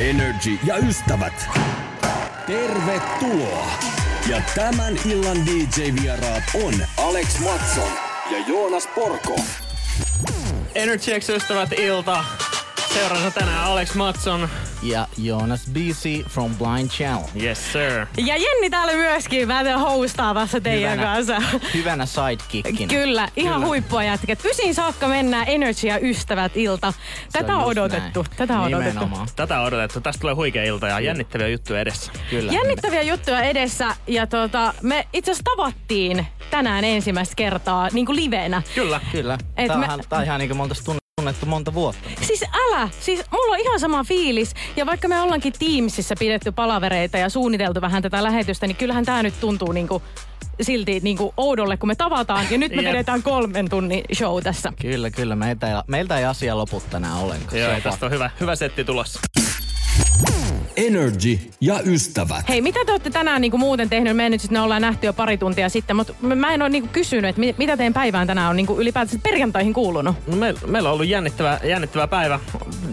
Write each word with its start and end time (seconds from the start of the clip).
Energy 0.00 0.58
ja 0.64 0.76
ystävät. 0.76 1.48
Tervetuloa. 2.46 3.66
Ja 4.28 4.42
tämän 4.54 4.94
illan 5.04 5.36
DJ-vieraat 5.46 6.42
on 6.64 6.74
Alex 6.96 7.38
Matson 7.38 7.92
ja 8.30 8.38
Joonas 8.48 8.86
Porko. 8.94 9.36
Energy 10.74 11.20
X-ystävät 11.20 11.72
ilta. 11.72 12.24
Seurassa 12.94 13.30
tänään 13.30 13.64
Alex 13.64 13.94
Matson. 13.94 14.48
Ja 14.84 15.06
Jonas 15.18 15.66
BC 15.72 16.26
from 16.28 16.54
Blind 16.54 16.88
Channel. 16.88 17.22
Yes 17.42 17.72
sir. 17.72 18.06
Ja 18.26 18.36
Jenni 18.36 18.70
täällä 18.70 18.92
myöskin 18.92 19.48
vähän 19.48 19.80
hostaamassa 19.80 20.60
teidän 20.60 20.92
Hyvänä- 20.92 21.14
kanssa. 21.14 21.36
Hyvänä 21.74 22.06
sidekickinä. 22.06 22.88
Kyllä, 22.88 23.28
ihan 23.36 23.54
Kyllä. 23.54 23.66
huippua 23.66 24.02
jätkät. 24.04 24.38
Pysin 24.42 24.74
saakka 24.74 25.08
mennään 25.08 25.44
Energy 25.48 25.86
ja 25.86 25.98
ystävät 25.98 26.52
ilta. 26.56 26.92
Tätä 27.32 27.56
on 27.56 27.64
odotettu. 27.64 28.22
näin. 28.22 28.36
Tätä 28.36 28.54
on 28.60 28.60
odotettu. 28.66 28.88
Nimenomaan. 28.94 29.28
Tätä 29.36 29.60
on 29.60 29.66
odotettu. 29.66 30.00
Tästä 30.00 30.20
tulee 30.20 30.34
huikea 30.34 30.64
ilta 30.64 30.88
ja 30.88 31.00
jännittäviä 31.00 31.48
juttuja 31.48 31.80
edessä. 31.80 32.12
Kyllä. 32.30 32.52
Jännittäviä 32.52 33.02
juttuja 33.02 33.40
edessä 33.42 33.96
ja 34.06 34.26
tota, 34.26 34.74
me 34.82 35.08
itse 35.12 35.30
asiassa 35.30 35.50
tavattiin 35.56 36.26
tänään 36.50 36.84
ensimmäistä 36.84 37.34
kertaa 37.34 37.88
niin 37.92 38.06
kuin 38.06 38.16
livenä. 38.16 38.62
Kyllä. 38.74 39.00
Kyllä. 39.12 39.38
Et 39.56 39.66
Tää, 39.66 39.76
me- 39.76 39.84
on 39.84 39.84
ihan, 39.84 40.00
tää 40.08 40.18
on 40.18 40.24
ihan 40.24 40.38
niin 40.40 40.48
kuin 40.56 40.58
me 40.58 40.94
tunnettu 41.24 41.46
monta 41.46 41.74
vuotta. 41.74 42.08
Siis 42.22 42.42
älä, 42.42 42.88
siis 43.00 43.24
mulla 43.30 43.54
on 43.54 43.60
ihan 43.60 43.80
sama 43.80 44.04
fiilis. 44.04 44.54
Ja 44.76 44.86
vaikka 44.86 45.08
me 45.08 45.20
ollaankin 45.20 45.52
Teamsissa 45.58 46.14
pidetty 46.18 46.52
palavereita 46.52 47.18
ja 47.18 47.28
suunniteltu 47.28 47.80
vähän 47.80 48.02
tätä 48.02 48.22
lähetystä, 48.22 48.66
niin 48.66 48.76
kyllähän 48.76 49.04
tää 49.04 49.22
nyt 49.22 49.40
tuntuu 49.40 49.72
niinku 49.72 50.02
silti 50.60 51.00
niinku 51.00 51.34
oudolle, 51.36 51.76
kun 51.76 51.88
me 51.88 51.94
tavataan. 51.94 52.46
Ja 52.50 52.58
nyt 52.58 52.76
me 52.76 52.84
vedetään 52.84 53.22
kolmen 53.22 53.70
tunnin 53.70 54.04
show 54.14 54.42
tässä. 54.42 54.72
Kyllä, 54.80 55.10
kyllä. 55.10 55.36
Meiltä 55.36 55.68
ei, 55.68 55.74
meiltä 55.86 56.18
ei 56.18 56.24
asia 56.24 56.56
lopu 56.56 56.82
tänään 56.90 57.16
ollenkaan. 57.16 57.60
Joo, 57.60 57.80
tästä 57.80 58.06
on 58.06 58.12
hyvä, 58.12 58.30
hyvä 58.40 58.56
setti 58.56 58.84
tulossa. 58.84 59.20
Energy 60.76 61.38
ja 61.60 61.80
ystävät. 61.86 62.48
Hei, 62.48 62.60
mitä 62.60 62.84
te 62.86 62.92
olette 62.92 63.10
tänään 63.10 63.40
niinku 63.40 63.58
muuten 63.58 63.90
tehnyt? 63.90 64.16
Me 64.16 64.28
nyt 64.28 64.40
sitten 64.40 64.62
ollaan 64.62 64.82
nähty 64.82 65.06
jo 65.06 65.12
pari 65.12 65.38
tuntia 65.38 65.68
sitten, 65.68 65.96
mutta 65.96 66.12
mä 66.20 66.54
en 66.54 66.62
ole 66.62 66.70
niinku 66.70 66.88
kysynyt, 66.92 67.28
että 67.28 67.40
mi- 67.40 67.54
mitä 67.58 67.76
teidän 67.76 67.94
päivään 67.94 68.26
tänään 68.26 68.50
on 68.50 68.56
niinku 68.56 68.80
ylipäätään 68.80 69.20
perjantaihin 69.20 69.72
kuulunut. 69.72 70.16
No 70.26 70.36
me, 70.36 70.54
meillä 70.66 70.88
on 70.88 70.92
ollut 70.94 71.06
jännittävä, 71.08 71.60
jännittävä 71.64 72.06
päivä. 72.06 72.40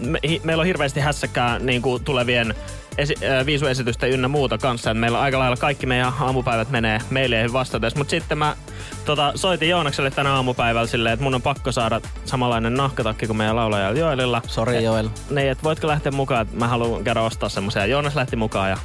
Me, 0.06 0.18
hi, 0.28 0.40
meillä 0.44 0.60
on 0.60 0.66
hirveästi 0.66 1.00
hässäkkää 1.00 1.58
niin 1.58 1.82
kuin 1.82 2.04
tulevien 2.04 2.54
esi, 2.98 3.14
äh, 3.22 3.46
viisuesitysten 3.46 4.10
ynnä 4.10 4.28
muuta 4.28 4.58
kanssa. 4.58 4.90
Et 4.90 4.98
meillä 4.98 5.20
aika 5.20 5.38
lailla 5.38 5.56
kaikki 5.56 5.86
meidän 5.86 6.12
aamupäivät 6.20 6.70
menee 6.70 6.98
meileihin 7.10 7.52
vastatessa. 7.52 7.98
Mutta 7.98 8.10
sitten 8.10 8.38
mä 8.38 8.56
tota, 9.04 9.32
soitin 9.34 9.68
Joonakselle 9.68 10.10
tänä 10.10 10.34
aamupäivällä 10.34 10.86
silleen, 10.86 11.12
että 11.12 11.24
mun 11.24 11.34
on 11.34 11.42
pakko 11.42 11.72
saada 11.72 12.00
samanlainen 12.24 12.74
nahkatakki 12.74 13.26
kuin 13.26 13.36
meidän 13.36 13.56
laulajalla 13.56 13.98
Joelilla. 13.98 14.42
Sori 14.46 14.84
Joel. 14.84 15.08
Niin, 15.30 15.50
että 15.50 15.64
voitko 15.64 15.86
lähteä 15.86 16.12
mukaan, 16.12 16.42
että 16.42 16.56
mä 16.56 16.68
haluan 16.68 17.04
käydä 17.04 17.20
ostaa 17.20 17.48
semmoisia. 17.48 17.86
Joonas 17.86 18.16
lähti 18.16 18.36
mukaan 18.36 18.70
ja 18.70 18.76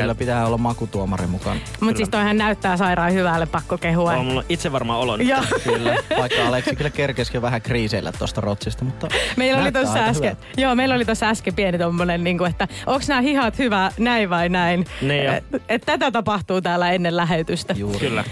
Kyllä 0.00 0.14
pitää 0.14 0.46
olla 0.46 0.58
makutuomari 0.58 1.26
mukana. 1.26 1.60
Mutta 1.80 1.96
siis 1.96 2.08
toihan 2.08 2.36
näyttää 2.38 2.76
sairaan 2.76 3.12
hyvälle, 3.12 3.46
pakko 3.46 3.78
kehua. 3.78 4.12
on 4.12 4.24
mulla 4.26 4.44
itse 4.48 4.72
varmaan 4.72 5.00
olo 5.00 5.16
nyt. 5.16 5.28
Joo. 5.28 5.40
Kyllä. 5.64 5.96
Vaikka 6.18 6.46
Aleksi 6.46 6.76
kyllä 6.76 6.90
kerkesikin 6.90 7.42
vähän 7.42 7.62
kriiseillä 7.62 8.12
tuosta 8.12 8.40
rotsista, 8.40 8.84
mutta 8.84 9.08
Meillä 9.36 9.62
oli 9.62 9.72
tuossa 9.72 9.92
aika 9.92 10.04
äsken, 10.04 10.30
hyvältä. 10.30 10.60
joo, 10.60 10.74
meillä 10.74 10.94
oli 10.94 11.04
tuossa 11.04 11.28
äsken 11.28 11.54
pieni 11.54 11.78
tommonen, 11.78 12.24
niin 12.24 12.38
kuin, 12.38 12.50
että 12.50 12.68
onks 12.86 13.08
nämä 13.08 13.20
hihat 13.20 13.58
hyvä 13.58 13.92
näin 13.98 14.30
vai 14.30 14.48
näin. 14.48 14.84
Niin 15.02 15.24
jo. 15.24 15.32
et, 15.32 15.44
et, 15.68 15.82
tätä 15.86 16.10
tapahtuu 16.10 16.60
täällä 16.60 16.90
ennen 16.90 17.16
lähetystä. 17.16 17.74
Juuri. 17.78 17.98
Kyllä. 17.98 18.24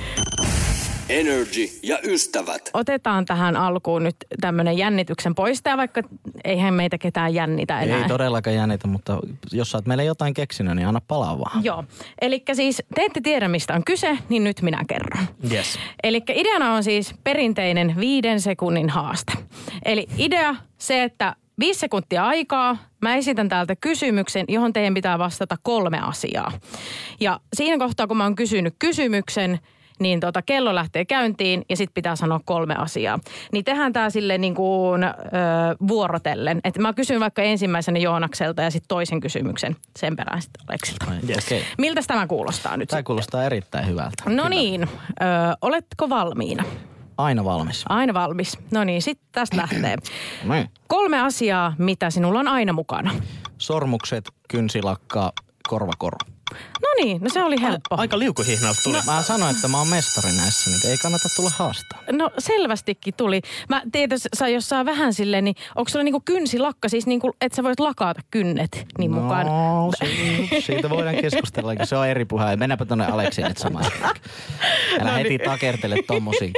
Energy 1.08 1.68
ja 1.82 1.98
ystävät. 2.04 2.70
Otetaan 2.74 3.24
tähän 3.24 3.56
alkuun 3.56 4.02
nyt 4.02 4.16
tämmönen 4.40 4.78
jännityksen 4.78 5.34
poistaja, 5.34 5.76
vaikka 5.76 6.02
eihän 6.44 6.74
meitä 6.74 6.98
ketään 6.98 7.34
jännitä 7.34 7.80
enää. 7.80 8.02
Ei 8.02 8.08
todellakaan 8.08 8.56
jännitä, 8.56 8.86
mutta 8.86 9.18
jos 9.52 9.70
sä 9.70 9.78
oot 9.78 9.86
meille 9.86 10.04
jotain 10.04 10.34
keksinyt, 10.34 10.76
niin 10.76 10.88
anna 10.88 11.00
palaa 11.08 11.38
vaan. 11.38 11.64
Joo. 11.64 11.84
Eli 12.20 12.42
siis 12.52 12.82
te 12.94 13.02
ette 13.04 13.20
tiedä, 13.20 13.48
mistä 13.48 13.74
on 13.74 13.84
kyse, 13.84 14.18
niin 14.28 14.44
nyt 14.44 14.62
minä 14.62 14.84
kerron. 14.88 15.26
Yes. 15.52 15.78
Eli 16.02 16.22
ideana 16.34 16.74
on 16.74 16.84
siis 16.84 17.14
perinteinen 17.24 17.94
viiden 18.00 18.40
sekunnin 18.40 18.90
haaste. 18.90 19.32
Eli 19.84 20.06
idea 20.18 20.56
se, 20.78 21.02
että 21.02 21.36
viisi 21.58 21.80
sekuntia 21.80 22.26
aikaa, 22.26 22.76
mä 23.02 23.16
esitän 23.16 23.48
täältä 23.48 23.76
kysymyksen, 23.76 24.44
johon 24.48 24.72
teidän 24.72 24.94
pitää 24.94 25.18
vastata 25.18 25.56
kolme 25.62 26.00
asiaa. 26.00 26.52
Ja 27.20 27.40
siinä 27.56 27.78
kohtaa, 27.78 28.06
kun 28.06 28.16
mä 28.16 28.24
oon 28.24 28.34
kysynyt 28.34 28.74
kysymyksen, 28.78 29.58
niin 30.00 30.20
tota, 30.20 30.42
kello 30.42 30.74
lähtee 30.74 31.04
käyntiin 31.04 31.64
ja 31.68 31.76
sitten 31.76 31.94
pitää 31.94 32.16
sanoa 32.16 32.40
kolme 32.44 32.74
asiaa. 32.76 33.18
Niin 33.52 33.64
tehdään 33.64 33.92
tämä 33.92 34.10
sille 34.10 34.38
niin 34.38 34.54
kuin, 34.54 35.04
ö, 35.04 35.10
vuorotellen. 35.88 36.60
Että 36.64 36.80
mä 36.80 36.92
kysyn 36.92 37.20
vaikka 37.20 37.42
ensimmäisenä 37.42 37.98
Joonakselta 37.98 38.62
ja 38.62 38.70
sitten 38.70 38.88
toisen 38.88 39.20
kysymyksen 39.20 39.76
sen 39.98 40.16
perään 40.16 40.42
sitten 40.42 40.64
Aleksilta. 40.68 41.06
Yes. 41.28 41.46
Okei. 41.46 41.64
Miltä 41.78 42.00
tämä 42.06 42.26
kuulostaa 42.26 42.76
nyt 42.76 42.88
Tämä 42.88 42.98
sitten? 42.98 43.04
kuulostaa 43.04 43.44
erittäin 43.44 43.86
hyvältä. 43.86 44.22
No 44.26 44.30
Kyllä. 44.30 44.48
niin, 44.48 44.82
ö, 44.82 44.86
oletko 45.62 46.08
valmiina? 46.08 46.64
Aina 47.18 47.44
valmis. 47.44 47.84
Aina 47.88 48.14
valmis. 48.14 48.58
No 48.70 48.84
niin, 48.84 49.02
sitten 49.02 49.26
tästä 49.32 49.56
lähtee. 49.56 49.96
Noin. 50.44 50.70
Kolme 50.86 51.20
asiaa, 51.20 51.74
mitä 51.78 52.10
sinulla 52.10 52.38
on 52.40 52.48
aina 52.48 52.72
mukana. 52.72 53.10
Sormukset, 53.58 54.24
kynsilakka, 54.48 55.32
korvakoru. 55.68 56.16
No 56.82 56.88
niin, 57.04 57.20
no 57.22 57.28
se 57.30 57.42
oli 57.42 57.60
helppo. 57.60 57.96
Aika 57.96 58.18
liukuhihnalta 58.18 58.80
tuli. 58.84 58.98
Mä 59.06 59.22
sanoin, 59.22 59.54
että 59.56 59.68
mä 59.68 59.78
oon 59.78 59.88
mestari 59.88 60.32
näissä, 60.32 60.70
niin 60.70 60.86
ei 60.86 60.98
kannata 60.98 61.28
tulla 61.36 61.50
haastaa. 61.56 61.98
No 62.12 62.30
selvästikin 62.38 63.14
tuli. 63.16 63.40
Mä 63.68 63.82
tiedän, 63.92 64.18
sä 64.36 64.48
jos 64.48 64.68
saa 64.68 64.84
vähän 64.84 65.14
silleen, 65.14 65.44
niin 65.44 65.54
onko 65.74 65.88
sulla 65.88 66.02
niinku 66.02 66.22
kynsilakka, 66.24 66.88
siis 66.88 67.06
niinku, 67.06 67.32
että 67.40 67.56
sä 67.56 67.62
voit 67.62 67.80
lakata 67.80 68.20
kynnet 68.30 68.86
niin 68.98 69.10
mukaan? 69.12 69.46
No, 69.46 69.90
si- 69.98 70.60
siitä 70.60 70.90
voidaan 70.90 71.16
keskustella, 71.16 71.76
kun 71.76 71.86
se 71.86 71.96
on 71.96 72.08
eri 72.08 72.24
puhe. 72.24 72.56
Mennäänpä 72.56 72.84
tonne 72.84 73.06
Aleksiin 73.06 73.48
nyt 73.48 73.58
samaan. 73.58 73.84
Älä 75.00 75.10
No 75.10 75.16
heti 75.16 75.28
niin. 75.28 75.40
takertele 75.40 75.96
tommosia 76.06 76.50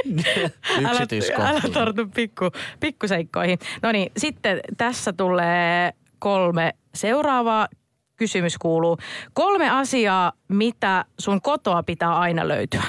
älä, 0.79 0.91
yksityiskohtia. 0.91 1.47
älä 1.47 1.61
tartu 1.73 2.07
pikku, 2.15 2.45
pikkuseikkoihin. 2.79 3.59
No 3.81 3.91
niin, 3.91 4.11
sitten 4.17 4.59
tässä 4.77 5.13
tulee 5.13 5.93
kolme 6.19 6.73
seuraavaa. 6.95 7.67
Kysymys 8.17 8.57
kuuluu. 8.57 8.97
Kolme 9.33 9.69
asiaa, 9.69 10.33
mitä 10.47 11.05
sun 11.19 11.41
kotoa 11.41 11.83
pitää 11.83 12.17
aina 12.19 12.47
löytyä. 12.47 12.83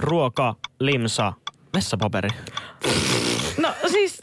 Ruoka, 0.00 0.54
limsa, 0.80 1.32
vessapaperi. 1.74 2.28
No 3.58 3.74
siis, 3.90 4.18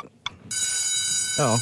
Joo. 1.40 1.58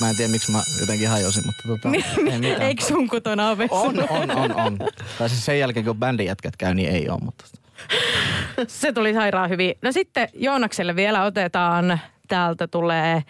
Mä 0.00 0.10
en 0.10 0.16
tiedä, 0.16 0.30
miksi 0.30 0.52
mä 0.52 0.62
jotenkin 0.80 1.08
hajosin, 1.08 1.42
mutta 1.46 1.62
tota, 1.68 1.88
ei 2.32 2.38
mitään. 2.38 2.62
eikö 2.62 2.84
sun 2.84 3.08
kotona 3.08 3.48
ole 3.50 3.66
On, 3.70 3.98
on, 4.10 4.30
on, 4.30 4.52
on. 4.60 4.78
Tai 5.18 5.28
siis 5.28 5.44
sen 5.44 5.58
jälkeen, 5.58 5.86
kun 5.86 5.96
bändin 5.96 6.26
jätkät 6.26 6.56
käy, 6.56 6.74
niin 6.74 6.88
ei 6.88 7.08
ole, 7.08 7.18
mutta... 7.22 7.44
Se 8.68 8.92
tuli 8.92 9.14
sairaan 9.14 9.50
hyvin. 9.50 9.74
No 9.82 9.92
sitten 9.92 10.28
Joonakselle 10.34 10.96
vielä 10.96 11.24
otetaan, 11.24 12.00
täältä 12.28 12.66
tulee 12.66 13.22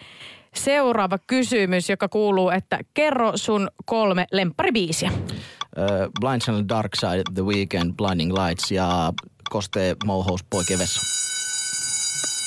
seuraava 0.55 1.17
kysymys, 1.27 1.89
joka 1.89 2.09
kuuluu, 2.09 2.49
että 2.49 2.79
kerro 2.93 3.31
sun 3.35 3.67
kolme 3.85 4.25
lempparibiisiä. 4.31 5.11
Uh, 5.11 6.11
Blind 6.19 6.41
Channel 6.41 6.65
Dark 6.69 6.95
Side, 6.95 7.23
The 7.33 7.45
Weekend, 7.45 7.93
Blinding 7.97 8.33
Lights 8.33 8.71
ja 8.71 9.13
Koste 9.49 9.95
Mohous 10.05 10.43
Poikien 10.49 10.79
Vessa. 10.79 11.01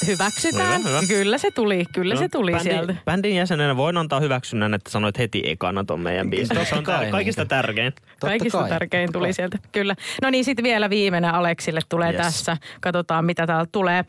Hyväksytään. 0.06 0.80
Hyvä, 0.80 0.88
hyvä. 0.88 1.00
Kyllä 1.08 1.38
se 1.38 1.50
tuli, 1.50 1.84
kyllä 1.92 2.16
se 2.16 2.28
tuli 2.28 2.52
bändin, 2.52 2.72
sieltä. 2.72 2.94
Bändin 3.04 3.36
jäsenenä 3.36 3.76
voin 3.76 3.96
antaa 3.96 4.20
hyväksynnän, 4.20 4.74
että 4.74 4.90
sanoit 4.90 5.18
heti 5.18 5.42
ekana 5.46 5.84
ton 5.84 6.00
meidän 6.00 6.30
biisin. 6.30 6.56
Totta 6.56 6.68
Se 6.70 6.74
on 6.74 6.84
kai, 6.84 7.10
kaikista 7.10 7.42
niin. 7.42 7.48
tärkein. 7.48 7.92
Totta 7.92 8.26
Kaikista 8.26 8.58
kai. 8.58 8.68
tärkein 8.68 9.12
tuli 9.12 9.32
sieltä, 9.32 9.58
kyllä. 9.72 9.94
No 10.22 10.30
niin, 10.30 10.44
sitten 10.44 10.62
vielä 10.62 10.90
viimeinen 10.90 11.34
Aleksille 11.34 11.80
tulee 11.88 12.12
Yes. 12.12 12.16
tässä. 12.22 12.56
Katsotaan, 12.80 13.24
mitä 13.24 13.46
täältä 13.46 13.68
tulee. 13.72 14.04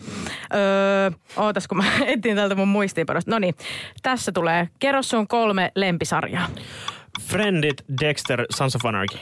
Öö, 0.56 1.12
ootas, 1.38 1.68
kun 1.68 1.78
mä 1.78 1.84
etsin 2.06 2.36
täältä 2.36 2.56
mun 2.56 2.68
muistiinpanosta. 2.68 3.31
No 3.31 3.39
niin, 3.39 3.56
tässä 4.04 4.31
tulee. 4.31 4.69
Kerro 4.80 5.01
sun 5.01 5.28
kolme 5.28 5.72
lempisarjaa. 5.75 6.48
Friendit, 7.22 7.84
Dexter, 8.01 8.46
Sons 8.56 8.75
of 8.75 8.86
Anarchy. 8.86 9.18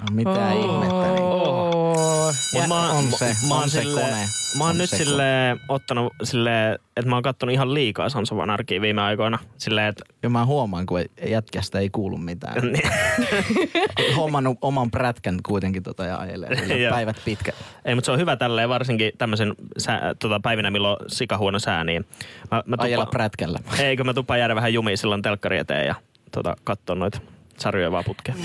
No, 0.00 0.06
mitä 0.12 0.30
ihmettä. 0.52 1.12
Niin. 1.12 1.22
Oh. 1.22 1.79
Joo, 2.00 2.32
Mut 2.54 2.66
mä, 2.68 2.88
oon- 2.92 2.96
on 2.96 3.12
se, 3.18 3.36
mä, 3.48 3.54
oon 3.54 3.62
on 3.62 3.70
se 3.70 3.82
silleen- 3.82 4.06
kone. 4.10 4.26
Mä 4.58 4.64
oon 4.64 4.70
On 4.70 4.78
nyt 4.78 4.90
se 4.90 4.96
silleen 4.96 5.60
ottanut 5.68 6.12
silleen, 6.22 6.78
että 6.96 7.08
mä 7.10 7.16
oon 7.16 7.22
kattonut 7.22 7.52
ihan 7.52 7.74
liikaa 7.74 8.08
Sons 8.08 8.32
of 8.32 8.38
Anarchy 8.38 8.80
viime 8.80 9.02
aikoina. 9.02 9.38
Silleen, 9.58 9.86
että 9.88 10.04
Ja 10.22 10.30
mä 10.30 10.44
huomaan, 10.44 10.86
kun 10.86 11.00
jätkästä 11.28 11.78
ei 11.78 11.90
kuulu 11.90 12.16
mitään. 12.16 12.54
Niin. 12.72 14.16
Hommannut 14.16 14.58
oman 14.62 14.90
prätkän 14.90 15.38
kuitenkin 15.46 15.82
tota 15.82 16.04
ja 16.04 16.16
ajelee 16.18 16.56
sille 16.56 16.90
päivät 16.90 17.16
pitkä. 17.24 17.52
ei, 17.84 17.94
mutta 17.94 18.06
se 18.06 18.12
on 18.12 18.18
hyvä 18.18 18.36
tälleen 18.36 18.68
varsinkin 18.68 19.12
tämmöisen 19.18 19.54
sää, 19.78 20.14
tota, 20.18 20.40
päivinä, 20.40 20.70
milloin 20.70 20.98
on 21.02 21.10
sikahuono 21.10 21.58
sää, 21.58 21.84
niin 21.84 22.04
mä, 22.50 22.62
mä 22.66 22.76
Ajella 22.78 23.04
tupaan- 23.04 23.10
prätkällä. 23.10 23.58
Eikö 23.78 24.04
mä 24.04 24.14
tupaan 24.14 24.38
jäädä 24.40 24.54
vähän 24.54 24.72
jumiin 24.74 24.98
silloin 24.98 25.22
telkkari 25.22 25.58
eteen 25.58 25.86
ja 25.86 25.94
tota, 26.32 26.56
katsoa 26.64 26.96
noita 26.96 27.20
sarjoja 27.58 27.92
vaan 27.92 28.04
putkeen. 28.04 28.38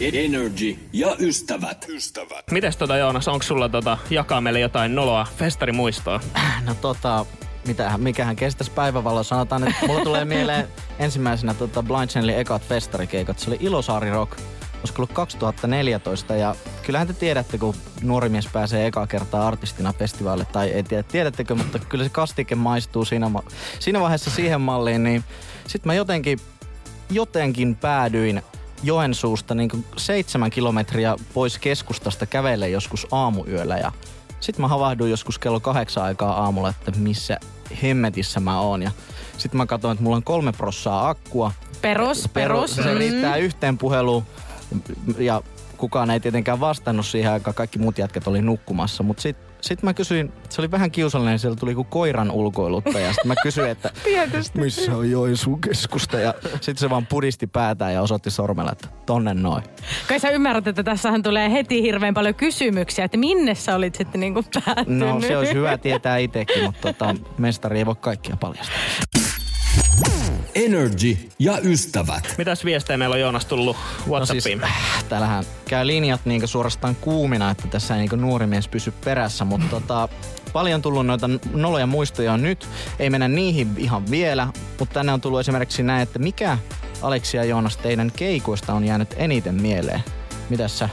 Energy 0.00 0.76
ja 0.92 1.16
ystävät. 1.18 1.86
Ystävät. 1.88 2.50
Mites 2.50 2.76
tota 2.76 2.96
Joonas, 2.96 3.28
onko 3.28 3.42
sulla 3.42 3.68
tota, 3.68 3.98
jakaa 4.10 4.40
meille 4.40 4.60
jotain 4.60 4.94
noloa 4.94 5.26
festarimuistoa? 5.38 6.20
No 6.64 6.74
tota, 6.74 7.26
mitähän, 7.66 8.00
mikähän 8.00 8.36
kestäisi 8.36 8.70
päivävalo. 8.70 9.22
Sanotaan, 9.22 9.68
että 9.68 9.86
mulla 9.86 10.04
tulee 10.04 10.24
mieleen 10.34 10.68
ensimmäisenä 10.98 11.54
tota 11.54 11.82
Blind 11.82 12.08
Channelin 12.08 12.38
ekat 12.38 12.62
festarikeikat. 12.62 13.38
Se 13.38 13.50
oli 13.50 13.58
Ilosaari 13.60 14.10
Rock. 14.10 14.38
Olisiko 14.78 15.02
ollut 15.02 15.12
2014 15.12 16.36
ja 16.36 16.54
kyllähän 16.82 17.06
te 17.06 17.12
tiedätte, 17.12 17.58
kun 17.58 17.74
nuori 18.02 18.28
mies 18.28 18.46
pääsee 18.52 18.86
eka 18.86 19.06
kertaa 19.06 19.46
artistina 19.46 19.92
festivaalille, 19.92 20.46
tai 20.52 20.68
ei 20.68 20.82
tiedä, 20.82 21.02
tiedättekö, 21.02 21.54
mutta 21.54 21.78
kyllä 21.78 22.04
se 22.04 22.10
kastike 22.10 22.54
maistuu 22.54 23.04
siinä, 23.04 23.28
ma- 23.28 23.42
siinä 23.78 24.00
vaiheessa 24.00 24.30
siihen 24.30 24.60
malliin, 24.60 25.02
niin 25.02 25.24
sitten 25.66 25.88
mä 25.90 25.94
jotenkin, 25.94 26.38
jotenkin 27.10 27.76
päädyin 27.76 28.42
Joensuusta 28.82 29.54
niin 29.54 29.68
kuin 29.68 29.84
seitsemän 29.96 30.50
kilometriä 30.50 31.16
pois 31.34 31.58
keskustasta 31.58 32.26
kävelle 32.26 32.68
joskus 32.68 33.06
aamuyöllä 33.12 33.76
ja 33.78 33.92
sitten 34.40 34.60
mä 34.60 34.68
havahduin 34.68 35.10
joskus 35.10 35.38
kello 35.38 35.60
kahdeksan 35.60 36.04
aikaa 36.04 36.42
aamulla, 36.42 36.68
että 36.68 37.00
missä 37.00 37.38
hemmetissä 37.82 38.40
mä 38.40 38.60
oon. 38.60 38.82
Ja 38.82 38.90
sitten 39.38 39.56
mä 39.58 39.66
katsoin, 39.66 39.92
että 39.92 40.02
mulla 40.02 40.16
on 40.16 40.22
kolme 40.22 40.52
prossaa 40.52 41.08
akkua. 41.08 41.52
Perus, 41.82 42.28
perus. 42.32 42.76
Se 42.76 42.82
Mm. 42.92 42.98
riittää 42.98 43.36
yhteen 43.36 43.78
puheluun 43.78 44.26
ja 45.18 45.42
kukaan 45.76 46.10
ei 46.10 46.20
tietenkään 46.20 46.60
vastannut 46.60 47.06
siihen 47.06 47.32
aikaan. 47.32 47.54
Kaikki 47.54 47.78
muut 47.78 47.98
jätkät 47.98 48.26
oli 48.26 48.42
nukkumassa. 48.42 49.02
Mutta 49.02 49.22
sitten 49.22 49.45
sit 49.66 49.82
mä 49.82 49.94
kysyin, 49.94 50.32
se 50.48 50.60
oli 50.60 50.70
vähän 50.70 50.90
kiusallinen, 50.90 51.38
siellä 51.38 51.56
tuli 51.56 51.74
kuin 51.74 51.86
koiran 51.86 52.30
ulkoiluttaja. 52.30 53.08
Sitten 53.12 53.28
mä 53.28 53.34
kysyin, 53.42 53.68
että 53.68 53.90
Tietysti. 54.04 54.58
missä 54.60 54.96
on 54.96 55.10
Joensuun 55.10 55.60
keskusta. 55.60 56.18
Ja 56.18 56.34
sitten 56.52 56.76
se 56.76 56.90
vaan 56.90 57.06
pudisti 57.06 57.46
päätään 57.46 57.94
ja 57.94 58.02
osoitti 58.02 58.30
sormella, 58.30 58.72
että 58.72 58.88
tonne 59.06 59.34
noin. 59.34 59.64
Kai 60.08 60.20
sä 60.20 60.30
ymmärrät, 60.30 60.66
että 60.66 60.82
tässähän 60.82 61.22
tulee 61.22 61.52
heti 61.52 61.82
hirveän 61.82 62.14
paljon 62.14 62.34
kysymyksiä, 62.34 63.04
että 63.04 63.16
minne 63.16 63.54
sä 63.54 63.74
olit 63.74 63.94
sitten 63.94 64.20
niinku 64.20 64.44
päättynyt. 64.64 65.08
No 65.08 65.20
se 65.20 65.36
olisi 65.36 65.54
hyvä 65.54 65.78
tietää 65.78 66.16
itsekin, 66.18 66.64
mutta 66.64 66.92
tota, 66.92 67.14
mestari 67.38 67.78
ei 67.78 67.86
voi 67.86 67.96
kaikkia 68.00 68.36
paljastaa. 68.36 68.76
Energy 70.56 71.16
ja 71.38 71.58
ystävät. 71.62 72.34
Mitäs 72.38 72.64
viestejä 72.64 72.96
meillä 72.96 73.14
on 73.14 73.20
Joonas 73.20 73.44
tullut 73.44 73.76
Whatsappiin? 74.08 74.60
No 74.60 74.66
siis, 74.66 75.04
täällähän 75.04 75.44
käy 75.68 75.86
linjat 75.86 76.20
niinku 76.24 76.46
suorastaan 76.46 76.96
kuumina, 76.96 77.50
että 77.50 77.68
tässä 77.68 77.94
ei 77.94 78.00
niinku 78.00 78.16
nuori 78.16 78.46
mies 78.46 78.68
pysy 78.68 78.90
perässä, 79.04 79.44
mutta 79.44 79.66
tota, 79.80 80.08
paljon 80.52 80.82
tullut 80.82 81.06
noita 81.06 81.30
noloja 81.52 81.86
muistoja 81.86 82.36
nyt. 82.36 82.68
Ei 82.98 83.10
mennä 83.10 83.28
niihin 83.28 83.68
ihan 83.76 84.10
vielä, 84.10 84.48
mutta 84.78 84.94
tänne 84.94 85.12
on 85.12 85.20
tullut 85.20 85.40
esimerkiksi 85.40 85.82
näin, 85.82 86.02
että 86.02 86.18
mikä 86.18 86.58
Aleksi 87.02 87.36
ja 87.36 87.44
Joonas 87.44 87.76
teidän 87.76 88.12
keikoista 88.16 88.72
on 88.72 88.84
jäänyt 88.84 89.14
eniten 89.16 89.54
mieleen? 89.54 90.02
Mitäs 90.50 90.78
sä, 90.78 90.88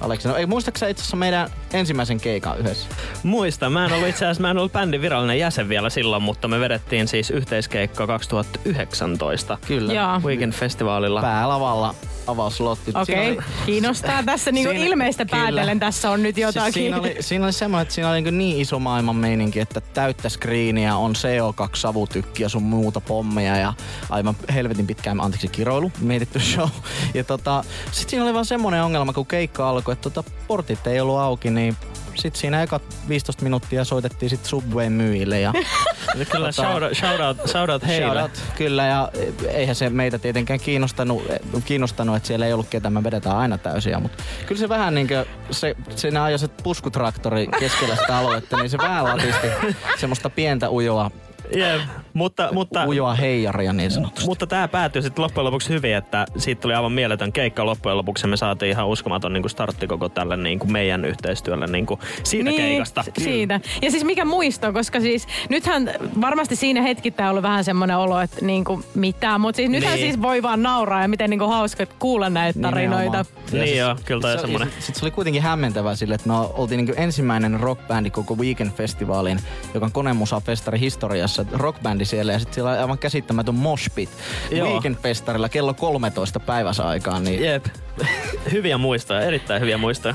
Aleksi? 0.00 0.28
No 0.28 0.36
ei 0.36 0.46
muistaaksä 0.46 0.88
itse 0.88 1.00
asiassa 1.00 1.16
meidän 1.16 1.50
ensimmäisen 1.72 2.20
keikan 2.20 2.58
yhdessä? 2.58 2.88
Muista, 3.22 3.70
mä 3.70 3.86
en 3.86 3.92
ollut 3.92 4.08
itse 4.08 4.24
asiassa, 4.24 4.42
mä 4.42 4.50
en 4.50 4.58
ollut 4.58 4.72
bändin 4.72 5.02
virallinen 5.02 5.38
jäsen 5.38 5.68
vielä 5.68 5.90
silloin, 5.90 6.22
mutta 6.22 6.48
me 6.48 6.60
vedettiin 6.60 7.08
siis 7.08 7.30
yhteiskeikka 7.30 8.06
2019 8.06 9.58
Kyllä. 9.66 9.92
Joo. 9.92 10.20
Weekend-festivaalilla. 10.24 11.20
Päälavalla 11.20 11.94
avauslotti. 12.28 12.90
Okei, 12.94 13.32
okay. 13.32 13.36
oli- 13.36 13.66
kiinnostaa 13.66 14.22
tässä 14.22 14.52
niinku 14.52 14.70
Siinä- 14.70 14.86
ilmeistä 14.86 15.24
kyllä. 15.24 15.42
päätellen. 15.42 15.80
Tässä 15.80 16.10
on 16.10 16.22
nyt 16.22 16.38
jotakin. 16.38 16.72
Siis 16.72 16.74
siinä, 16.74 16.96
oli, 16.96 17.16
siinä 17.20 17.44
oli 17.44 17.52
semmoinen, 17.52 17.82
että 17.82 17.94
siinä 17.94 18.10
oli 18.10 18.22
niin, 18.22 18.38
niin 18.38 18.60
iso 18.60 18.78
maailman 18.78 19.16
meininki, 19.16 19.60
että 19.60 19.80
täyttä 19.80 20.28
skriiniä, 20.28 20.96
on 20.96 21.12
CO2-savutykkiä 21.12 22.48
sun 22.48 22.62
muuta 22.62 23.00
pommeja 23.00 23.56
ja 23.56 23.74
aivan 24.10 24.36
helvetin 24.54 24.86
pitkään, 24.86 25.20
anteeksi, 25.20 25.48
kiroilu, 25.48 25.92
mietitty 26.00 26.40
show. 26.40 26.68
Ja 27.14 27.24
tota, 27.24 27.64
sit 27.92 28.08
siinä 28.08 28.24
oli 28.24 28.34
vaan 28.34 28.44
semmoinen 28.44 28.82
ongelma, 28.82 29.12
kun 29.12 29.26
keikka 29.26 29.68
alkoi, 29.68 29.92
että 29.92 30.10
tota, 30.10 30.30
portit 30.46 30.86
ei 30.86 31.00
ollut 31.00 31.18
auki, 31.18 31.50
niin 31.50 31.76
sitten 32.18 32.40
siinä 32.40 32.62
ekat 32.62 32.82
15 33.08 33.42
minuuttia 33.42 33.84
soitettiin 33.84 34.30
sit 34.30 34.44
Subway 34.44 34.88
myyjille 34.88 35.40
ja 35.40 35.52
Kyllä, 36.30 36.52
shout, 36.52 36.82
out, 36.82 36.94
shout, 36.94 37.20
out, 37.20 37.36
shout 37.48 37.70
out 37.70 37.86
heille. 37.86 38.12
Shout 38.12 38.22
out, 38.22 38.56
kyllä, 38.56 38.86
ja 38.86 39.10
eihän 39.48 39.74
se 39.74 39.90
meitä 39.90 40.18
tietenkään 40.18 40.60
kiinnostanut, 40.60 41.22
kiinnostanut 41.64 42.16
että 42.16 42.26
siellä 42.26 42.46
ei 42.46 42.52
ollut 42.52 42.68
ketään, 42.68 42.92
me 42.92 43.04
vedetään 43.04 43.36
aina 43.36 43.58
täysiä, 43.58 44.00
mutta 44.00 44.22
kyllä 44.46 44.60
se 44.60 44.68
vähän 44.68 44.94
niin 44.94 45.08
kuin, 45.08 45.24
se, 45.50 45.74
siinä 45.96 46.24
ajoi 46.24 46.38
se 46.38 46.48
puskutraktori 46.48 47.46
keskellä 47.58 47.96
sitä 47.96 48.18
aluetta, 48.18 48.56
niin 48.56 48.70
se 48.70 48.78
vähän 48.78 49.04
latisti 49.04 49.46
semmoista 50.00 50.30
pientä 50.30 50.70
ujoa, 50.70 51.10
Jep, 51.56 51.80
mutta, 52.14 52.48
mutta, 52.52 52.84
ujoa 52.86 53.14
heijaria 53.14 53.72
niin 53.72 53.90
sanotusti. 53.90 54.26
mutta 54.26 54.46
tämä 54.46 54.68
päättyi 54.68 55.02
sitten 55.02 55.22
loppujen 55.22 55.44
lopuksi 55.44 55.68
hyvin, 55.68 55.94
että 55.94 56.26
siitä 56.36 56.60
tuli 56.60 56.74
aivan 56.74 56.92
mieletön 56.92 57.32
keikka 57.32 57.66
loppujen 57.66 57.96
lopuksi. 57.96 58.24
ja 58.26 58.28
Me 58.28 58.36
saatiin 58.36 58.70
ihan 58.70 58.88
uskomaton 58.88 59.32
niin 59.32 59.42
kuin 59.42 59.50
startti 59.50 59.86
koko 59.86 60.08
tälle 60.08 60.36
niin 60.36 60.58
kuin 60.58 60.72
meidän 60.72 61.04
yhteistyölle 61.04 61.66
niin 61.66 61.86
kuin 61.86 62.00
siitä 62.22 62.50
keikasta. 62.50 63.02
s- 63.02 63.10
Siitä. 63.24 63.60
Ja 63.82 63.90
siis 63.90 64.04
mikä 64.04 64.24
muisto, 64.24 64.72
koska 64.72 65.00
siis 65.00 65.26
nythän 65.48 65.90
varmasti 66.20 66.56
siinä 66.56 66.82
hetkittäin 66.82 67.24
on 67.26 67.30
ollut 67.30 67.42
vähän 67.42 67.64
semmoinen 67.64 67.96
olo, 67.96 68.20
että 68.20 68.44
niinku 68.44 68.82
mitään, 68.94 69.40
mutta 69.40 69.56
siis 69.56 69.70
nythän 69.70 69.94
Niin. 69.94 70.06
siis 70.06 70.22
voi 70.22 70.42
vaan 70.42 70.62
nauraa 70.62 71.02
ja 71.02 71.08
miten 71.08 71.30
niinku 71.30 71.46
hauska 71.48 71.86
kuulla 71.98 72.30
näitä 72.30 72.60
tarinoita. 72.60 72.96
Nimenomaan. 73.06 73.26
Niin 73.52 73.78
joo, 73.78 73.96
kyllä 74.04 74.20
toi 74.20 74.32
se, 74.34 74.40
semmonen. 74.40 74.68
Sitten 74.78 74.94
se 75.00 75.04
oli 75.04 75.10
kuitenkin 75.10 75.42
hämmentävää 75.42 75.94
sille, 75.94 76.14
että 76.14 76.28
me 76.28 76.34
oltiin 76.34 76.84
niin 76.84 76.94
ensimmäinen 76.96 77.60
rockbändi 77.60 78.10
koko 78.10 78.34
Weekend-festivaalin, 78.34 79.40
joka 79.74 79.86
on 79.86 79.92
Konemusa-festari 79.92 80.78
historiassa, 80.80 81.37
rockbändi 81.52 82.04
siellä 82.04 82.32
ja 82.32 82.38
sitten 82.38 82.54
siellä 82.54 82.70
oli 82.70 82.78
aivan 82.78 82.98
käsittämätön 82.98 83.54
moshpit. 83.54 84.10
Weekend-festarilla 84.50 85.48
kello 85.48 85.74
13 85.74 86.40
päiväsaikaan. 86.40 87.24
Niin 87.24 87.44
Jep. 87.44 87.66
hyviä 88.52 88.78
muistoja, 88.78 89.20
erittäin 89.20 89.60
hyviä 89.60 89.78
muistoja. 89.78 90.14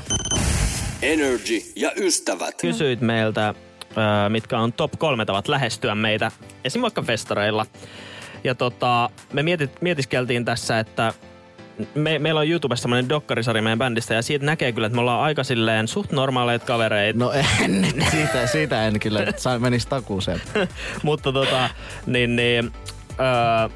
Energy 1.02 1.62
ja 1.76 1.92
ystävät. 1.96 2.54
Kysyit 2.60 3.00
meiltä, 3.00 3.54
mitkä 4.28 4.58
on 4.58 4.72
top 4.72 4.92
kolme 4.98 5.24
tavat 5.24 5.48
lähestyä 5.48 5.94
meitä, 5.94 6.30
esim. 6.64 6.82
vaikka 6.82 7.02
festareilla. 7.02 7.66
Ja 8.44 8.54
tota, 8.54 9.10
me 9.32 9.42
mietit, 9.42 9.82
mietiskeltiin 9.82 10.44
tässä, 10.44 10.78
että 10.78 11.12
me, 11.94 12.18
meillä 12.18 12.40
on 12.40 12.48
YouTubessa 12.48 12.82
semmoinen 12.82 13.08
dokkarisarja 13.08 13.62
meidän 13.62 13.78
bändistä 13.78 14.14
ja 14.14 14.22
siitä 14.22 14.46
näkee 14.46 14.72
kyllä, 14.72 14.86
että 14.86 14.94
me 14.94 15.00
ollaan 15.00 15.22
aika 15.22 15.44
silleen 15.44 15.88
suht 15.88 16.12
normaaleita 16.12 16.66
kavereita. 16.66 17.18
No 17.18 17.32
en, 17.32 17.86
siitä, 18.10 18.46
siitä 18.46 18.86
en 18.86 19.00
kyllä, 19.00 19.26
sain 19.36 19.62
menisi 19.62 19.88
takuuseen. 19.88 20.42
Mutta 21.02 21.32
tota, 21.32 21.70
niin, 22.06 22.36
niin 22.36 22.72
öö, 23.10 23.68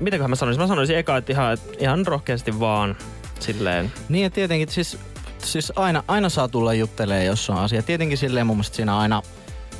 mitäköhän 0.00 0.30
mä 0.30 0.36
sanoisin? 0.36 0.62
Mä 0.62 0.66
sanoisin 0.66 0.98
eka, 0.98 1.16
että 1.16 1.32
ihan, 1.32 1.58
ihan 1.78 2.06
rohkeasti 2.06 2.60
vaan 2.60 2.96
silleen. 3.40 3.92
Niin 4.08 4.22
ja 4.22 4.30
tietenkin 4.30 4.68
siis, 4.68 4.98
siis 5.38 5.72
aina, 5.76 6.04
aina 6.08 6.28
saa 6.28 6.48
tulla 6.48 6.74
juttelemaan, 6.74 7.26
jos 7.26 7.50
on 7.50 7.56
asia. 7.56 7.82
Tietenkin 7.82 8.18
silleen 8.18 8.46
mun 8.46 8.56
mielestä 8.56 8.76
siinä 8.76 8.98
aina 8.98 9.22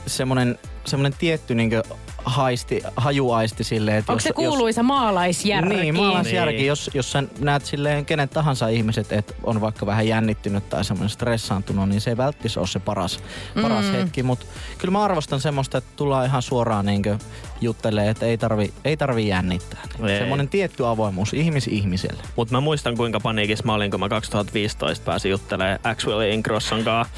semmoinen, 0.06 0.58
semmoinen 0.84 1.18
tietty 1.18 1.54
niinkö 1.54 1.82
haisti, 2.26 2.82
hajuaisti 2.96 3.64
silleen, 3.64 3.96
että 3.96 4.12
Onko 4.12 4.18
jos, 4.18 4.22
se 4.24 4.32
kuuluisa 4.32 4.82
maalaisjärki? 4.82 5.74
Niin, 5.74 5.96
maalaisjärki. 5.96 6.56
Niin. 6.56 6.66
Jos, 6.66 6.90
jos 6.94 7.12
sä 7.12 7.22
näet 7.38 7.64
silleen 7.64 8.06
kenen 8.06 8.28
tahansa 8.28 8.68
ihmiset, 8.68 9.12
että 9.12 9.34
on 9.44 9.60
vaikka 9.60 9.86
vähän 9.86 10.08
jännittynyt 10.08 10.68
tai 10.68 10.84
semmoinen 10.84 11.10
stressaantunut, 11.10 11.88
niin 11.88 12.00
se 12.00 12.10
ei 12.10 12.16
välttis 12.16 12.56
ole 12.58 12.66
se 12.66 12.78
paras, 12.78 13.20
paras 13.62 13.84
Mm. 13.84 13.92
hetki. 13.92 14.22
Mutta 14.22 14.46
kyllä 14.78 14.92
mä 14.92 15.04
arvostan 15.04 15.40
semmoista, 15.40 15.78
että 15.78 15.90
tullaan 15.96 16.26
ihan 16.26 16.42
suoraan 16.42 16.86
niinkö 16.86 17.18
juttelee, 17.60 18.10
että 18.10 18.26
ei 18.26 18.38
tarvi, 18.38 18.72
ei 18.84 18.96
tarvi 18.96 19.28
jännittää. 19.28 19.80
Ei. 20.08 20.18
Semmoinen 20.18 20.48
tietty 20.48 20.86
avoimuus 20.86 21.34
ihmis 21.34 21.68
ihmiselle. 21.68 22.22
Mutta 22.36 22.54
mä 22.54 22.60
muistan 22.60 22.96
kuinka 22.96 23.20
paniikissa 23.20 23.64
mä 23.64 23.74
olin, 23.74 23.90
kun 23.90 24.00
mä 24.00 24.08
2015 24.08 25.04
pääsin 25.04 25.30
juttelemaan 25.30 25.78
Axwell 25.84 26.20
Ingrosson 26.20 26.84
kanssa. 26.84 27.14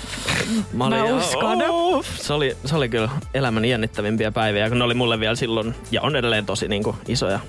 Mä, 0.72 0.88
Mä 0.88 1.02
olin, 1.02 1.12
uskon. 1.14 1.62
"Oh." 1.68 2.04
Se 2.20 2.32
oli, 2.32 2.56
se 2.64 2.76
oli 2.76 2.88
kyllä 2.88 3.08
elämän 3.34 3.64
jännittävimpiä 3.64 4.32
päiviä, 4.32 4.68
kun 4.68 4.78
ne 4.78 4.84
oli 4.84 4.94
mulle 4.98 5.20
vielä 5.20 5.34
silloin, 5.34 5.74
ja 5.90 6.02
on 6.02 6.16
edelleen 6.16 6.46
tosi 6.46 6.68
niin 6.68 6.82
kuin, 6.82 6.96
isoja, 7.08 7.40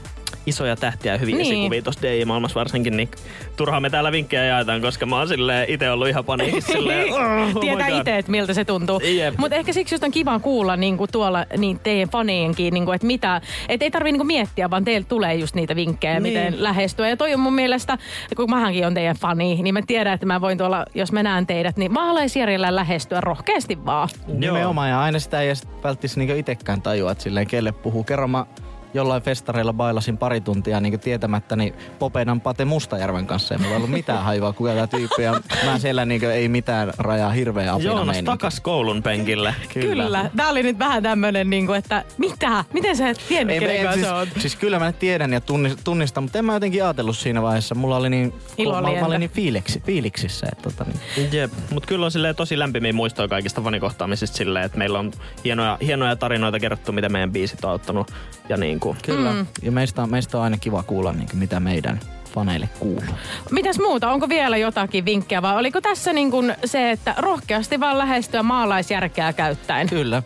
isoja 0.50 0.75
tähtiä 0.75 1.12
ja 1.12 1.18
hyviä 1.18 1.36
Niin. 1.36 1.53
esikuvia 1.53 1.82
tuossa 1.82 2.01
DJ-maailmassa 2.01 2.60
varsinkin, 2.60 2.98
niin 2.98 3.10
turhaan 3.58 3.82
me 3.82 3.89
täällä 3.89 4.12
vinkkejä 4.12 4.44
jaetaan, 4.46 4.82
koska 4.82 5.06
mä 5.06 5.18
oon 5.18 5.27
silleen 5.27 5.65
itse 5.70 5.91
ollut 5.91 6.08
ihan 6.08 6.25
paniikissa 6.25 6.72
silleen, 6.77 7.13
oh, 7.13 7.56
oh 7.56 7.62
Tietää 7.62 7.89
God. 7.89 8.00
itse, 8.00 8.18
että 8.18 8.32
miltä 8.32 8.53
se 8.53 8.65
tuntuu. 8.65 9.01
Mutta 9.38 9.56
ehkä 9.56 9.74
siksi 9.74 9.96
just 9.96 10.03
on 10.03 10.12
kiva 10.12 10.39
kuulla 10.39 10.75
niin 10.75 10.98
kuin 10.98 11.12
tuolla 11.12 11.46
niin 11.58 11.79
teidän 11.79 12.10
faneienkin, 12.10 12.74
niin 12.74 12.86
kuin, 12.86 12.96
että 12.96 13.08
mitä, 13.08 13.41
että 13.70 13.86
ei 13.86 13.91
tarvii 13.91 14.12
niin 14.12 14.20
kuin 14.20 14.27
miettiä, 14.27 14.70
vaan 14.70 14.86
teiltä 14.86 15.10
tulee 15.10 15.36
just 15.36 15.56
niitä 15.56 15.75
vinkkejä, 15.75 16.20
niin. 16.20 16.24
miten 16.24 16.63
lähestyä. 16.63 17.10
Ja 17.10 17.18
toi 17.18 17.34
on 17.34 17.39
mun 17.39 17.53
mielestä, 17.53 17.98
kun 18.36 18.50
mähänkin 18.50 18.88
on 18.88 18.94
teidän 18.94 19.15
fani, 19.15 19.62
niin 19.62 19.74
mä 19.74 19.82
tiedän, 19.88 20.13
että 20.13 20.25
mä 20.25 20.41
voin 20.41 20.58
tuolla, 20.58 20.86
jos 20.96 21.12
mä 21.12 21.24
näen 21.24 21.48
teidät, 21.48 21.77
niin 21.77 21.94
maalaisjärjellä 21.94 22.75
lähestyä 22.75 23.22
rohkeasti 23.22 23.86
vaan. 23.86 24.10
Nimenomaan, 24.27 24.89
ja 24.89 25.01
aina 25.01 25.20
sitä 25.20 25.41
ei 25.41 25.53
välttis 25.84 26.18
niinku 26.18 26.34
itekään 26.36 26.82
tajua, 26.82 27.12
että 27.12 27.24
silleen 27.24 27.48
kelle 27.48 27.72
puhuu. 27.72 28.03
Kerran 28.03 28.29
mä 28.29 28.46
jollain 28.93 29.22
festareilla 29.22 29.74
bailasin 29.74 30.17
pari 30.17 30.41
tuntia 30.41 30.79
niin 30.79 31.00
tietämättäni 31.00 31.74
Popeinan 32.00 32.41
Pate 32.41 32.65
Mustajärven 32.65 33.27
kanssa. 33.27 33.53
Ja 33.53 33.58
mulla 33.58 33.72
ei 33.72 33.77
ollut 33.77 33.89
mitään 33.91 34.24
haivaa, 34.24 34.53
kuka 34.53 34.69
tämä 34.74 34.88
tyyppi. 34.88 35.24
Ja 35.24 35.41
mä 35.65 35.79
siellä 35.79 36.05
niin 36.05 36.24
ei 36.24 36.48
mitään 36.50 36.93
rajaa, 36.98 37.29
hirveä 37.29 37.74
apina 37.74 37.89
Joonas 37.89 38.05
meininki. 38.05 38.25
takas 38.25 38.60
koulun 38.60 39.03
penkille. 39.03 39.55
Kyllä. 39.74 40.03
Kyllä. 40.03 40.29
Tää 40.36 40.50
oli 40.50 40.63
nyt 40.63 40.79
vähän 40.79 41.03
tämmönen, 41.03 41.50
niin 41.50 41.65
kuin, 41.65 41.77
että 41.77 42.03
mitä? 42.17 42.65
Miten 42.74 42.96
sä 42.98 43.10
et 43.10 43.22
tiennyt, 43.27 43.53
Ei, 43.53 43.60
kenen 43.60 43.75
ei, 43.75 43.84
kanssa 43.84 44.01
siis, 44.01 44.12
oot? 44.12 44.41
siis 44.41 44.55
kyllä 44.55 44.79
mä 44.79 44.86
nyt 44.86 45.00
tiedän 45.00 45.34
ja 45.34 45.41
tunnistan, 45.41 45.84
tunnistan, 45.84 46.24
mutta 46.24 46.39
en 46.39 46.46
mä 46.46 46.53
jotenkin 46.53 46.84
ajatellut 46.84 47.17
siinä 47.17 47.41
vaiheessa. 47.41 47.75
Mulla 47.75 47.98
oli 47.98 48.10
niin, 48.10 48.34
Ilo 48.58 48.81
mä, 48.81 49.00
mä 49.00 49.05
olin 49.05 49.19
niin 49.19 49.31
fiiliksi, 49.31 49.79
fiiliksissä. 49.86 50.48
Että, 50.51 50.63
tota, 50.69 50.86
niin. 51.17 51.29
Jep, 51.31 51.51
mutta 51.72 51.88
kyllä 51.88 52.05
on 52.05 52.12
silleen 52.12 52.36
tosi 52.36 52.60
lämpimiä 52.60 52.93
muistoja 52.93 53.27
kaikista 53.27 53.62
fanikohtaamisista 53.62 54.38
silleen, 54.38 54.65
että 54.65 54.77
meillä 54.77 55.00
on 55.00 55.12
hienoja, 55.46 55.77
hienoja 55.81 56.15
tarinoita 56.15 56.60
kerrottu, 56.60 56.91
mitä 56.91 57.10
meidän 57.10 57.31
biisit 57.31 57.65
on 57.65 57.72
auttanut. 57.72 58.12
Ja 58.50 58.58
niin 58.58 58.78
kuin, 58.79 58.98
Kyllä. 59.05 59.31
Mm. 59.33 59.45
Ja 59.62 59.71
meistä 59.71 60.03
on, 60.03 60.12
meistä 60.12 60.38
on 60.38 60.43
aina 60.43 60.57
kiva 60.57 60.83
kuulla, 60.83 61.13
niin 61.13 61.29
kuin, 61.29 61.39
mitä 61.39 61.59
meidän 61.59 62.00
faneille 62.33 62.69
kuuluu. 62.79 63.03
Mitäs 63.51 63.79
muuta? 63.79 64.12
Onko 64.12 64.29
vielä 64.29 64.57
jotakin 64.57 65.05
vinkkejä 65.05 65.41
vai 65.41 65.55
oliko 65.57 65.81
tässä 65.81 66.13
niin 66.13 66.31
kuin 66.31 66.55
se, 66.65 66.91
että 66.91 67.13
rohkeasti 67.17 67.79
vaan 67.79 67.98
lähestyä 67.98 68.43
maalaisjärkeä 68.43 69.33
käyttäen? 69.33 69.89
Kyllä. 69.89 70.24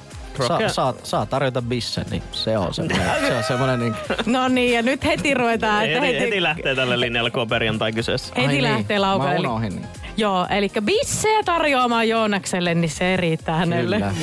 Saa, 0.47 0.69
saa, 0.69 0.93
saa 1.03 1.25
tarjota 1.25 1.61
bissen, 1.61 2.05
niin 2.11 2.23
se 2.31 2.57
on 2.57 2.73
semmoinen, 2.73 3.07
se 3.27 3.33
on 3.37 3.43
semmoinen 3.43 3.79
niin, 3.79 3.93
No 4.25 4.47
niin, 4.47 4.73
ja 4.73 4.81
nyt 4.81 5.03
heti 5.05 5.33
ruvetaan. 5.33 5.85
Että 5.85 6.01
heti, 6.01 6.19
heti 6.19 6.43
lähtee 6.43 6.75
tälle 6.75 6.99
linjalle, 6.99 7.31
kun 7.31 7.41
on 7.41 7.47
perjantai 7.47 7.91
kyseessä. 7.91 8.33
heti 8.37 8.47
Ai 8.55 8.61
lähtee 8.61 8.97
niin, 8.97 9.01
laukalle. 9.01 9.33
Mä 9.33 9.37
Eli- 9.37 9.47
unohdin. 9.47 9.75
Niin. 9.75 9.85
Joo, 10.17 10.47
eli 10.49 10.69
bissejä 10.85 11.43
tarjoamaan 11.43 12.09
Joonakselle, 12.09 12.75
niin 12.75 12.91
se 12.91 13.17
riittää 13.17 13.55
hänelle. 13.55 13.95
Kyllä. 13.95 14.13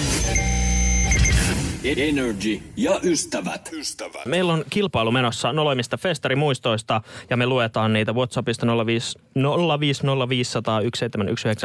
Energy 1.84 2.60
ja 2.76 3.00
ystävät. 3.02 3.70
Ystävät. 3.72 4.26
Meillä 4.26 4.52
on 4.52 4.64
kilpailu 4.70 5.10
menossa 5.12 5.52
noloimista 5.52 5.96
festarimuistoista 5.96 7.00
ja 7.30 7.36
me 7.36 7.46
luetaan 7.46 7.92
niitä 7.92 8.12
WhatsAppista 8.12 8.66
05 8.86 9.18
050501719 9.38 9.42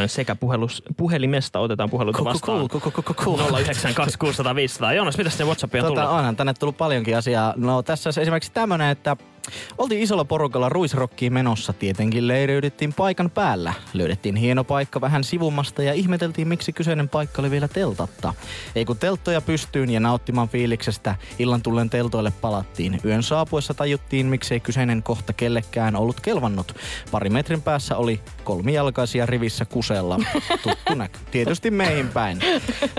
sekä 0.08 0.36
puhelus, 0.36 0.84
puhelimesta 0.98 1.60
otetaan 1.60 1.90
puheluita 1.90 2.24
vastaan. 2.24 2.58
Cool, 2.58 2.68
cool, 2.82 2.92
cool, 2.94 3.04
cool, 3.16 3.38
cool. 3.38 3.52
092600 3.64 4.94
Joonas, 4.94 5.18
mitä 5.18 5.30
sinne 5.30 5.46
WhatsAppia 5.46 5.82
on 5.84 5.88
Tota, 5.88 6.02
tullut? 6.02 6.18
onhan 6.18 6.36
tänne 6.36 6.54
tullut 6.54 6.78
paljonkin 6.78 7.18
asiaa. 7.18 7.54
No 7.58 7.84
tässä 7.84 8.10
esimerkiksi 8.22 8.52
tämmönen, 8.52 8.90
että 8.90 9.18
oltiin 9.78 10.02
isolla 10.02 10.26
porukalla 10.26 10.70
ruisrokkiin 10.70 11.34
menossa. 11.34 11.74
Tietenkin 11.74 12.28
leiriydyttiin 12.28 12.94
paikan 12.94 13.30
päällä. 13.30 13.74
Löydettiin 13.94 14.36
hieno 14.36 14.64
paikka 14.64 15.02
vähän 15.02 15.24
sivummasta 15.24 15.84
ja 15.84 15.94
ihmeteltiin, 15.94 16.48
miksi 16.48 16.74
kyseinen 16.74 17.10
paikka 17.10 17.42
oli 17.42 17.52
vielä 17.52 17.68
teltatta. 17.68 18.34
Ei 18.76 18.86
kun 18.86 18.98
telttoja 18.98 19.42
pystyyn 19.42 19.90
ja 19.90 20.00
nauttimaan 20.00 20.50
fiiliksestä, 20.50 21.16
illan 21.40 21.62
tullen 21.62 21.90
teltoille 21.90 22.34
palattiin. 22.42 23.00
Yön 23.06 23.24
saapuessa 23.24 23.74
tajuttiin, 23.74 24.26
miksei 24.26 24.60
kyseinen 24.60 25.04
kohta 25.04 25.34
kellekään 25.34 25.96
ollut 25.96 26.20
kelvannut. 26.20 26.76
Pari 27.12 27.30
metrin 27.30 27.62
päässä 27.62 27.98
oli 27.98 28.22
kolmijalkaisia 28.44 29.26
rivissä 29.26 29.66
kusella. 29.66 30.20
Tuttu 30.64 30.96
näky. 30.96 31.20
Tietysti 31.32 31.72
meihin 31.72 32.10
päin. 32.10 32.40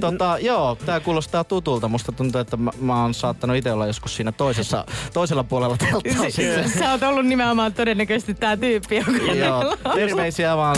Tota, 0.01 0.39
joo, 0.41 0.79
tää 0.87 1.01
kuulostaa 1.01 1.45
tutulta. 1.45 1.89
Musta 1.89 2.13
tuntuu, 2.13 2.41
että 2.41 2.57
mä, 2.57 2.71
mä 2.81 3.03
oon 3.03 3.15
saattanut 3.15 3.57
itse 3.57 3.73
olla 3.73 3.87
joskus 3.87 4.17
siinä 4.17 4.33
toisessa, 4.33 4.85
toisella 5.13 5.45
puolella 5.45 5.77
telttaa. 5.77 6.31
Sä 6.79 6.91
oot 6.91 7.03
ollut 7.03 7.27
nimenomaan 7.27 7.75
todennäköisesti 7.75 8.35
tää 8.35 8.57
tyyppi, 8.57 8.97
joka 8.97 9.33
Joo, 9.35 9.77
terveisiä 9.95 10.57
vaan. 10.57 10.77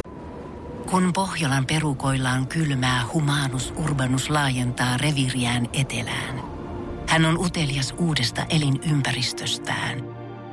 Kun 0.91 1.13
Pohjolan 1.13 1.67
perukoillaan 1.67 2.47
kylmää, 2.47 3.03
humanus 3.13 3.75
urbanus 3.77 4.31
laajentaa 4.31 4.97
reviriään 4.97 5.69
etelään. 5.73 6.43
Hän 7.09 7.25
on 7.25 7.39
utelias 7.39 7.95
uudesta 7.99 8.47
elinympäristöstään. 8.51 10.05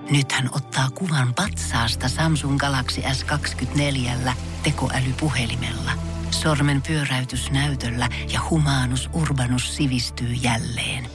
Nyt 0.10 0.32
hän 0.32 0.50
ottaa 0.56 0.90
kuvan 0.96 1.34
patsaasta 1.34 2.10
Samsung 2.10 2.58
Galaxy 2.58 3.02
S24 3.02 4.32
tekoälypuhelimella. 4.64 5.92
Sormen 6.32 6.82
pyöräytys 6.82 7.52
näytöllä 7.52 8.10
ja 8.34 8.40
humanus 8.50 9.10
urbanus 9.14 9.76
sivistyy 9.76 10.28
jälleen. 10.28 11.15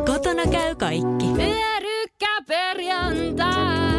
Kotona 0.31 0.51
käy 0.51 0.75
kaikki. 0.75 1.25
Pyörykkäperjantai! 1.35 3.90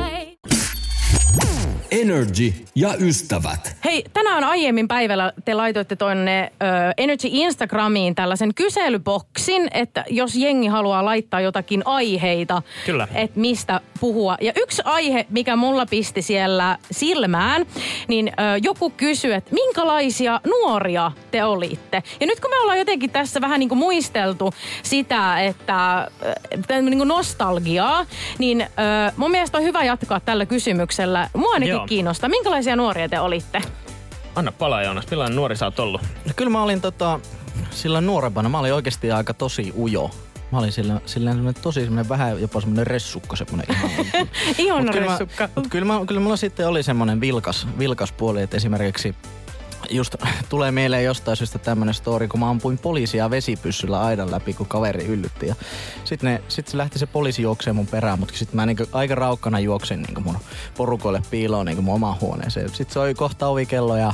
Energy 1.93 2.53
ja 2.75 2.95
ystävät. 3.01 3.77
Hei, 3.85 4.05
tänään 4.13 4.45
aiemmin 4.45 4.89
päivällä 4.89 5.33
te 5.45 5.55
laitoitte 5.55 5.97
tonne 5.97 6.53
ö, 6.53 6.67
Energy 6.97 7.29
Instagramiin 7.31 8.15
tällaisen 8.15 8.55
kyselyboksin, 8.55 9.69
että 9.75 10.05
jos 10.11 10.37
jengi 10.37 10.67
haluaa 10.67 11.05
laittaa 11.05 11.41
jotakin 11.41 11.83
aiheita, 11.85 12.63
Kyllä. 12.87 13.09
että 13.15 13.41
mistä 13.41 13.81
puhua. 14.01 14.37
Ja 14.41 14.53
yksi 14.57 14.83
aihe, 14.85 15.27
mikä 15.31 15.57
mulla 15.57 15.87
pisti 15.87 16.23
siellä 16.23 16.79
silmään, 16.91 17.67
niin 18.09 18.29
ö, 18.29 18.33
joku 18.63 18.91
kysyi, 18.91 19.33
että 19.33 19.55
minkälaisia 19.55 20.41
nuoria 20.47 21.13
te 21.31 21.45
olitte. 21.45 22.03
Ja 22.21 22.27
nyt 22.27 22.41
kun 22.41 22.51
me 22.51 22.61
ollaan 22.61 22.79
jotenkin 22.79 23.11
tässä 23.11 23.41
vähän 23.41 23.61
niin 23.61 23.69
kuin 23.69 23.79
muisteltu 23.79 24.55
sitä, 24.83 25.43
että 25.43 26.09
ö, 26.71 26.83
niin 26.83 26.99
kuin 26.99 27.09
nostalgiaa, 27.09 28.07
niin 28.39 28.61
ö, 28.61 28.67
mun 29.17 29.31
mielestä 29.31 29.59
on 29.59 29.65
hyvä 29.65 29.85
jatkaa 29.85 30.21
tällä 30.21 30.47
kysymyksellä. 30.47 31.29
Mua 31.35 31.53
ainakin 31.53 31.82
Joo. 31.83 31.87
kiinnostaa. 31.89 32.29
Minkälaisia 32.31 32.77
nuoria 32.77 33.09
te 33.09 33.21
olitte? 33.21 33.63
Anna 34.35 34.53
palaa 34.53 34.83
Joonas, 34.83 35.11
millainen 35.11 35.37
nuori 35.37 35.57
sä 35.57 35.65
oot 35.65 35.79
ollut? 35.81 36.01
No, 36.03 36.33
kyllä 36.37 36.51
mä 36.51 36.63
olin 36.63 36.81
tota, 36.81 37.21
silloin 37.71 38.07
nuorempana, 38.07 38.49
mä 38.49 38.59
olin 38.59 38.75
oikeasti 38.75 39.13
aika 39.13 39.35
tosi 39.35 39.73
ujo. 39.79 40.11
Mä 40.53 40.59
olin 40.59 40.73
silleen, 40.73 41.01
silleen 41.07 41.37
semmonen 41.37 41.63
tosi 41.63 41.81
semmonen 41.81 42.09
vähän 42.09 42.41
jopa 42.41 42.61
semmonen 42.61 42.87
ressukko 42.87 43.37
semmonen 43.37 43.67
ihan. 43.71 43.91
Ihon 44.59 44.83
Mut 44.85 44.93
kyllä, 44.95 45.07
mä, 45.07 45.13
ressukka. 45.13 45.49
mut 45.57 45.67
kyllä, 45.71 45.85
mä, 45.85 46.01
kyllä 46.07 46.21
mulla 46.21 46.37
sitten 46.37 46.69
oli 46.69 46.83
semmonen 46.83 47.21
vilkas, 47.21 47.69
vilkas 47.79 48.13
puoli, 48.13 48.43
että 48.43 48.57
esimerkiksi 48.57 49.15
just 49.91 50.17
tulee 50.49 50.71
mieleen 50.73 51.05
jostain 51.05 51.37
syystä 51.37 51.59
tämmönen 51.59 51.95
story, 51.95 52.29
kun 52.29 52.41
mä 52.41 52.51
ampuin 52.51 52.79
poliisia 52.79 53.31
vesipyssyllä 53.31 54.01
aidan 54.01 54.31
läpi, 54.31 54.55
kun 54.55 54.67
kaveri 54.67 55.05
yllytti. 55.05 55.47
Ja 55.47 55.55
sit, 56.05 56.23
ne, 56.23 56.43
sit 56.49 56.69
se 56.69 56.77
lähti 56.77 56.99
se 56.99 57.07
poliisi 57.07 57.43
juokseen 57.43 57.77
mun 57.77 57.87
perään, 57.87 58.19
mutta 58.19 58.37
sit 58.37 58.53
mä 58.53 58.67
niinku 58.67 58.85
aika 58.93 59.15
raukkana 59.15 59.59
juoksin 59.59 60.03
niinku 60.03 60.21
mun 60.21 60.39
porukoille 60.77 61.23
piiloon 61.31 61.67
niinku 61.67 61.83
mun 61.83 61.95
omaan 61.95 62.21
huoneeseen. 62.21 62.69
Sitten 62.69 62.93
se 62.93 62.99
oli 62.99 63.15
kohta 63.15 63.47
ovikello 63.47 63.97
ja 63.97 64.13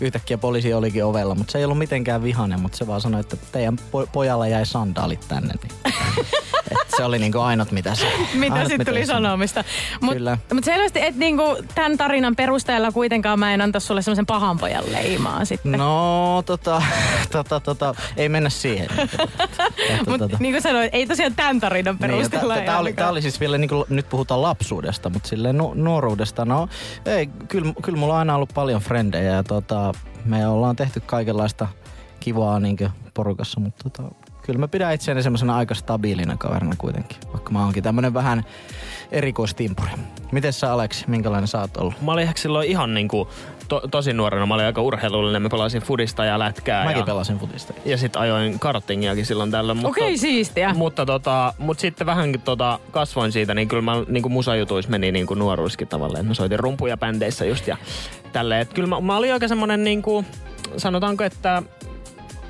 yhtäkkiä 0.00 0.38
poliisi 0.38 0.74
olikin 0.74 1.04
ovella, 1.04 1.34
mutta 1.34 1.52
se 1.52 1.58
ei 1.58 1.64
ollut 1.64 1.78
mitenkään 1.78 2.22
vihainen, 2.22 2.60
mutta 2.60 2.78
se 2.78 2.86
vaan 2.86 3.00
sanoi, 3.00 3.20
että 3.20 3.36
teidän 3.52 3.78
po- 3.78 4.08
pojalla 4.12 4.46
jäi 4.46 4.66
sandaalit 4.66 5.24
tänne. 5.28 5.54
Niin. 5.62 5.94
Et 6.70 6.78
se 6.96 7.04
oli 7.04 7.18
niinku 7.18 7.38
ainut, 7.38 7.72
mitä 7.72 7.94
se 7.94 8.06
Mitä 8.34 8.64
sitten 8.64 8.86
tuli 8.86 9.06
sanomista. 9.06 9.64
Mutta 10.00 10.38
mut 10.54 10.64
selvästi, 10.64 11.00
että 11.00 11.18
niinku 11.20 11.56
tämän 11.74 11.96
tarinan 11.96 12.36
perusteella 12.36 12.92
kuitenkaan 12.92 13.38
mä 13.38 13.54
en 13.54 13.60
anta 13.60 13.80
sulle 13.80 14.02
semmoisen 14.02 14.26
pahan 14.26 14.58
pojan 14.58 14.84
leimaa 14.92 15.44
sitten. 15.44 15.72
No, 15.72 16.42
tota, 16.46 16.82
tota, 17.32 17.60
tota, 17.60 17.94
ei 18.16 18.28
mennä 18.28 18.50
siihen. 18.50 18.88
Mutta 20.06 20.18
tota, 20.28 20.36
niin 20.40 20.54
kuin 20.54 20.62
sanoin, 20.62 20.90
ei 20.92 21.06
tosiaan 21.06 21.34
tämän 21.34 21.60
tarinan 21.60 21.94
niin, 21.94 22.10
perusteella. 22.10 22.56
ei 22.56 22.66
tää 22.66 22.78
oli, 22.78 22.92
tää 22.92 23.10
oli 23.10 23.22
siis 23.22 23.40
vielä, 23.40 23.58
niin 23.58 23.68
kuin, 23.68 23.84
nyt 23.88 24.08
puhutaan 24.08 24.42
lapsuudesta, 24.42 25.10
mutta 25.10 25.28
silleen 25.28 25.58
nu, 25.58 25.74
nuoruudesta, 25.74 26.44
no 26.44 26.68
ei, 27.06 27.26
kyllä, 27.26 27.72
kyllä 27.82 27.98
mulla 27.98 28.12
on 28.12 28.18
aina 28.18 28.34
ollut 28.34 28.50
paljon 28.54 28.80
frendejä 28.80 29.32
ja 29.32 29.42
tota, 29.42 29.92
me 30.26 30.46
ollaan 30.48 30.76
tehty 30.76 31.00
kaikenlaista 31.00 31.68
kivaa 32.20 32.60
niin 32.60 32.76
porukassa, 33.14 33.60
mutta 33.60 33.90
tota, 33.90 34.14
kyllä 34.42 34.58
mä 34.58 34.68
pidän 34.68 34.94
itseäni 34.94 35.22
semmoisena 35.22 35.56
aika 35.56 35.74
stabiilina 35.74 36.36
kaverina 36.36 36.76
kuitenkin, 36.78 37.18
vaikka 37.32 37.50
mä 37.50 37.64
oonkin 37.64 37.82
tämmönen 37.82 38.14
vähän 38.14 38.44
erikoistimpuri. 39.12 39.90
Miten 40.32 40.52
sä 40.52 40.72
Aleksi, 40.72 41.04
minkälainen 41.08 41.48
sä 41.48 41.60
oot 41.60 41.76
ollut? 41.76 42.02
Mä 42.02 42.12
olin 42.12 42.24
ehkä 42.28 42.40
silloin 42.40 42.68
ihan 42.68 42.94
niinku 42.94 43.28
to, 43.68 43.82
tosi 43.90 44.12
nuorena. 44.12 44.46
Mä 44.46 44.54
olin 44.54 44.66
aika 44.66 44.82
urheilullinen. 44.82 45.42
Mä 45.42 45.48
pelasin 45.48 45.82
fudista 45.82 46.24
ja 46.24 46.38
lätkää. 46.38 46.84
Mäkin 46.84 47.00
ja, 47.00 47.06
pelasin 47.06 47.38
futista. 47.38 47.74
ja 47.84 47.98
sit 47.98 48.16
ajoin 48.16 48.58
kartingiakin 48.58 49.26
silloin 49.26 49.50
tällöin. 49.50 49.78
Mutta, 49.78 49.88
Okei, 49.88 50.18
siistiä. 50.18 50.74
Mutta, 50.74 51.06
tota, 51.06 51.54
mutta 51.58 51.80
sitten 51.80 52.06
vähän 52.06 52.34
tota, 52.44 52.78
kasvoin 52.90 53.32
siitä, 53.32 53.54
niin 53.54 53.68
kyllä 53.68 53.82
mä 53.82 53.92
niinku 54.08 54.28
musajutuissa 54.28 54.90
meni 54.90 55.12
niinku 55.12 55.34
nuoruuskin 55.34 55.88
tavallaan. 55.88 56.26
Mä 56.26 56.34
soitin 56.34 56.58
rumpuja 56.58 56.96
bändeissä 56.96 57.44
just 57.44 57.66
ja 57.66 57.76
tälleen. 58.32 58.60
Et 58.60 58.72
kyllä 58.72 58.88
mä, 58.88 59.00
mä 59.00 59.16
olin 59.16 59.32
aika 59.32 59.48
semmonen 59.48 59.84
niinku, 59.84 60.24
sanotaanko, 60.76 61.24
että 61.24 61.62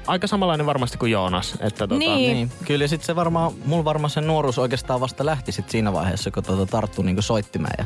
aika 0.06 0.26
samanlainen 0.26 0.66
varmasti 0.66 0.98
kuin 0.98 1.12
Joonas. 1.12 1.54
Että 1.60 1.78
tota, 1.86 1.98
Niin. 1.98 2.34
Niin, 2.34 2.52
kyllä 2.64 2.84
ja 2.84 2.88
sitten 2.88 3.06
se 3.06 3.16
varmaan, 3.16 3.52
mulla 3.64 3.84
varmaan 3.84 4.10
se 4.10 4.20
nuoruus 4.20 4.58
oikeastaan 4.58 5.00
vasta 5.00 5.26
lähti 5.26 5.52
sit 5.52 5.70
siinä 5.70 5.92
vaiheessa, 5.92 6.30
kun 6.30 6.42
tota 6.42 6.66
tarttui 6.66 7.04
niinku 7.04 7.22
soittimeen 7.22 7.74
ja 7.78 7.84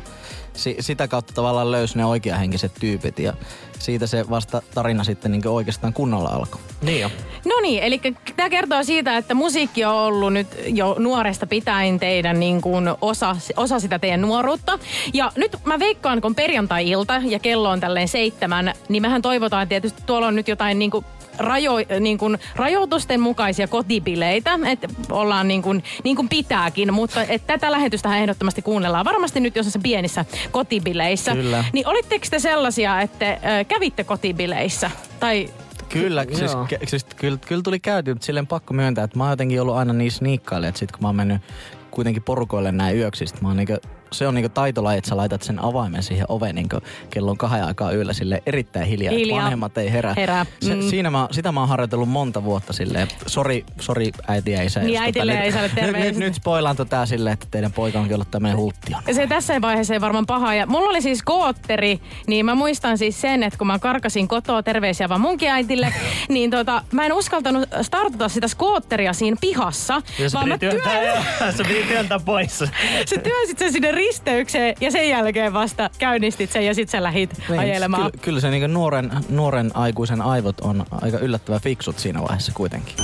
si- 0.52 0.76
sitä 0.80 1.08
kautta 1.08 1.32
tavallaan 1.32 1.70
löysi 1.70 1.96
ne 1.98 2.04
oikeahenkiset 2.04 2.72
tyypit 2.80 3.18
ja 3.18 3.32
siitä 3.78 4.06
se 4.06 4.30
vasta 4.30 4.62
tarina 4.74 5.04
sitten 5.04 5.32
niinku 5.32 5.48
oikeastaan 5.56 5.92
kunnolla 5.92 6.28
alkoi. 6.28 6.60
Niin 6.82 7.00
jo. 7.00 7.10
No 7.44 7.60
niin, 7.62 7.82
eli 7.82 8.00
tämä 8.36 8.50
kertoo 8.50 8.82
siitä, 8.82 9.16
että 9.16 9.34
musiikki 9.34 9.84
on 9.84 9.94
ollut 9.94 10.32
nyt 10.32 10.46
jo 10.66 10.96
nuoresta 10.98 11.46
pitäen 11.46 11.98
teidän 12.00 12.40
niin 12.40 12.60
kuin 12.60 12.84
osa, 13.00 13.36
osa 13.56 13.80
sitä 13.80 13.98
teidän 13.98 14.20
nuoruutta. 14.20 14.78
Ja 15.14 15.32
nyt 15.36 15.56
mä 15.64 15.78
veikkaan, 15.78 16.20
kun 16.20 16.34
perjantai-ilta 16.34 17.22
ja 17.24 17.38
kello 17.38 17.70
on 17.70 17.80
tälleen 17.80 18.08
seitsemän, 18.08 18.72
niin 18.88 19.02
mehän 19.02 19.22
toivotaan 19.22 19.68
tietysti, 19.68 20.02
tuolla 20.06 20.26
on 20.26 20.36
nyt 20.36 20.48
jotain 20.48 20.78
niin 20.78 20.90
kuin 20.90 21.04
rajo, 21.38 21.72
niin 22.00 22.18
kuin 22.18 22.38
rajoitusten 22.56 23.20
mukaisia 23.20 23.68
kotibileitä, 23.68 24.58
että 24.66 24.88
ollaan 25.10 25.48
niin 25.48 25.62
kuin, 25.62 25.82
niin 26.04 26.16
kuin 26.16 26.28
pitääkin, 26.28 26.94
mutta 26.94 27.22
et 27.22 27.46
tätä 27.46 27.72
lähetystä 27.72 28.16
ehdottomasti 28.16 28.62
kuunnellaan 28.62 29.04
varmasti 29.04 29.40
nyt 29.40 29.56
jossain 29.56 29.82
pienissä 29.82 30.24
kotibileissä. 30.50 31.32
Kyllä. 31.32 31.64
Niin 31.72 31.88
olitteko 31.88 32.26
te 32.30 32.38
sellaisia, 32.38 33.00
että 33.00 33.32
ö, 33.32 33.64
kävitte 33.64 34.04
kotibileissä? 34.04 34.90
Tai 35.20 35.48
Kyllä, 35.88 36.26
siis, 36.32 36.52
Joo. 36.52 36.64
ke, 36.64 36.78
siis 36.86 37.04
kyllä, 37.04 37.38
kyllä 37.46 37.62
tuli 37.62 37.80
käyty, 37.80 38.14
mutta 38.14 38.26
silleen 38.26 38.46
pakko 38.46 38.74
myöntää, 38.74 39.04
että 39.04 39.18
mä 39.18 39.24
oon 39.24 39.32
jotenkin 39.32 39.60
ollut 39.60 39.76
aina 39.76 39.92
niin 39.92 40.12
sniikkaille, 40.12 40.68
että 40.68 40.78
sit 40.78 40.92
kun 40.92 41.02
mä 41.02 41.08
oon 41.08 41.16
mennyt 41.16 41.42
kuitenkin 41.90 42.22
porukoille 42.22 42.72
näin 42.72 42.96
yöksi, 42.96 43.26
sit 43.26 43.40
mä 43.40 43.48
oon 43.48 43.56
niinku, 43.56 43.76
se 44.12 44.26
on 44.28 44.34
niinku 44.34 44.48
taitolaji, 44.48 44.98
että 44.98 45.08
sä 45.08 45.16
laitat 45.16 45.42
sen 45.42 45.64
avaimen 45.64 46.02
siihen 46.02 46.26
oveen 46.28 46.54
niinku 46.54 46.76
kello 47.10 47.30
on 47.30 47.38
kahden 47.38 47.64
aikaa 47.64 47.92
yöllä 47.92 48.12
sille 48.12 48.42
erittäin 48.46 48.86
hiljaa, 48.86 49.12
Hiljaa. 49.12 49.36
että 49.36 49.42
vanhemmat 49.44 49.78
ei 49.78 49.92
herää. 49.92 50.14
Herää, 50.16 50.46
Se, 50.60 50.74
mm. 50.74 50.82
siinä 50.82 51.10
mä, 51.10 51.28
sitä 51.30 51.52
mä 51.52 51.60
oon 51.60 51.68
harjoitellut 51.68 52.08
monta 52.08 52.44
vuotta 52.44 52.72
silleen, 52.72 53.08
sori, 53.26 53.64
sori 53.80 54.10
äiti 54.28 54.50
ja 54.50 54.62
isä. 54.62 54.80
Niin, 54.80 54.94
jos 54.94 55.02
äitille 55.02 55.32
ja 55.32 55.40
nyt, 55.40 55.48
isälle 55.48 55.66
nyt, 55.66 55.74
terveiset. 55.74 56.12
nyt, 56.12 56.18
nyt 56.18 56.34
spoilaan 56.34 56.76
tätä 56.76 57.06
silleen, 57.06 57.32
että 57.32 57.46
teidän 57.50 57.72
poika 57.72 57.98
onkin 57.98 58.14
ollut 58.14 58.30
tämmöinen 58.30 58.58
hulttion. 58.58 59.02
se 59.12 59.26
tässä 59.26 59.60
vaiheessa 59.60 59.94
ei 59.94 60.00
varmaan 60.00 60.26
paha. 60.26 60.54
Ja 60.54 60.66
mulla 60.66 60.88
oli 60.90 61.02
siis 61.02 61.22
kootteri, 61.22 62.00
niin 62.26 62.46
mä 62.46 62.54
muistan 62.54 62.98
siis 62.98 63.20
sen, 63.20 63.42
että 63.42 63.58
kun 63.58 63.66
mä 63.66 63.78
karkasin 63.78 64.28
kotoa, 64.28 64.62
terveisiä 64.62 65.08
vaan 65.08 65.20
munkin 65.20 65.48
äitille, 65.50 65.92
niin 66.28 66.50
tota, 66.50 66.82
mä 66.92 67.06
en 67.06 67.12
uskaltanut 67.12 67.68
startata 67.82 68.28
sitä 68.28 68.48
skootteria 68.48 69.12
siinä 69.12 69.36
pihassa, 69.40 70.02
Ja 70.18 70.30
se 70.30 70.36
vaan 70.38 70.48
mä 70.48 70.58
piti 70.58 70.70
työntää, 70.70 71.00
työn, 71.00 71.52
se 71.56 71.64
piti 71.64 71.82
työntää 71.88 72.18
pois. 72.18 72.58
sä 73.10 73.16
työnsit 73.22 73.58
sen 73.58 73.72
sinne 73.72 73.90
risteykseen 74.00 74.74
ja 74.80 74.90
sen 74.90 75.08
jälkeen 75.08 75.52
vasta 75.52 75.90
käynnistit 75.98 76.52
sen 76.52 76.66
ja 76.66 76.74
sit 76.74 76.88
sä 76.88 77.02
lähit 77.02 77.30
ajelemaan. 77.58 78.02
Niin, 78.02 78.12
Kyllä, 78.12 78.22
kyllä 78.24 78.40
se 78.40 78.50
niinku 78.50 78.66
nuoren, 78.66 79.10
nuoren 79.28 79.70
aikuisen 79.74 80.22
aivot 80.22 80.60
on 80.60 80.86
aika 80.90 81.18
yllättävän 81.18 81.60
fiksut 81.60 81.98
siinä 81.98 82.22
vaiheessa 82.22 82.52
kuitenkin. 82.54 82.94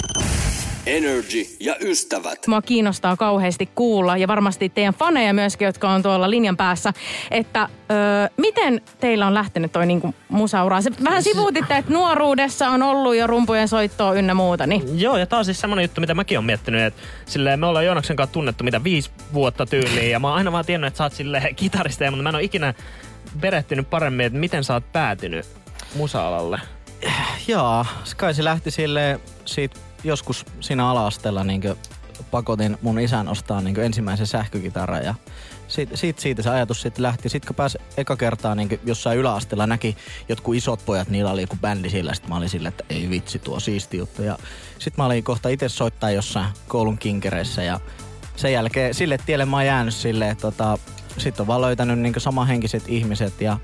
Energy 0.87 1.47
ja 1.61 1.77
ystävät. 1.81 2.47
Mua 2.47 2.63
kiinnostaa 2.63 3.17
kauheasti 3.17 3.69
kuulla 3.75 4.17
ja 4.17 4.29
varmasti 4.29 4.69
teidän 4.69 4.95
faneja 4.95 5.35
myöskin, 5.35 5.67
jotka 5.67 5.91
on 5.91 6.03
tuolla 6.03 6.31
linjan 6.31 6.57
päässä, 6.57 6.93
että 7.31 7.69
öö, 7.91 8.29
miten 8.37 8.81
teillä 9.01 9.27
on 9.27 9.35
lähtenyt 9.35 9.73
toi 9.73 9.87
niinku 9.87 10.15
musaura? 10.29 10.81
Se 10.81 10.91
vähän 11.05 11.23
sivuutitte, 11.23 11.77
että 11.77 11.93
nuoruudessa 11.93 12.69
on 12.69 12.83
ollut 12.83 13.17
jo 13.17 13.27
rumpujen 13.27 13.69
soittoa 13.69 14.15
ynnä 14.15 14.35
muuta, 14.35 14.67
niin 14.67 15.01
Joo, 15.01 15.17
ja 15.17 15.27
tää 15.27 15.39
on 15.39 15.45
siis 15.45 15.61
semmonen 15.61 15.83
juttu, 15.83 16.01
mitä 16.01 16.15
mäkin 16.15 16.39
on 16.39 16.45
miettinyt, 16.45 16.83
että 16.83 17.03
silleen 17.27 17.61
me 17.61 17.67
ollaan 17.67 17.87
Joonaksen 17.87 18.17
kanssa 18.17 18.33
tunnettu 18.33 18.65
mitä 18.65 18.85
viisi 18.85 19.11
vuotta 19.33 19.67
tyyliin, 19.67 20.11
ja 20.11 20.21
mä 20.21 20.29
oon 20.29 20.37
aina 20.37 20.53
vaan 20.53 20.65
tiennyt, 20.65 20.89
että 20.89 20.99
sä 20.99 21.05
oot 21.05 21.13
silleen 21.13 21.55
kitaristeja, 21.65 22.11
mutta 22.11 22.23
mä 22.23 22.29
en 22.29 22.35
ole 22.35 22.43
ikinä 22.43 22.75
perehtynyt 23.41 23.91
paremmin, 23.91 24.27
että 24.27 24.39
miten 24.39 24.65
sä 24.65 24.75
oot 24.75 24.93
päätynyt 24.93 25.47
musa-alalle. 25.95 26.61
Joo, 27.49 27.87
kai 28.17 28.35
se 28.35 28.45
lähti 28.45 28.71
sille 28.71 29.21
siitä 29.45 29.86
joskus 30.07 30.47
siinä 30.61 30.89
ala-asteella 30.89 31.45
niin 31.45 31.63
pakotin 32.31 32.79
mun 32.83 33.01
isän 33.01 33.29
ostaa 33.29 33.61
niin 33.61 33.81
ensimmäisen 33.81 34.27
sähkökitaran 34.27 35.05
ja 35.05 35.15
siitä, 35.69 35.97
siitä, 35.97 36.21
siitä 36.21 36.43
se 36.43 36.51
ajatus 36.51 36.83
sitten 36.83 37.03
lähti. 37.03 37.29
Sitten 37.29 37.47
kun 37.47 37.57
pääsi 37.57 37.79
eka 37.97 38.17
kertaa 38.17 38.55
niin 38.55 38.81
jossain 38.85 39.19
yläasteella 39.19 39.67
näki 39.67 39.97
jotkut 40.29 40.55
isot 40.55 40.81
pojat, 40.87 41.09
niillä 41.09 41.31
oli 41.31 41.41
joku 41.41 41.57
bändi 41.61 41.91
sillä, 41.91 42.15
sitten 42.15 42.31
mä 42.31 42.37
olin 42.37 42.49
sillä, 42.49 42.69
että 42.69 42.85
ei 42.91 43.11
vitsi, 43.11 43.39
tuo 43.39 43.61
siisti 43.61 43.97
juttu. 43.97 44.23
Ja 44.23 44.39
sitten 44.79 45.03
mä 45.03 45.07
olin 45.07 45.25
kohta 45.25 45.49
itse 45.49 45.69
soittaa 45.69 46.11
jossain 46.11 46.49
koulun 46.69 46.99
kinkereissä 46.99 47.63
ja 47.63 47.81
sen 48.37 48.53
jälkeen 48.53 48.95
sille 48.95 49.19
tielle 49.27 49.45
mä 49.45 49.57
oon 49.57 49.67
jäänyt 49.67 49.95
silleen, 49.95 50.37
tota, 50.37 50.79
sitten 51.19 51.43
on 51.43 51.47
vaan 51.47 51.61
löytänyt 51.61 51.99
niin 51.99 52.15
samanhenkiset 52.19 52.83
ihmiset 52.89 53.41
ja 53.41 53.59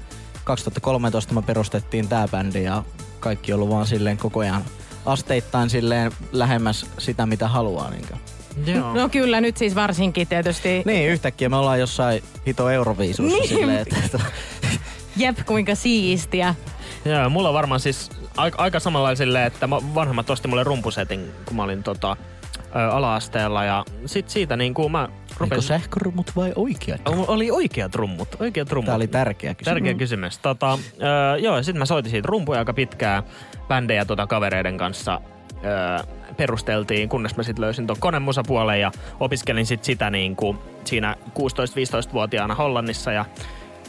2013 0.44 1.34
me 1.34 1.42
perustettiin 1.42 2.08
tää 2.08 2.28
bändi 2.28 2.62
ja 2.62 2.82
kaikki 3.20 3.52
on 3.52 3.56
ollut 3.56 3.74
vaan 3.74 3.86
silleen 3.86 4.18
koko 4.18 4.40
ajan 4.40 4.64
asteittain 5.06 5.70
silleen 5.70 6.12
lähemmäs 6.32 6.86
sitä, 6.98 7.26
mitä 7.26 7.48
haluaa. 7.48 7.90
Niin, 7.90 8.06
Joo. 8.76 8.94
no 8.94 9.08
kyllä 9.08 9.40
nyt 9.40 9.56
siis 9.56 9.74
varsinkin 9.74 10.28
tietysti. 10.28 10.82
niin 10.86 11.08
yhtäkkiä 11.10 11.48
me 11.48 11.56
ollaan 11.56 11.80
jossain 11.80 12.22
hito 12.46 12.70
Euroviisussa 12.70 13.36
Niin. 13.36 13.48
silleen, 13.48 13.78
että, 13.78 13.96
että 14.04 14.20
Jep, 15.16 15.38
kuinka 15.46 15.74
siistiä. 15.74 16.54
Joo, 17.04 17.28
mulla 17.30 17.48
on 17.48 17.54
varmaan 17.54 17.80
siis 17.80 18.10
aika, 18.36 18.62
aika 18.62 18.80
samalla 18.80 19.14
silleen, 19.14 19.46
että 19.46 19.70
vanhemmat 19.70 20.30
osti 20.30 20.48
mulle 20.48 20.64
rumpusetin, 20.64 21.30
kun 21.46 21.56
mä 21.56 21.62
olin 21.62 21.82
tota, 21.82 22.16
ö, 22.76 22.90
ala-asteella, 22.90 23.64
ja 23.64 23.84
sit 24.06 24.30
siitä 24.30 24.56
niin 24.56 24.74
kuin 24.74 24.92
mä 24.92 25.08
Oliko 25.42 25.54
rupesin... 25.54 25.68
sähkörumut 25.68 26.32
vai 26.36 26.52
oikeat? 26.56 27.00
Oli 27.06 27.50
oikeat 27.50 27.94
rummut, 27.94 28.28
oikeat 28.40 28.72
rummut. 28.72 28.86
Tämä 28.86 28.96
oli 28.96 29.06
tärkeä 29.06 29.54
kysymys. 29.54 29.74
Tärkeä 29.74 29.94
kysymys. 29.94 30.38
Tota, 30.38 30.78
öö, 31.02 31.36
joo, 31.36 31.62
sitten 31.62 31.78
mä 31.78 31.86
soitin 31.86 32.10
siitä 32.10 32.26
rumpuja 32.26 32.58
aika 32.58 32.74
pitkään 32.74 33.22
bändejä 33.68 34.04
tota 34.04 34.26
kavereiden 34.26 34.78
kanssa. 34.78 35.20
Öö, 35.64 36.14
perusteltiin, 36.36 37.08
kunnes 37.08 37.36
mä 37.36 37.42
sitten 37.42 37.64
löysin 37.64 37.86
tuon 37.86 38.00
konemusapuolen 38.00 38.80
ja 38.80 38.92
opiskelin 39.20 39.66
sit 39.66 39.84
sitä 39.84 40.10
niin 40.10 40.36
kuin 40.36 40.58
siinä 40.84 41.16
16-15-vuotiaana 41.28 42.54
Hollannissa 42.54 43.12
ja 43.12 43.24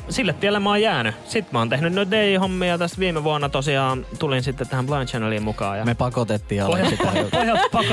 sille 0.09 0.33
tielle 0.33 0.59
mä 0.59 0.69
oon 0.69 0.81
jäänyt. 0.81 1.15
Sitten 1.25 1.49
mä 1.51 1.59
oon 1.59 1.69
tehnyt 1.69 1.93
noita 1.93 2.11
day-hommia 2.11 2.77
tästä 2.77 2.99
viime 2.99 3.23
vuonna 3.23 3.49
tosiaan 3.49 4.05
tulin 4.19 4.43
sitten 4.43 4.67
tähän 4.69 4.85
Blind 4.85 5.07
Channeliin 5.07 5.43
mukaan. 5.43 5.77
Ja 5.77 5.85
Me 5.85 5.95
pakotettiin 5.95 6.63
olla 6.63 6.77
sitä. 6.89 7.03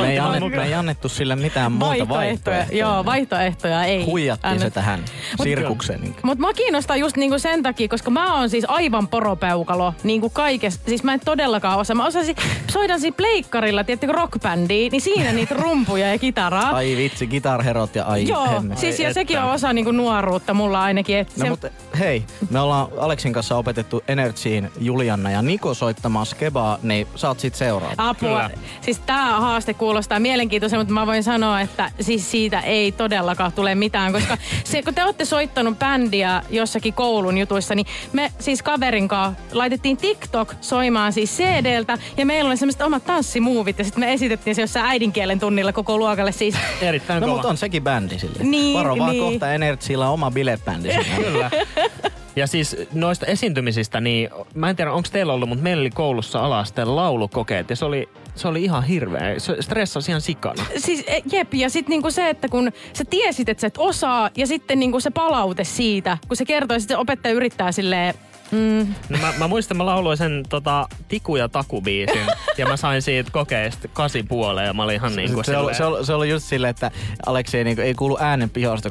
Me 0.01 0.12
ei, 0.12 0.20
mut 0.20 0.27
annettu, 0.29 0.49
me 0.57 0.64
ei 0.66 0.75
annettu 0.75 1.09
sille 1.09 1.37
mitään 1.37 1.73
muuta 1.73 1.87
Vaihtoehtoja. 2.09 2.18
vaihtoehtoja. 2.57 2.79
Joo, 2.81 3.05
vaihtoehtoja 3.05 3.85
ei. 3.85 4.05
Huijattiin 4.05 4.51
se 4.51 4.55
annettu. 4.57 4.75
tähän 4.75 5.01
sirkukseen. 5.42 6.01
Niin. 6.01 6.16
Mutta 6.23 6.40
mua 6.42 6.53
kiinnostaa 6.53 6.96
just 6.96 7.16
niinku 7.16 7.38
sen 7.38 7.62
takia, 7.62 7.88
koska 7.88 8.11
mä 8.11 8.35
oon 8.38 8.51
siis 8.51 8.64
aivan 8.68 9.09
poropeukalo 9.09 9.94
niinku 10.03 10.31
kaikesta. 10.31 10.85
Siis 10.88 11.03
mä 11.05 11.14
en 11.14 11.20
todellakaan 11.25 11.79
osaa. 11.79 11.96
Mä 11.96 12.07
osasin, 12.07 12.37
soidan 12.70 13.01
siinä 13.01 13.14
pleikkarilla, 13.16 13.85
tiedättekö 13.85 14.12
rockbändiä, 14.12 14.88
niin 14.90 15.01
siinä 15.01 15.33
niitä 15.33 15.55
rumpuja 15.55 16.12
ja 16.12 16.18
kitaraa. 16.18 16.70
Ai 16.70 16.96
vitsi, 16.96 17.27
gitarherot 17.27 17.94
ja 17.94 18.05
ai 18.05 18.29
Joo, 18.29 18.49
hemmet. 18.51 18.79
siis 18.79 19.01
ja 19.01 19.14
sekin 19.14 19.38
on 19.38 19.51
osa 19.51 19.73
niinku 19.73 19.92
nuoruutta 19.92 20.55
mulla 20.55 20.83
ainakin. 20.83 21.16
Et 21.18 21.37
No 21.37 21.44
se, 21.44 21.51
mutta 21.51 21.68
hei, 22.01 22.25
me 22.51 22.61
ollaan 22.61 22.89
Aleksin 22.99 23.33
kanssa 23.33 23.57
opetettu 23.57 24.03
Energyin 24.09 24.71
Julianna 24.81 25.31
ja 25.31 25.43
Niko 25.43 25.75
soittamaan 25.75 26.27
skebaa, 26.27 26.79
niin 26.83 27.07
sä 27.15 27.29
oot 27.29 27.41
sit 27.41 27.55
seuraava. 27.55 27.95
Apua. 27.99 28.29
Kyllä. 28.29 28.51
Siis 28.81 28.99
tämä 28.99 29.41
haaste 29.41 29.75
kuulostaa 29.75 30.21
mielenkiintoiselta, 30.21 30.81
mutta 30.81 30.95
mä 30.95 31.07
voin 31.07 31.23
sanoa, 31.23 31.61
että 31.61 31.91
siis 32.01 32.31
siitä 32.31 32.61
ei 32.61 32.93
todellakaan 32.93 33.53
tule 33.53 33.75
mitään, 33.75 34.13
koska 34.13 34.37
se, 34.65 34.83
kun 34.83 34.95
te 34.95 35.05
olette 35.05 35.25
soittanut 35.25 35.79
bändiä 35.79 36.43
jossakin 36.51 36.95
koulun 36.95 37.39
jutuissa, 37.39 37.75
niin 37.75 37.87
me 38.13 38.33
siis 38.39 38.63
kaverin 38.63 39.09
kanssa 39.09 39.43
laitettiin 39.53 39.97
TikTok 39.97 40.55
soimaan 40.61 41.13
siis 41.13 41.37
CDltä 41.37 41.99
ja 42.17 42.27
meillä 42.27 42.49
oli 42.49 42.57
semmoiset 42.57 42.83
omat 42.83 43.05
tanssimuuvit 43.05 43.79
ja 43.79 43.85
sitten 43.85 44.01
me 44.01 44.13
esitettiin 44.13 44.57
se 44.57 44.63
jossain 44.63 44.87
äidinkielen 44.87 45.41
tunnilla 45.41 45.73
koko 45.73 45.99
luokalle 45.99 46.33
siis. 46.33 46.55
Erittäin 46.83 47.21
No 47.21 47.27
kova. 47.27 47.37
mutta 47.37 47.49
on 47.49 47.57
sekin 47.57 47.83
bändi 47.83 48.19
sille. 48.19 48.43
Niin, 48.43 48.79
Varo 48.79 48.99
vaan 48.99 49.11
niin. 49.11 49.25
kohta 49.25 49.53
Energyllä 49.53 50.07
on 50.07 50.15
oma 50.15 50.31
bilebändi. 50.31 50.89
Kyllä. 51.17 51.51
Ja 52.37 52.46
siis 52.46 52.76
noista 52.92 53.26
esiintymisistä, 53.26 54.00
niin 54.00 54.31
mä 54.55 54.70
en 54.70 54.76
tiedä 54.76 54.92
onko 54.92 55.09
teillä 55.12 55.33
ollut, 55.33 55.48
mutta 55.48 55.62
meillä 55.62 55.81
oli 55.81 55.90
koulussa 55.90 56.40
ala-asteen 56.40 56.96
laulukokeet 56.96 57.70
ja 57.70 57.76
se 57.76 57.85
oli, 57.85 58.09
se 58.35 58.48
oli 58.48 58.64
ihan 58.64 58.85
hirveä. 58.85 59.38
Se 59.38 59.57
stressasi 59.61 60.11
ihan 60.11 60.20
sikana. 60.20 60.64
Siis 60.76 61.05
e, 61.07 61.20
jep, 61.33 61.55
ja 61.55 61.70
sitten 61.70 61.90
niinku 61.90 62.11
se, 62.11 62.29
että 62.29 62.48
kun 62.48 62.72
sä 62.92 63.05
tiesit, 63.05 63.48
että 63.48 63.61
sä 63.61 63.66
et 63.66 63.79
osaa, 63.79 64.31
ja 64.37 64.46
sitten 64.46 64.81
niinku 64.81 65.00
se 65.00 65.11
palaute 65.11 65.64
siitä, 65.64 66.18
kun 66.29 66.37
se 66.37 66.44
kertoo, 66.44 66.76
että 66.76 66.88
se 66.88 66.96
opettaja 66.96 67.35
yrittää 67.35 67.72
silleen 67.72 68.14
Mm. 68.51 68.95
No 69.09 69.19
mä, 69.19 69.33
mä 69.39 69.49
muistan, 69.49 69.77
mä 69.77 69.87
lauloin 69.87 70.19
sen 70.19 70.45
tota, 70.49 70.89
Tiku 71.09 71.37
ja 71.37 71.49
Taku-biisin 71.49 72.27
ja 72.59 72.67
mä 72.67 72.77
sain 72.77 73.03
siitä 73.03 73.31
kokeesta 73.31 73.89
kasi 73.89 74.23
puoleen 74.23 74.67
ja 74.67 74.75
mä 74.75 74.83
olin 74.83 74.95
ihan 74.95 75.17
niinku 75.17 75.43
se, 75.43 75.57
oli, 75.57 75.75
se, 75.75 75.85
oli, 75.85 76.07
se 76.07 76.15
oli 76.15 76.31
just 76.31 76.47
silleen, 76.47 76.71
että 76.71 76.91
Aleksi 77.27 77.59
ei, 77.59 77.65
niinku, 77.65 77.83
ei 77.83 77.95
kuulu 77.95 78.19
äänen 78.21 78.51
pihasta, 78.51 78.91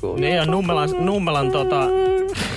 kun. 0.00 0.20
Niin 0.20 0.36
ja 0.36 0.46
Nummelan, 0.46 0.90
Nummelan, 0.98 1.50
tota, 1.50 1.80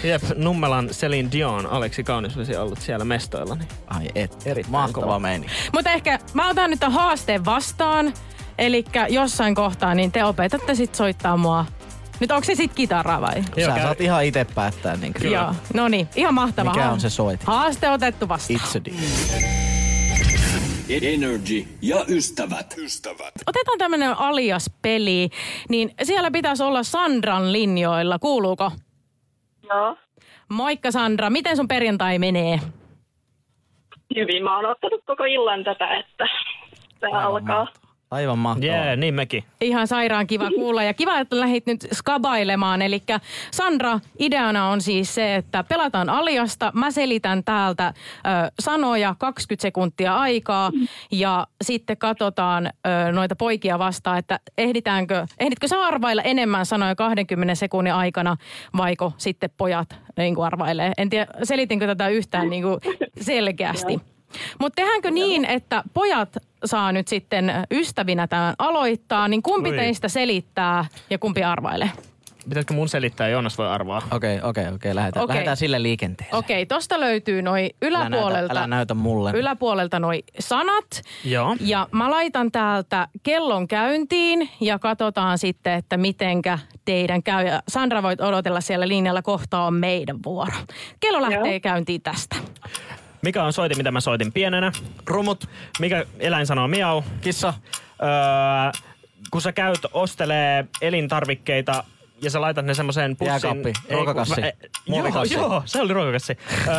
jep, 0.03 0.21
Nummelan 0.35 0.87
Celine 0.87 1.29
Dion, 1.31 1.65
Aleksi 1.65 2.03
Kaunis 2.03 2.37
olisi 2.37 2.55
ollut 2.55 2.81
siellä 2.81 3.05
mestoilla. 3.05 3.55
Niin. 3.55 3.67
Ai 3.87 4.07
et, 4.15 4.37
erittäin 4.45 4.71
mahtavaa 4.71 5.19
meini. 5.19 5.47
Mutta 5.73 5.91
ehkä 5.91 6.19
mä 6.33 6.49
otan 6.49 6.69
nyt 6.69 6.79
tämän 6.79 6.93
haasteen 6.93 7.45
vastaan. 7.45 8.13
Eli 8.57 8.85
jossain 9.09 9.55
kohtaa 9.55 9.95
niin 9.95 10.11
te 10.11 10.23
opetatte 10.23 10.75
sit 10.75 10.95
soittaa 10.95 11.37
mua. 11.37 11.65
Nyt 12.19 12.31
onko 12.31 12.45
se 12.45 12.55
sit 12.55 12.73
kitara 12.73 13.21
vai? 13.21 13.35
Joo, 13.35 13.69
Sä 13.69 13.75
käy... 13.75 13.83
saat 13.83 14.01
ihan 14.01 14.25
itse 14.25 14.45
päättää. 14.55 14.95
Niin 14.95 15.13
kyllä. 15.13 15.37
Joo, 15.37 15.53
no 15.73 15.87
niin, 15.87 16.07
ihan 16.15 16.33
mahtavaa. 16.33 16.73
Mikä 16.73 16.91
on 16.91 16.99
se 16.99 17.09
soitin? 17.09 17.47
Haaste 17.47 17.89
otettu 17.89 18.29
vastaan. 18.29 18.59
It's 18.59 18.77
a 18.77 18.81
Energy 20.89 21.67
ja 21.81 22.05
ystävät. 22.07 22.75
Ystävät. 22.77 23.33
Otetaan 23.47 23.77
tämmönen 23.77 24.17
alias-peli, 24.17 25.29
niin 25.69 25.91
siellä 26.03 26.31
pitäisi 26.31 26.63
olla 26.63 26.83
Sandran 26.83 27.51
linjoilla. 27.51 28.19
Kuuluuko? 28.19 28.71
Joo. 29.69 29.97
Moikka 30.49 30.91
Sandra, 30.91 31.29
miten 31.29 31.55
sun 31.55 31.67
perjantai 31.67 32.19
menee? 32.19 32.59
Hyvin, 34.15 34.43
mä 34.43 34.55
oon 34.55 34.65
ottanut 34.65 35.01
koko 35.05 35.23
illan 35.23 35.63
tätä, 35.63 35.99
että 35.99 36.25
tämä 36.99 37.27
alkaa. 37.27 37.67
Aivan 38.11 38.39
mahtavaa. 38.39 38.75
Jee, 38.75 38.85
yeah, 38.85 38.97
niin 38.97 39.13
mekin. 39.13 39.43
Ihan 39.61 39.87
sairaan 39.87 40.27
kiva 40.27 40.49
kuulla 40.51 40.83
ja 40.83 40.93
kiva, 40.93 41.19
että 41.19 41.39
lähdit 41.39 41.65
nyt 41.65 41.87
skabailemaan. 41.91 42.81
Eli 42.81 43.03
Sandra, 43.51 43.99
ideana 44.19 44.69
on 44.69 44.81
siis 44.81 45.15
se, 45.15 45.35
että 45.35 45.63
pelataan 45.63 46.09
aliasta. 46.09 46.71
Mä 46.75 46.91
selitän 46.91 47.43
täältä 47.43 47.87
ö, 47.87 47.91
sanoja 48.59 49.15
20 49.19 49.61
sekuntia 49.61 50.15
aikaa 50.15 50.71
ja 51.11 51.47
sitten 51.61 51.97
katsotaan 51.97 52.65
ö, 52.65 53.11
noita 53.11 53.35
poikia 53.35 53.79
vastaan, 53.79 54.17
että 54.17 54.39
ehditäänkö, 54.57 55.25
ehditkö 55.39 55.67
sä 55.67 55.79
arvailla 55.81 56.21
enemmän 56.21 56.65
sanoja 56.65 56.95
20 56.95 57.55
sekunnin 57.55 57.93
aikana 57.93 58.37
vaiko 58.77 59.13
sitten 59.17 59.49
pojat 59.57 59.95
niin 60.17 60.35
kuin 60.35 60.45
arvailee. 60.45 60.91
En 60.97 61.09
tiedä, 61.09 61.27
selitinkö 61.43 61.87
tätä 61.87 62.07
yhtään 62.07 62.49
niin 62.49 62.63
kuin 62.63 62.79
selkeästi. 63.21 63.99
Mutta 64.59 64.75
tehdäänkö 64.75 65.11
niin, 65.11 65.45
että 65.45 65.83
pojat 65.93 66.37
saa 66.65 66.91
nyt 66.91 67.07
sitten 67.07 67.53
ystävinä 67.71 68.27
tämän 68.27 68.55
aloittaa, 68.59 69.27
niin 69.27 69.43
kumpi 69.43 69.69
Oi. 69.69 69.75
teistä 69.75 70.07
selittää 70.07 70.85
ja 71.09 71.19
kumpi 71.19 71.43
arvailee? 71.43 71.91
Pitäisikö 72.49 72.73
mun 72.73 72.89
selittää, 72.89 73.27
Joonas 73.27 73.57
voi 73.57 73.67
arvaa? 73.67 74.01
Okei, 74.11 74.37
okay, 74.37 74.49
okei, 74.49 74.63
okay, 74.63 74.75
okei. 74.75 74.75
Okay. 74.75 74.95
Lähdetään, 74.95 75.23
okay. 75.23 75.33
lähdetään 75.33 75.57
sille 75.57 75.83
liikenteeseen. 75.83 76.35
Okei, 76.35 76.63
okay, 76.63 76.65
tosta 76.65 76.99
löytyy 76.99 77.41
noi 77.41 77.69
yläpuolelta. 77.81 78.27
Älä 78.27 78.37
näytä, 78.37 78.59
älä 78.59 78.67
näytä 78.67 78.93
mulle. 78.93 79.31
Yläpuolelta 79.31 79.99
noi 79.99 80.23
sanat. 80.39 81.01
Joo. 81.23 81.55
Ja 81.59 81.87
mä 81.91 82.11
laitan 82.11 82.51
täältä 82.51 83.07
kellon 83.23 83.67
käyntiin 83.67 84.49
ja 84.61 84.79
katsotaan 84.79 85.37
sitten, 85.37 85.73
että 85.73 85.97
mitenkä 85.97 86.59
teidän 86.85 87.23
käy. 87.23 87.45
Ja 87.45 87.63
Sandra 87.67 88.03
voit 88.03 88.21
odotella 88.21 88.61
siellä 88.61 88.87
linjalla, 88.87 89.21
kohta 89.21 89.61
on 89.61 89.73
meidän 89.73 90.19
vuoro. 90.25 90.53
Kello 90.99 91.21
lähtee 91.21 91.51
Joo. 91.51 91.59
käyntiin 91.59 92.01
tästä. 92.01 92.35
Mikä 93.21 93.43
on 93.43 93.53
soitin, 93.53 93.77
mitä 93.77 93.91
mä 93.91 94.01
soitin 94.01 94.33
pienenä? 94.33 94.71
Rumut. 95.07 95.49
Mikä 95.79 96.05
eläin 96.19 96.45
sanoo 96.45 96.67
miau? 96.67 97.03
Kissa. 97.21 97.53
Öö, 98.01 98.81
kun 99.31 99.41
sä 99.41 99.51
käyt 99.51 99.79
ostelee 99.93 100.65
elintarvikkeita 100.81 101.83
ja 102.21 102.29
sä 102.29 102.41
laitat 102.41 102.65
ne 102.65 102.73
semmoiseen 102.73 103.15
pussin... 103.15 103.31
Jääkaappi, 103.31 103.73
ruokakassi, 103.91 104.41
joo, 105.33 105.47
joo, 105.49 105.63
se 105.65 105.81
oli 105.81 105.93
ruokakassi. 105.93 106.37
öö, 106.67 106.73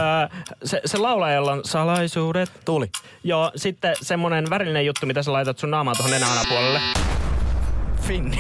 se, 0.64 0.80
se 0.84 0.98
laulaja, 0.98 1.34
jolla 1.34 1.52
on 1.52 1.60
salaisuudet. 1.64 2.52
Tuuli. 2.64 2.90
Joo, 3.24 3.52
sitten 3.56 3.96
semmonen 4.02 4.50
värillinen 4.50 4.86
juttu, 4.86 5.06
mitä 5.06 5.22
sä 5.22 5.32
laitat 5.32 5.58
sun 5.58 5.70
naamaan 5.70 5.96
tuohon 5.96 6.10
nenän 6.10 6.46
puolelle. 6.48 6.80
Finni. 8.00 8.38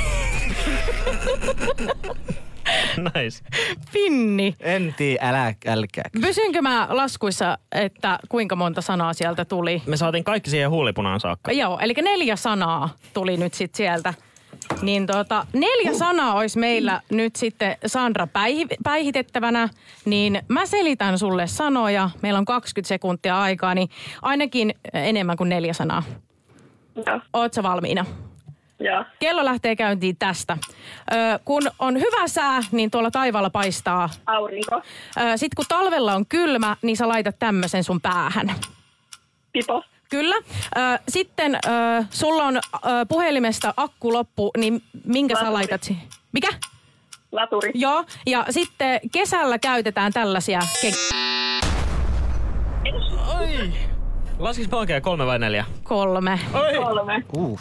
nice. 3.14 3.44
Finni. 3.90 4.54
En 4.60 4.94
tiedä, 4.96 5.28
älä, 5.28 5.54
älkää. 5.66 6.04
Pysynkö 6.20 6.62
mä 6.62 6.86
laskuissa, 6.90 7.58
että 7.72 8.18
kuinka 8.28 8.56
monta 8.56 8.80
sanaa 8.80 9.12
sieltä 9.12 9.44
tuli? 9.44 9.82
Me 9.86 9.96
saatiin 9.96 10.24
kaikki 10.24 10.50
siihen 10.50 10.70
huulipunaan 10.70 11.20
saakka. 11.20 11.52
Joo, 11.52 11.78
eli 11.78 11.94
neljä 12.02 12.36
sanaa 12.36 12.88
tuli 13.14 13.36
nyt 13.36 13.54
sit 13.54 13.74
sieltä. 13.74 14.14
Niin 14.82 15.06
tota, 15.06 15.46
neljä 15.52 15.94
sanaa 15.94 16.34
olisi 16.34 16.58
meillä 16.58 17.00
nyt 17.10 17.36
sitten 17.36 17.76
Sandra 17.86 18.26
päihi, 18.26 18.66
päihitettävänä, 18.84 19.68
niin 20.04 20.42
mä 20.48 20.66
selitän 20.66 21.18
sulle 21.18 21.46
sanoja. 21.46 22.10
Meillä 22.22 22.38
on 22.38 22.44
20 22.44 22.88
sekuntia 22.88 23.40
aikaa, 23.40 23.74
niin 23.74 23.88
ainakin 24.22 24.74
enemmän 24.92 25.36
kuin 25.36 25.48
neljä 25.48 25.72
sanaa. 25.72 26.02
Joo. 27.06 27.20
Ootko 27.32 27.62
valmiina? 27.62 28.04
Joo. 28.80 29.04
Kello 29.18 29.44
lähtee 29.44 29.76
käyntiin 29.76 30.16
tästä. 30.16 30.56
Ö, 31.12 31.14
kun 31.44 31.62
on 31.78 31.94
hyvä 31.98 32.28
sää, 32.28 32.60
niin 32.72 32.90
tuolla 32.90 33.10
taivaalla 33.10 33.50
paistaa. 33.50 34.08
Aurinko. 34.26 34.82
Sitten 35.36 35.56
kun 35.56 35.64
talvella 35.68 36.14
on 36.14 36.26
kylmä, 36.26 36.76
niin 36.82 36.96
sä 36.96 37.08
laitat 37.08 37.38
tämmöisen 37.38 37.84
sun 37.84 38.00
päähän. 38.00 38.54
Pipo. 39.52 39.82
Kyllä. 40.10 40.34
Ö, 40.36 40.80
sitten 41.08 41.54
ö, 41.54 41.58
sulla 42.10 42.44
on 42.44 42.56
ö, 42.56 42.60
puhelimesta 43.08 43.74
akku 43.76 44.12
loppu, 44.12 44.50
niin 44.56 44.82
minkä 45.04 45.34
Laturi. 45.34 45.48
sä 45.48 45.52
laitat? 45.52 45.92
Mikä? 46.32 46.48
Laturi. 47.32 47.70
Joo, 47.74 48.04
ja 48.26 48.44
sitten 48.50 49.00
kesällä 49.12 49.58
käytetään 49.58 50.12
tällaisia 50.12 50.60
ke- 50.60 51.14
Oi! 53.40 53.72
Laskis 54.38 54.68
oikein 54.72 55.02
kolme 55.02 55.26
vai 55.26 55.38
neljä? 55.38 55.64
Kolme. 55.82 56.40
Oi. 56.54 56.74
Kolme. 56.74 57.22
Uh. 57.36 57.60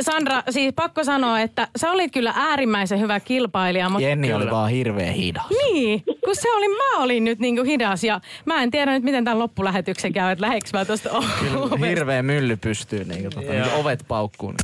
Sandra, 0.00 0.42
siis 0.50 0.74
pakko 0.76 1.04
sanoa, 1.04 1.40
että 1.40 1.68
sä 1.76 1.90
olit 1.90 2.12
kyllä 2.12 2.32
äärimmäisen 2.36 3.00
hyvä 3.00 3.20
kilpailija. 3.20 3.88
Mutta... 3.88 4.08
Jenni 4.08 4.28
kyllä. 4.28 4.42
oli 4.42 4.50
vaan 4.50 4.70
hirveä 4.70 5.12
hidas. 5.12 5.46
Niin, 5.50 6.02
kun 6.24 6.36
se 6.36 6.52
oli, 6.52 6.68
mä 6.68 7.02
olin 7.02 7.24
nyt 7.24 7.38
niinku 7.38 7.62
hidas 7.62 8.04
ja 8.04 8.20
mä 8.44 8.62
en 8.62 8.70
tiedä 8.70 8.92
nyt 8.92 9.02
miten 9.02 9.24
tämän 9.24 9.38
loppulähetyksen 9.38 10.12
käy, 10.12 10.32
että 10.32 10.42
läheks 10.42 10.72
mä 10.72 10.84
tosta 10.84 11.10
Kyllä, 11.40 11.86
hirveä 11.88 12.22
mylly 12.22 12.56
pystyy, 12.56 13.04
niin, 13.04 13.24
tota, 13.24 13.52
niin 13.52 13.74
ovet 13.74 14.04
paukkuun. 14.08 14.54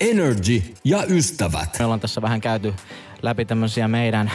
Energy 0.00 0.62
ja 0.84 1.04
ystävät. 1.08 1.78
Me 1.78 1.84
ollaan 1.84 2.00
tässä 2.00 2.22
vähän 2.22 2.40
käyty 2.40 2.74
läpi 3.22 3.44
tämmöisiä 3.44 3.88
meidän 3.88 4.30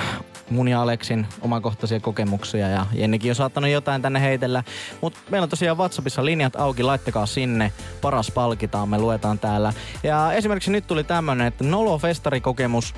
mun 0.50 0.68
ja 0.68 0.82
Aleksin 0.82 1.28
omakohtaisia 1.42 2.00
kokemuksia 2.00 2.70
ja 2.70 2.86
Jennikin 2.94 3.32
on 3.32 3.36
saattanut 3.36 3.70
jotain 3.70 4.02
tänne 4.02 4.22
heitellä. 4.22 4.64
Mutta 5.02 5.20
meillä 5.30 5.44
on 5.44 5.50
tosiaan 5.50 5.78
WhatsAppissa 5.78 6.26
linjat 6.26 6.56
auki, 6.56 6.84
laittakaa 6.84 7.26
sinne, 7.26 7.72
paras 8.02 8.32
palkitaan, 8.32 8.90
me 8.90 8.98
luetaan 8.98 9.40
täällä. 9.40 9.74
Ja 10.04 10.34
esimerkiksi 10.34 10.72
nyt 10.72 10.88
tuli 10.88 11.04
tämmönen, 11.04 11.48
että 11.48 11.64
Nolo 11.64 11.98
festarikokemus 11.98 12.94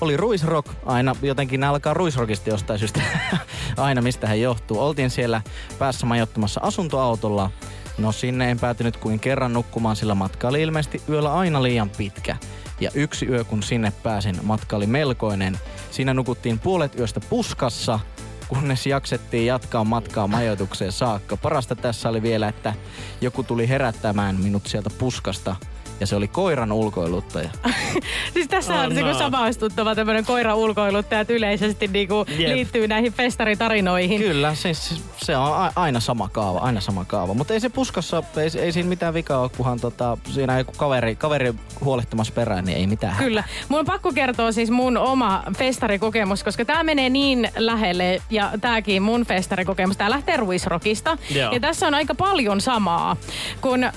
oli 0.00 0.16
Ruisrock, 0.16 0.72
aina 0.86 1.16
jotenkin 1.22 1.64
alkaa 1.64 1.94
Ruisrockista 1.94 2.50
jostain 2.50 2.78
syystä, 2.78 3.00
aina 3.76 4.02
mistä 4.02 4.26
hän 4.26 4.40
johtuu. 4.40 4.80
Oltiin 4.80 5.10
siellä 5.10 5.42
päässä 5.78 6.06
majoittamassa 6.06 6.60
asuntoautolla. 6.64 7.50
No 7.98 8.12
sinne 8.12 8.50
en 8.50 8.60
päätynyt 8.60 8.96
kuin 8.96 9.20
kerran 9.20 9.52
nukkumaan, 9.52 9.96
sillä 9.96 10.14
matka 10.14 10.48
oli 10.48 10.62
ilmeisesti 10.62 11.02
yöllä 11.08 11.34
aina 11.34 11.62
liian 11.62 11.90
pitkä. 11.90 12.36
Ja 12.82 12.90
yksi 12.94 13.26
yö, 13.26 13.44
kun 13.44 13.62
sinne 13.62 13.92
pääsin, 14.02 14.36
matka 14.42 14.76
oli 14.76 14.86
melkoinen. 14.86 15.58
Siinä 15.90 16.14
nukuttiin 16.14 16.58
puolet 16.58 16.98
yöstä 16.98 17.20
puskassa, 17.20 18.00
kunnes 18.48 18.86
jaksettiin 18.86 19.46
jatkaa 19.46 19.84
matkaa 19.84 20.26
majoitukseen 20.26 20.92
saakka. 20.92 21.36
Parasta 21.36 21.76
tässä 21.76 22.08
oli 22.08 22.22
vielä, 22.22 22.48
että 22.48 22.74
joku 23.20 23.42
tuli 23.42 23.68
herättämään 23.68 24.40
minut 24.40 24.66
sieltä 24.66 24.90
puskasta 24.98 25.56
ja 26.02 26.06
se 26.06 26.16
oli 26.16 26.28
koiran 26.28 26.72
ulkoiluttaja. 26.72 27.50
siis 28.34 28.48
tässä 28.48 28.74
on 28.74 28.92
oh, 28.92 29.04
no. 29.04 29.18
samaistuttava 29.18 29.94
tämmöinen 29.94 30.24
koiran 30.24 30.56
ulkoiluttaja, 30.56 31.20
että 31.20 31.32
yleisesti 31.32 31.88
niinku 31.88 32.24
liittyy 32.38 32.88
näihin 32.88 33.12
festaritarinoihin. 33.12 34.20
Kyllä, 34.20 34.54
siis 34.54 35.02
se 35.16 35.36
on 35.36 35.70
aina 35.76 36.00
sama 36.00 36.28
kaava, 36.28 36.58
aina 36.58 36.80
sama 36.80 37.04
kaava. 37.04 37.34
Mutta 37.34 37.54
ei 37.54 37.60
se 37.60 37.68
puskassa, 37.68 38.22
ei, 38.36 38.60
ei 38.60 38.72
siinä 38.72 38.88
mitään 38.88 39.14
vikaa 39.14 39.40
ole, 39.40 39.50
kunhan 39.56 39.80
tota, 39.80 40.18
siinä 40.30 40.58
joku 40.58 40.72
kaveri, 40.76 41.16
kaveri 41.16 41.54
huolehtimassa 41.84 42.32
perään, 42.32 42.64
niin 42.64 42.78
ei 42.78 42.86
mitään. 42.86 43.16
Kyllä. 43.16 43.44
Mun 43.68 43.80
on 43.80 43.86
pakko 43.86 44.12
kertoa 44.12 44.52
siis 44.52 44.70
mun 44.70 44.96
oma 44.96 45.42
festarikokemus, 45.58 46.44
koska 46.44 46.64
tämä 46.64 46.82
menee 46.82 47.10
niin 47.10 47.48
lähelle 47.56 48.22
ja 48.30 48.50
tääkin 48.60 49.02
mun 49.02 49.26
festarikokemus, 49.26 49.96
tää 49.96 50.10
lähtee 50.10 50.36
Ruisrokista. 50.36 51.18
Joo. 51.30 51.52
Ja 51.52 51.60
tässä 51.60 51.86
on 51.86 51.94
aika 51.94 52.14
paljon 52.14 52.60
samaa, 52.60 53.16
kun... 53.60 53.84
Ö, 53.84 53.90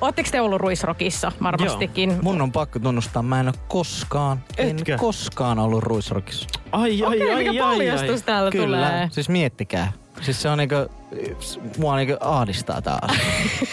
Oletteko 0.00 0.28
te 0.32 0.40
ollut 0.40 0.60
Ruisrokissa 0.60 1.32
varmastikin? 1.42 2.10
Joo. 2.10 2.18
Mun 2.22 2.42
on 2.42 2.52
pakko 2.52 2.78
tunnustaa, 2.78 3.22
mä 3.22 3.40
en 3.40 3.46
ole 3.48 3.54
koskaan, 3.68 4.44
Etkö? 4.58 4.92
en 4.92 4.98
koskaan 4.98 5.58
ollut 5.58 5.82
Ruisrokissa. 5.82 6.48
Ai, 6.72 7.02
ai, 7.02 7.16
Okei, 7.16 7.32
ai, 7.34 7.44
mikä 7.44 7.66
ai, 7.66 7.76
paljastus 7.76 8.20
ai. 8.20 8.26
täällä 8.26 8.50
Kyllä, 8.50 8.76
tulee? 8.88 9.08
siis 9.12 9.28
miettikää. 9.28 9.92
Siis 10.20 10.42
se 10.42 10.48
on 10.48 10.58
niinku, 10.58 10.74
mua 11.78 11.96
niinku 11.96 12.16
ahdistaa 12.20 12.82
tää 12.82 12.98
asia. 13.02 13.24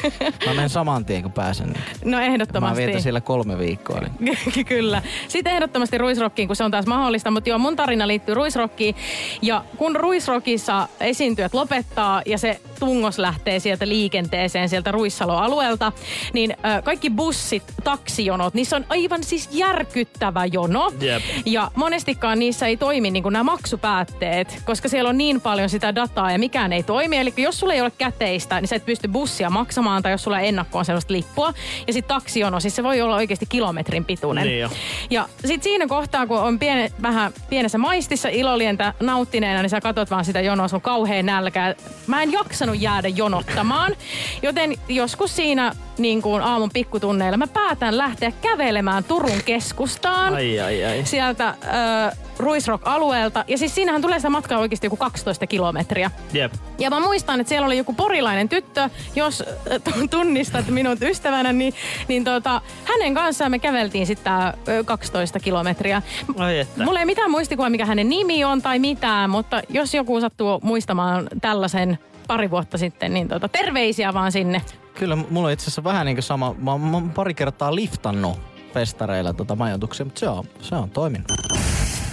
Mä 0.47 0.53
menen 0.53 0.69
saman 0.69 1.05
tien, 1.05 1.21
kun 1.23 1.31
pääsen. 1.31 1.67
Niin. 1.67 1.83
No 2.05 2.17
Mä 2.17 2.25
ehdottomasti. 2.25 2.77
vietän 2.85 3.01
siellä 3.01 3.21
kolme 3.21 3.57
viikkoa. 3.57 4.01
Niin. 4.19 4.37
Kyllä. 4.65 5.01
Sitten 5.27 5.53
ehdottomasti 5.53 5.97
ruisrokkiin, 5.97 6.47
kun 6.47 6.55
se 6.55 6.63
on 6.63 6.71
taas 6.71 6.85
mahdollista. 6.85 7.31
Mutta 7.31 7.49
joo, 7.49 7.59
mun 7.59 7.75
tarina 7.75 8.07
liittyy 8.07 8.35
ruisrokkiin. 8.35 8.95
Ja 9.41 9.63
kun 9.77 9.95
ruisrockissa 9.95 10.87
esiintyjät 10.99 11.53
lopettaa 11.53 12.21
ja 12.25 12.37
se 12.37 12.59
tungos 12.79 13.19
lähtee 13.19 13.59
sieltä 13.59 13.87
liikenteeseen 13.87 14.69
sieltä 14.69 14.91
Ruissalo-alueelta, 14.91 15.91
niin 16.33 16.51
ö, 16.51 16.81
kaikki 16.81 17.09
bussit, 17.09 17.63
taksijonot, 17.83 18.53
niissä 18.53 18.75
on 18.75 18.85
aivan 18.89 19.23
siis 19.23 19.49
järkyttävä 19.51 20.45
jono. 20.45 20.93
Jep. 21.01 21.23
Ja 21.45 21.71
monestikaan 21.75 22.39
niissä 22.39 22.67
ei 22.67 22.77
toimi 22.77 23.11
niin 23.11 23.23
nämä 23.31 23.43
maksupäätteet, 23.43 24.61
koska 24.65 24.89
siellä 24.89 25.09
on 25.09 25.17
niin 25.17 25.41
paljon 25.41 25.69
sitä 25.69 25.95
dataa 25.95 26.31
ja 26.31 26.39
mikään 26.39 26.73
ei 26.73 26.83
toimi. 26.83 27.17
Eli 27.17 27.26
jos 27.37 27.59
sulla 27.59 27.73
ei 27.73 27.81
ole 27.81 27.91
käteistä, 27.97 28.61
niin 28.61 28.67
sä 28.67 28.75
et 28.75 28.85
pysty 28.85 29.07
bussia 29.07 29.49
maksamaan 29.49 30.03
tai 30.03 30.11
jos 30.11 30.23
sulla 30.23 30.39
ei 30.39 30.47
ennakkoon 30.47 30.85
sellaista 30.85 31.13
lippua. 31.13 31.53
Ja 31.87 31.93
sitten 31.93 32.15
taksijono, 32.15 32.59
siis 32.59 32.75
se 32.75 32.83
voi 32.83 33.01
olla 33.01 33.15
oikeasti 33.15 33.45
kilometrin 33.45 34.05
pituinen. 34.05 34.43
Niin 34.43 34.59
jo. 34.59 34.69
Ja 35.09 35.29
sitten 35.41 35.63
siinä 35.63 35.87
kohtaa, 35.87 36.27
kun 36.27 36.39
on 36.39 36.59
piene, 36.59 36.91
vähän 37.01 37.33
pienessä 37.49 37.77
maistissa 37.77 38.29
ilolientä 38.29 38.93
nauttineena, 38.99 39.61
niin 39.61 39.69
sä 39.69 39.81
katot 39.81 40.11
vaan 40.11 40.25
sitä 40.25 40.41
jonoa, 40.41 40.67
sun 40.67 40.81
kauhean 40.81 41.25
nälkää. 41.25 41.75
Mä 42.07 42.23
en 42.23 42.31
jaksanut 42.31 42.81
jäädä 42.81 43.07
jonottamaan, 43.07 43.95
joten 44.41 44.73
joskus 44.87 45.35
siinä 45.35 45.71
niin 45.97 46.21
kuin 46.21 46.41
aamun 46.41 46.69
pikkutunneilla 46.73 47.37
mä 47.37 47.47
päätän 47.47 47.97
lähteä 47.97 48.31
kävelemään 48.41 49.03
Turun 49.03 49.41
keskustaan 49.45 50.33
Ai, 50.33 50.59
ai, 50.59 50.85
ai. 50.85 51.01
sieltä 51.05 51.47
äh, 51.47 52.26
Ruisrock-alueelta. 52.39 53.43
Ja 53.47 53.57
siis 53.57 53.75
siinähän 53.75 54.01
tulee 54.01 54.19
sitä 54.19 54.29
matkaa 54.29 54.59
oikeasti 54.59 54.85
joku 54.87 54.97
12 54.97 55.47
kilometriä. 55.47 56.11
Jep. 56.33 56.53
Ja 56.79 56.89
mä 56.89 56.99
muistan, 56.99 57.39
että 57.39 57.49
siellä 57.49 57.65
oli 57.65 57.77
joku 57.77 57.93
porilainen 57.93 58.49
tyttö, 58.49 58.89
jos 59.15 59.41
äh, 59.41 59.81
tu- 59.83 60.07
tunnistat 60.07 60.67
minut 60.67 61.01
ystävänä, 61.01 61.53
niin, 61.53 61.73
niin 62.07 62.23
tota, 62.23 62.61
hänen 62.83 63.13
kanssaan 63.13 63.51
me 63.51 63.59
käveltiin 63.59 64.07
sitten 64.07 64.23
tää 64.23 64.53
ö, 64.67 64.83
12 64.83 65.39
kilometriä. 65.39 66.01
Ai 66.37 66.59
että. 66.59 66.83
Mulla 66.83 66.99
ei 66.99 67.05
mitään 67.05 67.31
muistikuvaa, 67.31 67.69
mikä 67.69 67.85
hänen 67.85 68.09
nimi 68.09 68.43
on 68.43 68.61
tai 68.61 68.79
mitään, 68.79 69.29
mutta 69.29 69.61
jos 69.69 69.93
joku 69.93 70.21
sattuu 70.21 70.59
muistamaan 70.63 71.27
tällaisen 71.41 71.99
pari 72.27 72.51
vuotta 72.51 72.77
sitten, 72.77 73.13
niin 73.13 73.27
tota, 73.27 73.47
terveisiä 73.49 74.13
vaan 74.13 74.31
sinne. 74.31 74.61
Kyllä 74.95 75.15
mulla 75.15 75.47
on 75.47 75.53
itse 75.53 75.63
asiassa 75.63 75.83
vähän 75.83 76.05
niinku 76.05 76.21
sama. 76.21 76.55
Mä, 76.59 76.77
mä 76.77 76.97
oon 76.97 77.09
pari 77.09 77.33
kertaa 77.33 77.75
liftannut 77.75 78.39
festareilla 78.73 79.33
tota 79.33 79.55
majoituksia, 79.55 80.05
mutta 80.05 80.19
se 80.19 80.29
on, 80.29 80.43
se 80.61 80.75
on 80.75 80.89
toiminut. 80.89 81.27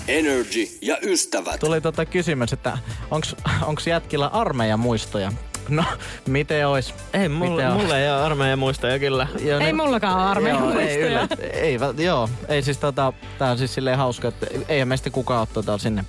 Energy 0.09 0.69
ja 0.83 0.97
ystävät. 1.03 1.61
Tuli 1.61 1.81
tota 1.81 2.05
kysymys, 2.05 2.53
että 2.53 2.79
onks, 3.11 3.37
onks 3.67 3.87
jätkillä 3.87 4.27
armeijan 4.27 4.81
muistoja? 4.81 5.33
No, 5.69 5.85
miten 6.29 6.69
ois? 6.69 6.95
Ei, 7.13 7.29
mulle, 7.29 7.63
Miten 7.63 7.73
mulle 7.83 8.03
ei 8.05 8.11
ole 8.11 8.21
armeijan 8.23 8.59
muistoja 8.59 8.99
kyllä. 8.99 9.27
Joo, 9.41 9.61
Ei 9.61 9.67
ne- 9.67 9.73
mullakaan 9.73 10.17
ole 10.19 10.25
armeijan 10.31 10.59
Joo, 10.61 10.71
ei, 10.71 10.75
muistoja. 10.77 11.07
yllä, 11.07 11.29
ei, 11.53 11.79
vä- 11.79 12.03
joo, 12.03 12.29
ei 12.49 12.63
siis 12.63 12.79
tota, 12.79 13.13
tää 13.39 13.51
on 13.51 13.59
siis 13.59 13.75
silleen 13.75 13.99
hauska, 13.99 14.29
että 14.29 14.47
ei 14.69 14.85
meistä 14.85 15.11
kukaan 15.11 15.41
ole 15.41 15.49
tota 15.55 15.79
sinne 15.79 16.05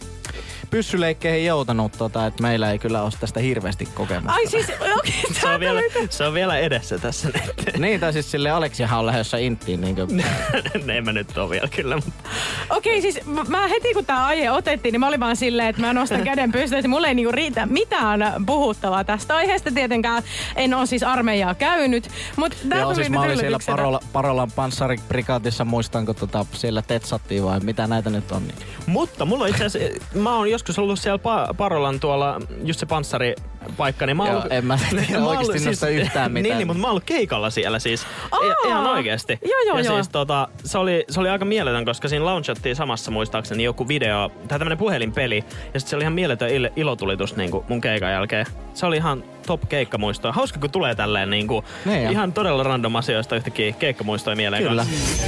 pyssyleikkeihin 0.75 1.45
joutanut, 1.45 1.91
tota, 1.97 2.25
että 2.25 2.41
meillä 2.41 2.71
ei 2.71 2.79
kyllä 2.79 3.01
ole 3.03 3.11
tästä 3.19 3.39
hirveästi 3.39 3.85
kokemusta. 3.85 4.31
Ai 4.31 4.47
siis, 4.47 4.67
okei, 4.97 5.13
Se 5.41 5.47
on, 5.49 5.59
vielä, 5.59 5.81
se 6.09 6.23
on 6.23 6.33
vielä 6.33 6.57
edessä 6.57 6.97
tässä 6.97 7.27
nyt. 7.33 7.77
Niin, 7.77 7.99
tai 7.99 8.13
siis 8.13 8.31
sille 8.31 8.49
Aleksihan 8.49 8.99
on 8.99 9.05
lähdössä 9.05 9.37
inttiin. 9.37 9.81
Niin 9.81 9.95
kuin, 9.95 10.23
en 10.97 11.05
mä 11.05 11.11
nyt 11.11 11.37
ole 11.37 11.49
vielä 11.49 11.67
kyllä. 11.67 11.95
mutta- 11.95 12.29
Okei, 12.69 13.01
siis 13.01 13.25
mä- 13.25 13.43
mä 13.47 13.67
heti 13.67 13.93
kun 13.93 14.05
tää 14.05 14.25
aihe 14.25 14.51
otettiin, 14.51 14.91
niin 14.91 14.99
mä 14.99 15.07
olin 15.07 15.19
vaan 15.19 15.35
silleen, 15.35 15.69
että 15.69 15.81
mä 15.81 15.93
nostan 15.93 16.23
käden 16.23 16.51
pystyyn, 16.51 16.79
että 16.79 16.89
mulla 16.89 17.07
ei 17.07 17.15
niinku 17.15 17.31
riitä 17.31 17.65
mitään 17.65 18.19
puhuttavaa 18.45 19.03
tästä 19.03 19.35
aiheesta. 19.35 19.71
Tietenkään 19.71 20.23
en 20.55 20.73
ole 20.73 20.85
siis 20.85 21.03
armeijaa 21.03 21.53
käynyt, 21.55 22.09
mutta 22.35 22.57
tää 22.69 22.79
Joo, 22.79 22.85
tuli 22.85 22.95
siis 22.95 23.09
mä 23.09 23.21
olin 23.21 23.37
siellä. 23.37 23.57
Parola, 23.65 23.99
Parolan 24.13 24.51
panssariprikaatissa, 24.51 25.65
muistanko 25.65 26.13
tota, 26.13 26.45
siellä 26.53 26.81
tetsattiin 26.81 27.43
vai 27.43 27.59
mitä 27.59 27.87
näitä 27.87 28.09
nyt 28.09 28.31
on. 28.31 28.43
Niin. 28.47 28.55
Mutta 28.85 29.25
mulla 29.25 29.43
on 29.43 29.49
itse 29.49 29.65
asiassa, 29.65 30.05
mä 30.15 30.35
oon 30.35 30.49
joskus 30.69 30.79
ollut 30.79 30.99
siellä 30.99 31.19
pa- 31.23 31.53
Parolan 31.53 31.99
tuolla, 31.99 32.41
just 32.63 32.79
se 32.79 32.85
panssaripaikka, 32.85 34.05
niin 34.05 34.17
mä 34.17 34.23
oon 34.23 34.31
ollut, 34.35 34.51
en 34.51 34.65
mä 34.65 34.79
tiedä 34.89 35.19
Mä 35.19 35.25
oon 35.27 35.37
oikeesti 35.37 35.65
noista 35.65 35.89
yhtään 35.89 36.31
mitään. 36.31 36.43
Niin, 36.43 36.57
niin, 36.57 36.67
mutta 36.67 36.81
mä 36.81 36.87
oon 36.87 36.91
ollut 36.91 37.03
keikalla 37.03 37.49
siellä 37.49 37.79
siis. 37.79 38.05
Aa! 38.31 38.39
I- 38.41 38.67
ihan 38.67 38.87
oikeesti. 38.87 39.39
Joo, 39.45 39.61
joo, 39.67 39.77
ja 39.77 39.83
joo. 39.83 39.95
siis 39.95 40.09
tota, 40.09 40.47
se 40.63 40.77
oli, 40.77 41.05
se 41.09 41.19
oli 41.19 41.29
aika 41.29 41.45
mieletön, 41.45 41.85
koska 41.85 42.07
siinä 42.07 42.25
launchattiin 42.25 42.75
samassa 42.75 43.11
muistaakseni 43.11 43.63
joku 43.63 43.87
video, 43.87 44.29
tai 44.47 44.59
tämmönen 44.59 44.77
puhelinpeli. 44.77 45.35
Ja 45.73 45.79
sitten 45.79 45.89
se 45.89 45.95
oli 45.95 46.03
ihan 46.03 46.13
mieletön 46.13 46.49
il- 46.49 46.71
ilotulitus 46.75 47.35
niin 47.35 47.51
kuin 47.51 47.65
mun 47.69 47.81
keikan 47.81 48.11
jälkeen. 48.11 48.45
Se 48.73 48.85
oli 48.85 48.97
ihan 48.97 49.23
top 49.47 49.61
keikkamuistoa. 49.69 50.31
Hauska, 50.31 50.59
kun 50.59 50.69
tulee 50.71 50.95
tälleen 50.95 51.29
niin 51.29 51.47
kuin, 51.47 51.65
Niin 51.85 52.11
ihan 52.11 52.33
todella 52.33 52.63
random 52.63 52.95
asioista 52.95 53.35
yhtäkkiä 53.35 53.71
keikkamuistoja 53.71 54.35
mieleen. 54.35 54.63
Kyllä. 54.63 54.85
kanssa. 54.85 55.25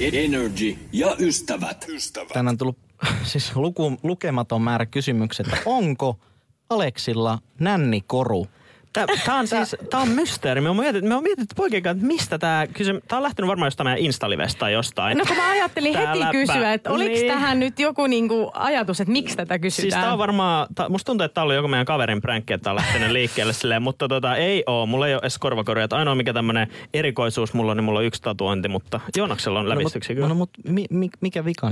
Energy 0.00 0.76
ja 0.92 1.16
ystävät. 1.18 1.84
Ystävät. 1.88 2.28
Tänään 2.28 2.48
on 2.54 2.58
tullut 2.58 2.78
siis 3.22 3.56
luku, 3.56 3.98
lukematon 4.02 4.62
määrä 4.62 4.86
kysymyksiä, 4.86 5.46
että 5.48 5.62
onko 5.66 6.18
Aleksilla 6.70 7.38
nännikoru? 7.60 8.46
Tää, 8.96 9.06
tää 9.24 9.34
on 9.34 9.46
siis, 9.46 9.76
tää 9.90 10.00
on 10.00 10.08
mysteeri. 10.08 10.60
Me 10.60 10.68
on 10.70 10.76
mietitty, 10.76 11.08
me 11.08 11.14
on 11.14 11.22
mietitty 11.22 11.54
poikien 11.56 11.82
kanssa, 11.82 11.96
että 11.96 12.06
mistä 12.06 12.38
tää 12.38 12.66
kysy... 12.66 13.00
Tää 13.08 13.16
on 13.16 13.22
lähtenyt 13.22 13.48
varmaan 13.48 13.66
jostain 13.66 13.86
meidän 13.86 13.98
Instalivestä 14.04 14.58
tai 14.58 14.72
jostain. 14.72 15.18
No 15.18 15.24
kun 15.28 15.36
mä 15.36 15.50
ajattelin 15.50 15.92
Tää 15.92 16.06
heti 16.06 16.18
läppä. 16.20 16.32
kysyä, 16.32 16.72
että 16.72 16.90
oliko 16.90 17.14
Niin. 17.14 17.32
tähän 17.32 17.60
nyt 17.60 17.78
joku 17.78 18.06
niinku 18.06 18.50
ajatus, 18.54 19.00
että 19.00 19.12
miksi 19.12 19.36
tätä 19.36 19.58
kysytään? 19.58 19.90
Siis 19.90 19.94
tää 20.04 20.12
on 20.12 20.18
varmaan, 20.18 20.66
tää, 20.74 20.88
musta 20.88 21.06
tuntuu, 21.06 21.24
että 21.24 21.34
tää 21.34 21.44
oli 21.44 21.54
joku 21.54 21.68
meidän 21.68 21.86
kaverin 21.86 22.22
pränkki, 22.22 22.52
että 22.52 22.64
tää 22.64 22.70
on 22.70 22.76
lähtenyt 22.76 23.10
liikkeelle 23.10 23.52
silleen, 23.52 23.82
mutta 23.82 24.08
tota, 24.08 24.36
ei 24.36 24.62
oo, 24.66 24.86
mulla 24.86 25.08
ei 25.08 25.14
ole 25.14 25.20
edes 25.22 25.38
korvakoruja. 25.38 25.86
Ainoa 25.90 26.14
mikä 26.14 26.32
tämmönen 26.32 26.68
erikoisuus 26.94 27.54
mulla 27.54 27.70
on, 27.70 27.76
niin 27.76 27.84
mulla 27.84 27.98
on 27.98 28.04
yksi 28.04 28.22
tatuointi, 28.22 28.68
mutta 28.68 29.00
Joonaksella 29.16 29.60
on 29.60 29.68
lävistyksiä 29.68 30.14
no, 30.14 30.16
kyllä. 30.16 30.28
no, 30.28 30.34
mut 30.34 30.50
mi, 30.68 30.84
mi, 30.90 31.10
mikä 31.20 31.44
vika? 31.44 31.70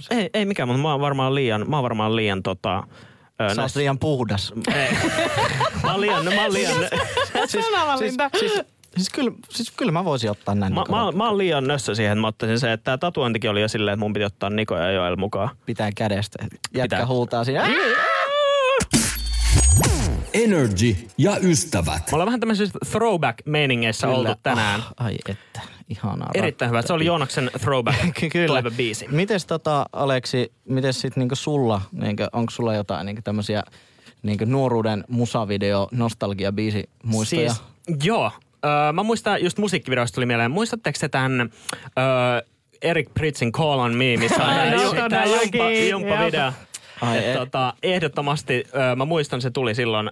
Se? 0.00 0.14
Ei, 0.14 0.30
ei 0.34 0.44
mikään, 0.44 0.68
mutta 0.68 0.82
mä 0.82 0.90
oon 0.90 1.00
varmaan 1.00 1.34
liian, 1.34 1.70
mä 1.70 1.76
oon 1.76 1.82
varmaan 1.82 2.16
liian 2.16 2.42
tota... 2.42 2.84
Ö, 3.40 3.54
Sä 3.54 3.62
oot 3.62 3.76
liian 3.76 3.98
puhdas. 3.98 4.52
ei. 4.74 4.96
mä 5.82 5.92
oon 5.92 6.00
liian, 6.00 6.24
mä 6.24 6.42
oon 6.42 6.52
liian, 6.52 6.74
siis, 7.46 7.64
Sanavalinta. 7.66 8.30
siis, 8.38 8.52
siis, 8.52 8.64
siis, 8.96 9.10
kyllä, 9.10 9.32
siis 9.48 9.70
kyllä 9.70 9.92
mä 9.92 10.04
voisin 10.04 10.30
ottaa 10.30 10.54
Mä, 10.54 10.60
nännikoru. 10.60 10.90
mä, 11.04 11.12
mä 11.12 11.28
oon 11.28 11.38
liian 11.38 11.66
nössö 11.66 11.94
siihen, 11.94 12.12
että 12.12 12.20
mä 12.20 12.26
ottaisin 12.26 12.60
se, 12.60 12.72
että 12.72 12.84
tää 12.84 12.98
tatuointikin 12.98 13.50
oli 13.50 13.60
jo 13.60 13.68
silleen, 13.68 13.92
että 13.94 14.04
mun 14.04 14.12
piti 14.12 14.24
ottaa 14.24 14.50
Niko 14.50 14.76
ja 14.76 14.90
Joel 14.90 15.16
mukaan. 15.16 15.48
Pitää 15.66 15.90
kädestä. 15.96 16.38
Jätkä 16.74 16.96
Pitää. 16.96 17.06
huutaa 17.06 17.44
siinä. 17.44 17.66
Energy 20.34 20.96
ja 21.18 21.36
ystävät. 21.42 21.86
Me 22.10 22.12
ollaan 22.12 22.26
vähän 22.26 22.40
tämmöisissä 22.40 22.78
throwback-meiningeissä 22.90 24.08
oltu 24.08 24.34
tänään. 24.42 24.80
Ah, 24.80 25.06
ai 25.06 25.16
että, 25.28 25.60
ihanaa. 25.90 26.30
Erittäin 26.34 26.70
hyvä. 26.70 26.82
Se 26.82 26.92
oli 26.92 27.04
Joonaksen 27.06 27.50
throwback 27.60 27.98
Kyllä. 28.32 28.62
biisi. 28.76 29.08
Mites 29.10 29.46
tota, 29.46 29.86
Aleksi, 29.92 30.52
mites 30.68 31.00
sit 31.00 31.16
niinku 31.16 31.34
sulla, 31.36 31.80
niinku, 31.92 32.22
onko 32.32 32.50
sulla 32.50 32.74
jotain 32.74 33.06
niinku 33.06 33.22
tämmösiä 33.22 33.62
niinku 34.22 34.44
nuoruuden 34.44 35.04
musavideo 35.08 35.88
nostalgia 35.92 36.52
biisi 36.52 36.90
muistoja? 37.04 37.52
Siis, 37.54 38.04
joo. 38.04 38.30
Öö, 38.64 38.92
mä 38.92 39.02
muistan, 39.02 39.42
just 39.44 39.58
musiikkivideosta 39.58 40.14
tuli 40.14 40.26
mieleen. 40.26 40.50
Muistatteko 40.50 40.98
te 41.00 41.08
tämän 41.08 41.40
öö, 41.40 42.42
Eric 42.82 43.08
Pritzin 43.14 43.52
Call 43.52 43.78
on 43.78 43.94
Me, 43.94 44.16
missä 44.16 44.44
on 44.44 44.54
todellakin. 44.96 45.88
jumppa. 45.90 46.14
Ai, 47.00 47.18
Et, 47.18 47.24
et. 47.26 47.34
tota, 47.34 47.74
ehdottomasti, 47.82 48.64
öö, 48.74 48.96
mä 48.96 49.04
muistan, 49.04 49.40
se 49.40 49.50
tuli 49.50 49.74
silloin 49.74 50.10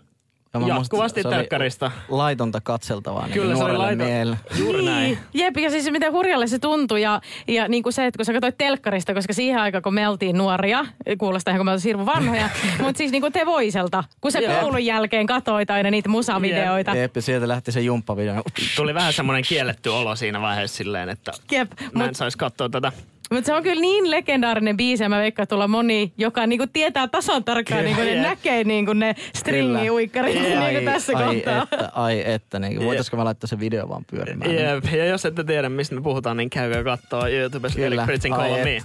Ja 0.54 0.74
jatkuvasti 0.76 1.22
se 1.22 1.28
telkkarista. 1.28 1.90
Laitonta 2.08 2.60
katseltavaa 2.60 3.22
niinku 3.26 3.40
Kyllä 3.40 3.56
se 3.56 3.62
oli 3.62 3.72
nuorelle 3.72 3.84
laito. 3.84 4.04
miehelle. 4.04 4.38
Juuri 4.58 4.82
näin. 4.84 5.04
Niin, 5.04 5.18
jep, 5.34 5.56
ja 5.56 5.70
siis 5.70 5.90
miten 5.90 6.12
hurjalle 6.12 6.46
se 6.46 6.58
tuntui 6.58 7.02
ja, 7.02 7.20
ja 7.48 7.68
niin 7.68 7.82
kuin 7.82 7.92
se, 7.92 8.06
että 8.06 8.18
kun 8.18 8.24
sä 8.24 8.32
katsoit 8.32 8.58
telkkarista, 8.58 9.14
koska 9.14 9.32
siihen 9.32 9.60
aikaan 9.60 9.82
kun 9.82 9.94
me 9.94 10.08
oltiin 10.08 10.38
nuoria, 10.38 10.86
kuulostaa 11.18 11.52
ihan 11.52 11.58
kun 11.58 11.66
me 11.66 11.72
oltiin 11.72 11.84
hirveän 11.84 12.06
vanhoja, 12.06 12.48
mutta 12.82 12.98
siis 12.98 13.12
niin 13.12 13.22
kuin 13.22 13.32
te 13.32 13.46
voiselta, 13.46 14.04
kun 14.20 14.30
Jep. 14.40 14.60
koulun 14.60 14.84
jälkeen 14.84 15.26
katsoit 15.26 15.70
aina 15.70 15.90
niitä 15.90 16.08
musavideoita. 16.08 16.94
Jep, 16.94 17.16
ja 17.16 17.22
sieltä 17.22 17.48
lähti 17.48 17.72
se 17.72 17.80
jumppavideo. 17.80 18.42
Tuli 18.76 18.94
vähän 18.94 19.12
semmoinen 19.12 19.44
kielletty 19.48 19.88
olo 19.88 20.16
siinä 20.16 20.40
vaiheessa 20.40 20.76
silleen, 20.76 21.08
että 21.08 21.32
Jep, 21.50 21.70
mä 21.80 21.86
en 21.86 21.92
mutta 21.92 22.18
saisi 22.18 22.38
katsoa 22.38 22.68
tätä. 22.68 22.92
Mut 23.30 23.44
se 23.44 23.54
on 23.54 23.62
kyllä 23.62 23.80
niin 23.80 24.10
legendaarinen 24.10 24.76
biisi 24.76 25.02
ja 25.02 25.08
mä 25.08 25.18
veikkaan, 25.18 25.42
että 25.42 25.50
tuolla 25.50 25.68
moni, 25.68 26.12
joka 26.18 26.46
niinku 26.46 26.66
tietää 26.72 27.08
tasan 27.08 27.44
tarkkaan, 27.44 27.84
niinku 27.84 28.02
ne 28.02 28.22
näkee 28.22 28.64
niinku 28.64 28.92
ne 28.92 29.14
stringi-uikkarit 29.38 30.34
niinku 30.40 30.84
tässä 30.90 31.12
ai 31.18 31.24
kohtaa. 31.34 31.62
että, 31.72 31.90
ai 31.94 32.22
että. 32.26 32.58
Niin, 32.58 32.84
voitaisko 32.84 33.16
mä 33.16 33.24
laittaa 33.24 33.48
se 33.48 33.60
video 33.60 33.88
vaan 33.88 34.04
pyörimään? 34.10 34.54
Jep. 34.54 34.84
Ja 34.92 35.04
jos 35.06 35.24
ette 35.24 35.44
tiedä, 35.44 35.68
mistä 35.68 35.94
me 35.94 36.00
puhutaan, 36.00 36.36
niin 36.36 36.50
käykää 36.50 36.84
katsoa 36.84 37.28
YouTubesta 37.28 37.76
Kyllä. 37.76 37.86
Eric 37.86 38.06
Pritzin 38.06 38.32
Call 38.32 38.64
Me. 38.64 38.78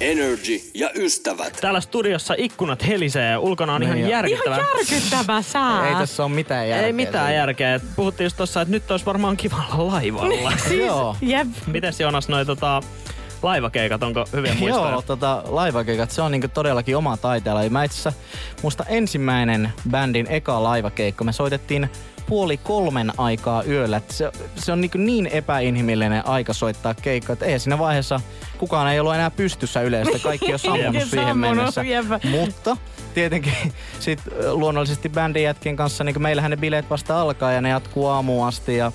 Energy 0.00 0.60
ja 0.74 0.90
ystävät. 0.94 1.58
Täällä 1.60 1.80
studiossa 1.80 2.34
ikkunat 2.38 2.86
helisee 2.86 3.30
ja 3.30 3.38
ulkona 3.40 3.74
on 3.74 3.82
ihan 3.82 3.94
Niin 3.94 4.04
jo. 4.04 4.10
järkyttävä. 4.10 4.56
Ihan 4.56 4.68
järkyttävä 4.78 5.42
sää. 5.42 5.88
Ei 5.88 5.94
tässä 5.94 6.24
ole 6.24 6.32
mitään 6.32 6.68
järkeä. 6.68 6.86
Ei 6.86 6.92
mitään 6.92 7.34
järkeä. 7.34 7.80
Puhuttiin 7.96 8.24
just 8.24 8.36
tossa, 8.36 8.60
että 8.60 8.72
nyt 8.72 8.90
olisi 8.90 9.06
varmaan 9.06 9.36
kiva 9.36 9.62
olla 9.78 9.92
laivalla. 9.92 10.52
Joo. 10.86 11.16
Jep. 11.20 11.46
Mites 11.66 12.00
Joonas 12.00 12.28
noi 12.28 12.46
tota, 12.46 12.82
laivakeikat, 13.44 14.02
onko 14.02 14.24
hyviä 14.32 14.54
muistoja? 14.60 14.90
Joo, 14.90 15.02
tota, 15.02 15.42
laivakeikat, 15.46 16.10
se 16.10 16.22
on 16.22 16.32
niinku 16.32 16.48
todellakin 16.48 16.96
oma 16.96 17.16
taiteella. 17.16 17.70
Mä 17.70 17.84
itse 17.84 18.08
asiassa, 18.08 18.22
musta 18.62 18.84
ensimmäinen 18.88 19.72
bändin 19.90 20.26
eka 20.30 20.62
laivakeikka, 20.62 21.24
me 21.24 21.32
soitettiin 21.32 21.90
puoli 22.26 22.56
kolmen 22.56 23.12
aikaa 23.18 23.62
yöllä. 23.62 23.96
Et 23.96 24.10
se, 24.10 24.32
se 24.56 24.72
on 24.72 24.80
niin, 24.80 24.90
niin 24.94 25.26
epäinhimillinen 25.26 26.26
aika 26.26 26.52
soittaa 26.52 26.94
keikka, 26.94 27.32
että 27.32 27.44
ei 27.44 27.58
siinä 27.58 27.78
vaiheessa 27.78 28.20
kukaan 28.58 28.92
ei 28.92 29.00
ollut 29.00 29.14
enää 29.14 29.30
pystyssä 29.30 29.82
yleensä. 29.82 30.18
Kaikki 30.18 30.52
on 30.52 30.58
sammunut 30.68 31.02
siihen 31.10 31.38
mennessä. 31.38 31.82
jep. 31.82 32.06
Mutta 32.30 32.76
tietenkin 33.14 33.72
sit 34.00 34.20
luonnollisesti 34.50 35.08
bändin 35.08 35.42
jätkien 35.42 35.76
kanssa, 35.76 36.04
niin 36.04 36.22
meillähän 36.22 36.50
ne 36.50 36.56
bileet 36.56 36.90
vasta 36.90 37.20
alkaa 37.20 37.52
ja 37.52 37.60
ne 37.60 37.68
jatkuu 37.68 38.06
aamuun 38.06 38.46
asti. 38.46 38.76
Ja 38.76 38.92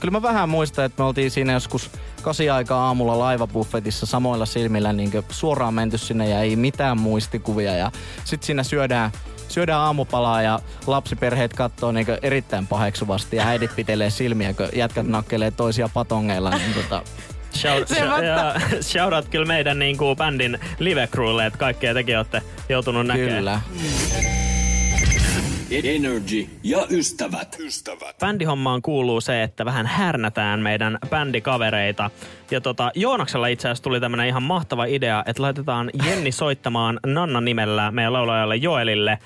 kyllä 0.00 0.12
mä 0.12 0.22
vähän 0.22 0.48
muistan, 0.48 0.84
että 0.84 1.02
me 1.02 1.06
oltiin 1.06 1.30
siinä 1.30 1.52
joskus 1.52 1.90
kasi 2.22 2.50
aikaa 2.50 2.86
aamulla 2.86 3.18
laivabuffetissa 3.18 4.06
samoilla 4.06 4.46
silmillä 4.46 4.92
niin 4.92 5.10
suoraan 5.28 5.74
menty 5.74 5.98
sinne 5.98 6.28
ja 6.28 6.40
ei 6.40 6.56
mitään 6.56 7.00
muistikuvia. 7.00 7.74
Ja 7.74 7.90
sit 8.24 8.42
siinä 8.42 8.62
syödään 8.62 9.10
syödään 9.48 9.80
aamupalaa 9.80 10.42
ja 10.42 10.60
lapsiperheet 10.86 11.52
katsoo 11.52 11.92
niin 11.92 12.06
erittäin 12.22 12.66
paheksuvasti 12.66 13.36
ja 13.36 13.46
äidit 13.46 13.76
pitelee 13.76 14.10
silmiä, 14.10 14.54
kun 14.54 14.68
jätkät 14.74 15.06
nakkelee 15.06 15.50
toisia 15.50 15.88
patongeilla. 15.94 16.50
Niin 16.50 16.74
tota, 16.74 17.02
Shout, 17.56 17.88
Se 17.88 17.94
shout, 17.94 18.10
vasta- 18.10 18.24
ja, 18.24 18.54
shout 18.80 19.12
out 19.12 19.28
kyllä 19.28 19.46
meidän 19.46 19.78
niin 19.78 19.96
kuin 19.98 20.16
bändin 20.16 20.58
live 20.78 21.06
crewlle, 21.06 21.46
että 21.46 21.58
kaikkea 21.58 21.94
tekin 21.94 22.16
olette 22.18 22.42
joutunut 22.68 23.06
näkemään. 23.06 23.36
kyllä. 23.36 23.60
Energy 25.72 26.46
ja 26.62 26.86
ystävät. 26.90 27.56
Ystävät. 27.60 28.18
Bändihommaan 28.18 28.82
kuuluu 28.82 29.20
se, 29.20 29.42
että 29.42 29.64
vähän 29.64 29.86
härnätään 29.86 30.60
meidän 30.60 30.98
bändikavereita. 31.10 32.10
Ja 32.50 32.60
tota, 32.60 32.90
Joonaksella 32.94 33.46
itse 33.46 33.68
asiassa 33.68 33.82
tuli 33.82 34.00
tämmönen 34.00 34.26
ihan 34.26 34.42
mahtava 34.42 34.84
idea, 34.84 35.24
että 35.26 35.42
laitetaan 35.42 35.90
Jenni 36.06 36.32
soittamaan 36.32 37.00
Nanna 37.06 37.40
nimellä 37.40 37.90
meidän 37.90 38.12
laulajalle 38.12 38.56
Joelille. 38.56 39.18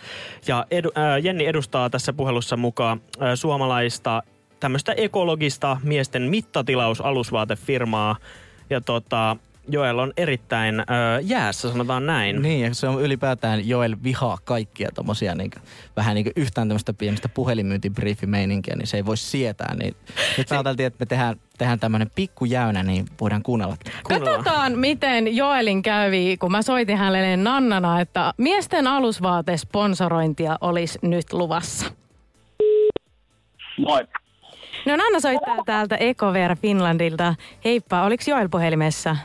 Ja 0.47 0.67
edu, 0.71 0.91
äh, 0.99 1.25
Jenni 1.25 1.47
edustaa 1.47 1.91
tässä 1.91 2.13
puhelussa 2.13 2.57
mukaan 2.57 3.01
äh, 3.23 3.29
suomalaista 3.35 4.23
tämmöistä 4.61 4.93
ekologista 4.93 5.77
miesten 5.83 6.23
mittatilausalusvaatefirmaa. 6.23 8.17
Ja 8.71 8.81
tota, 8.81 9.37
Joel 9.69 9.99
on 9.99 10.13
erittäin 10.17 10.81
äh, 10.81 10.87
jäässä, 11.23 11.71
sanotaan 11.71 12.07
näin. 12.07 12.43
Niin, 12.43 12.61
ja 12.61 12.75
se 12.75 12.89
on 12.89 13.03
ylipäätään 13.03 13.69
Joel 13.69 13.97
vihaa 14.03 14.39
kaikkia 14.45 14.89
tommosia 14.95 15.35
niin 15.35 15.51
vähän 15.97 16.15
niin 16.15 16.33
yhtään 16.37 16.69
tämmöistä 16.69 16.93
pienistä 16.93 17.29
puhelinmyyntibriefimeininkiä, 17.29 18.77
niin 18.77 18.87
se 18.87 18.97
ei 18.97 19.07
voi 19.07 19.17
sietää. 19.17 19.75
Niin 19.75 19.97
nyt 20.39 20.51
me 20.51 20.57
ajateltiin, 20.57 20.87
että 20.87 20.97
me 21.01 21.07
tehdään, 21.07 21.37
tehdään 21.59 21.81
tämmöinen 21.81 22.11
pikkujäynä, 22.15 22.83
niin 22.83 23.07
voidaan 23.21 23.43
kuunnella. 23.43 23.77
Kuunnellaan. 24.07 24.45
Katsotaan, 24.45 24.79
miten 24.79 25.37
Joelin 25.37 25.83
kävi, 25.83 26.37
kun 26.37 26.53
mä 26.53 26.63
soitin 26.63 26.97
hänelle 26.97 27.37
Nannana, 27.37 28.01
että 28.01 28.35
miesten 28.37 28.87
alusvaatesponsorointia 28.87 30.59
olisi 30.61 30.99
nyt 31.03 31.33
luvassa. 31.33 31.87
Moi. 33.79 34.07
No 34.87 34.97
Nanna 34.97 35.21
soittaa 35.21 35.57
täältä 35.67 35.97
Ecover 35.97 36.57
Finlandilta. 36.57 37.35
Heippa, 37.65 38.03
oliko 38.03 38.25
Joel 38.27 38.49
puhelimessa? 38.49 39.17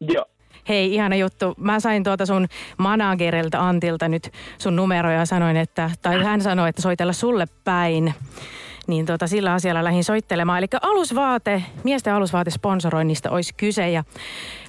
Joo. 0.00 0.24
Hei, 0.68 0.94
ihana 0.94 1.16
juttu. 1.16 1.54
Mä 1.56 1.80
sain 1.80 2.04
tuota 2.04 2.26
sun 2.26 2.46
managerilta 2.78 3.68
Antilta 3.68 4.08
nyt 4.08 4.32
sun 4.58 4.76
numeroja 4.76 5.18
ja 5.18 5.26
sanoin, 5.26 5.56
että, 5.56 5.90
tai 6.02 6.22
hän 6.24 6.40
sanoi, 6.40 6.68
että 6.68 6.82
soitella 6.82 7.12
sulle 7.12 7.46
päin. 7.64 8.14
Niin 8.86 9.06
tota, 9.06 9.26
sillä 9.26 9.52
asialla 9.52 9.84
lähdin 9.84 10.04
soittelemaan. 10.04 10.58
Eli 10.58 10.66
alusvaate, 10.82 11.62
miesten 11.84 12.14
alusvaatesponsoroinnista 12.14 13.30
olisi 13.30 13.54
kyse. 13.54 13.90
Ja 13.90 14.04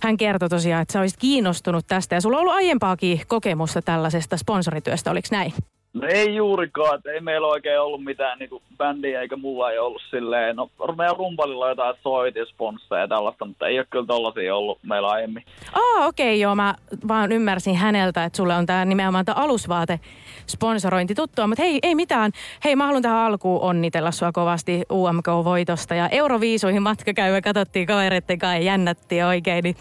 hän 0.01 0.17
kertoi 0.17 0.49
tosiaan, 0.49 0.81
että 0.81 0.91
sä 0.91 0.99
olisit 0.99 1.19
kiinnostunut 1.19 1.87
tästä. 1.87 2.15
Ja 2.15 2.21
sulla 2.21 2.37
on 2.37 2.41
ollut 2.41 2.55
aiempaakin 2.55 3.21
kokemusta 3.27 3.81
tällaisesta 3.81 4.37
sponsorityöstä, 4.37 5.11
oliko 5.11 5.27
näin? 5.31 5.53
No 5.93 6.07
ei 6.07 6.35
juurikaan, 6.35 6.95
että 6.95 7.11
ei 7.11 7.21
meillä 7.21 7.47
oikein 7.47 7.79
ollut 7.79 8.03
mitään 8.03 8.39
niin 8.39 8.49
bändiä 8.77 9.21
eikä 9.21 9.35
mulla 9.35 9.71
ei 9.71 9.79
ollut 9.79 10.01
silleen. 10.09 10.55
No 10.55 10.69
meidän 10.97 11.15
rumpalilla 11.15 11.69
jotain 11.69 11.95
soitisponsseja 12.03 13.01
ja 13.01 13.07
tällaista, 13.07 13.45
mutta 13.45 13.67
ei 13.67 13.79
ole 13.79 13.87
kyllä 13.89 14.05
tollasia 14.05 14.55
ollut 14.55 14.79
meillä 14.83 15.07
aiemmin. 15.07 15.43
Aa, 15.73 16.05
okei, 16.05 16.27
okay, 16.27 16.35
joo. 16.35 16.55
Mä 16.55 16.75
vaan 17.07 17.31
ymmärsin 17.31 17.75
häneltä, 17.75 18.23
että 18.23 18.37
sulle 18.37 18.55
on 18.55 18.65
tämä 18.65 18.85
nimenomaan 18.85 19.25
tämä 19.25 19.41
alusvaate 19.41 19.99
sponsorointi 20.47 21.15
tuttua. 21.15 21.47
Mutta 21.47 21.63
hei, 21.63 21.79
ei 21.83 21.95
mitään. 21.95 22.31
Hei, 22.63 22.75
mä 22.75 22.85
haluan 22.85 23.01
tähän 23.01 23.17
alkuun 23.17 23.61
onnitella 23.61 24.11
sua 24.11 24.31
kovasti 24.31 24.83
UMK-voitosta. 24.91 25.95
Ja 25.95 26.09
Euroviisuihin 26.09 26.81
matka 26.81 27.13
käy, 27.13 27.41
katsottiin 27.41 27.87
kavereitten 27.87 28.39
kanssa 28.39 28.57
ja 28.57 28.63
jännättiin 28.63 29.25
oikein. 29.25 29.63
Niin 29.63 29.75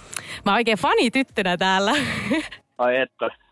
mä 0.44 0.50
oon 0.52 0.56
oikein 0.56 0.78
fani 0.78 1.10
tyttönä 1.10 1.56
täällä. 1.56 1.92
Ai 2.78 2.96
että. 2.96 3.47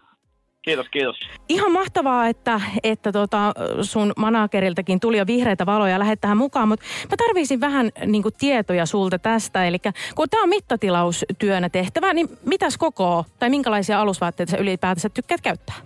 Kiitos, 0.67 0.89
kiitos. 0.89 1.17
Ihan 1.49 1.73
mahtavaa, 1.73 2.27
että, 2.27 2.61
että 2.83 3.13
tota, 3.13 3.53
sun 3.83 4.13
manageriltakin 4.17 5.01
tuli 5.01 5.19
jo 5.19 5.27
vihreitä 5.27 5.67
valoja 5.67 5.99
lähdet 5.99 6.21
tähän 6.21 6.37
mukaan, 6.37 6.69
mutta 6.69 6.87
mä 7.11 7.17
tarvisin 7.17 7.61
vähän 7.61 7.91
niin 8.07 8.23
kuin, 8.23 8.35
tietoja 8.39 8.87
sulta 8.87 9.19
tästä. 9.19 9.65
Eli 9.65 9.79
kun 10.15 10.29
tämä 10.31 10.43
on 10.43 10.49
mittatilaustyönä 10.49 11.69
tehtävä, 11.69 12.15
niin 12.15 12.29
mitäs 12.45 12.79
koko 12.79 13.25
tai 13.39 13.51
minkälaisia 13.51 14.01
alusvaatteita 14.01 14.51
sä 14.51 14.57
ylipäätänsä 14.57 15.09
tykkäät 15.09 15.41
käyttää? 15.41 15.77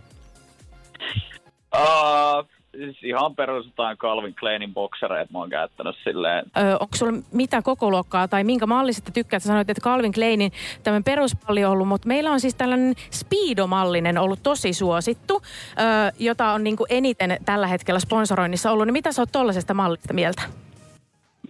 Uh, 1.74 2.48
siis 2.76 3.02
ihan 3.02 3.36
perus 3.36 3.66
jotain 3.66 3.98
Calvin 3.98 4.34
Kleinin 4.34 4.74
boksereita 4.74 5.32
mä 5.32 5.38
oon 5.38 5.50
käyttänyt 5.50 5.96
silleen. 6.04 6.44
Ö, 6.56 6.72
onko 6.80 6.96
sulla 6.96 7.22
mitä 7.32 7.62
kokoluokkaa 7.62 8.28
tai 8.28 8.44
minkä 8.44 8.66
mallista 8.66 9.12
tykkäät? 9.12 9.42
Sä 9.42 9.46
sanoit, 9.46 9.70
että 9.70 9.82
Calvin 9.82 10.12
Kleinin 10.12 10.52
tämmöinen 10.82 11.04
perusmalli 11.04 11.64
on 11.64 11.72
ollut, 11.72 11.88
mutta 11.88 12.08
meillä 12.08 12.30
on 12.30 12.40
siis 12.40 12.54
tällainen 12.54 12.94
Speedo-mallinen 13.10 14.18
ollut 14.18 14.42
tosi 14.42 14.72
suosittu, 14.72 15.42
ö, 15.44 16.12
jota 16.18 16.52
on 16.52 16.64
niin 16.64 16.76
kuin 16.76 16.86
eniten 16.90 17.38
tällä 17.44 17.66
hetkellä 17.66 18.00
sponsoroinnissa 18.00 18.70
ollut. 18.70 18.86
Niin 18.86 18.92
mitä 18.92 19.12
sä 19.12 19.22
oot 19.22 19.32
tollasesta 19.32 19.74
mallista 19.74 20.14
mieltä? 20.14 20.42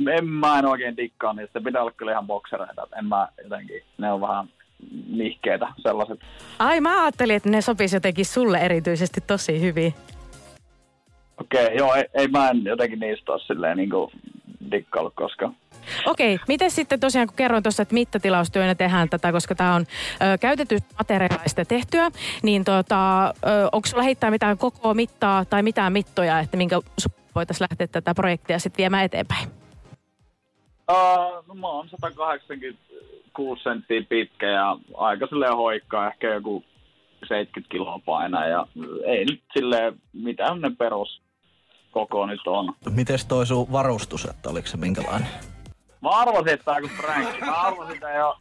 En 0.09 0.28
mä 0.28 0.59
en 0.59 0.66
oikein 0.66 0.96
dikkaa 0.96 1.33
niistä. 1.33 1.61
Pitää 1.61 1.83
olla 1.83 1.92
kyllä 1.92 2.12
ihan 2.12 2.26
boksereita. 2.26 2.87
En 2.98 3.06
mä 3.06 3.28
jotenkin, 3.42 3.83
ne 3.98 4.12
on 4.12 4.20
vähän 4.20 4.48
nihkeitä 5.09 5.68
sellaiset. 5.76 6.20
Ai 6.59 6.80
mä 6.80 7.02
ajattelin, 7.02 7.37
että 7.37 7.48
ne 7.48 7.61
sopisi 7.61 7.96
jotenkin 7.96 8.26
sulle 8.26 8.59
erityisesti 8.59 9.20
tosi 9.20 9.61
hyvin. 9.61 9.94
Okei, 11.40 11.64
okay, 11.64 11.76
joo, 11.76 11.94
ei, 11.94 12.05
ei, 12.14 12.29
mä 12.29 12.50
en 12.50 12.64
jotenkin 12.64 13.00
niistä 13.00 13.33
ole 13.33 13.40
silleen 13.40 13.76
niinku 13.76 14.12
dikkaillut 14.70 15.14
koskaan. 15.14 15.57
Okei, 16.07 16.38
miten 16.48 16.70
sitten 16.70 17.00
tosiaan, 17.00 17.26
kun 17.29 17.37
kerroin 17.37 17.62
tuossa, 17.62 17.83
että 17.83 17.94
mittatilaustyönä 17.94 18.74
tehdään 18.74 19.09
tätä, 19.09 19.33
koska 19.33 19.55
tämä 19.55 19.74
on 19.74 19.83
ö, 19.83 20.38
käytetystä 20.40 20.94
materiaalista 20.98 21.64
tehtyä, 21.64 22.11
niin 22.42 22.64
tota, 22.64 23.35
onko 23.72 23.88
sulla 23.88 24.03
heittää 24.03 24.31
mitään 24.31 24.59
koko 24.59 24.94
mittaa 24.94 25.44
tai 25.44 25.62
mitään 25.62 25.92
mittoja, 25.92 26.40
että 26.40 26.57
minkä 26.57 26.81
voitaisiin 27.35 27.66
lähteä 27.70 27.87
tätä 27.87 28.14
projektia 28.14 28.59
sitten 28.59 28.79
viemään 28.79 29.05
eteenpäin? 29.05 29.48
Uh, 30.90 31.44
no 31.48 31.55
mä 31.55 31.66
oon 31.66 31.88
186 31.88 33.62
senttiä 33.62 34.03
pitkä 34.09 34.46
ja 34.46 34.76
aika 34.94 35.26
silleen 35.26 35.57
hoikkaa, 35.57 36.11
ehkä 36.11 36.35
joku 36.35 36.64
70 37.29 37.72
kiloa 37.72 38.00
painaa 38.07 38.46
ja 38.46 38.66
ei 39.05 39.24
nyt 39.24 39.42
silleen 39.53 40.00
mitään 40.12 40.61
ne 40.61 40.70
perus 40.79 41.20
koko 41.90 42.26
nyt 42.26 42.46
on. 42.46 42.74
Mites 42.90 43.24
toi 43.24 43.46
sun 43.46 43.72
varustus, 43.72 44.24
että 44.24 44.50
oliko 44.50 44.66
se 44.68 44.76
minkälainen? 44.76 45.29
Mä 46.00 46.09
arvasin, 46.09 46.48
että 46.48 46.64
tää 46.64 46.74
on 46.74 46.90
pränkki. 46.96 47.40
Mä 47.40 47.53
arvasin 47.53 48.00
tää 48.00 48.16
jo... 48.16 48.38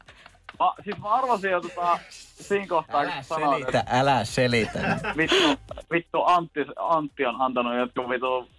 Mä, 0.60 0.74
siis 0.84 0.98
mä 0.98 1.10
arvasin 1.10 1.52
jo 1.52 1.62
tota, 1.62 2.00
siinä 2.42 2.68
kohtaa, 2.68 3.06
kun 3.06 3.24
sanoit, 3.24 3.62
että 3.62 3.72
Selitä, 3.72 4.00
älä 4.00 4.26
selitä. 4.26 5.00
vittu, 5.18 5.76
vittu 5.92 6.24
Antti, 6.26 6.60
Antti 6.78 7.26
on 7.26 7.42
antanut 7.42 7.78
jotkut 7.78 8.10
vittu 8.10 8.50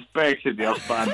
speksit 0.00 0.58
jostain? 0.58 1.10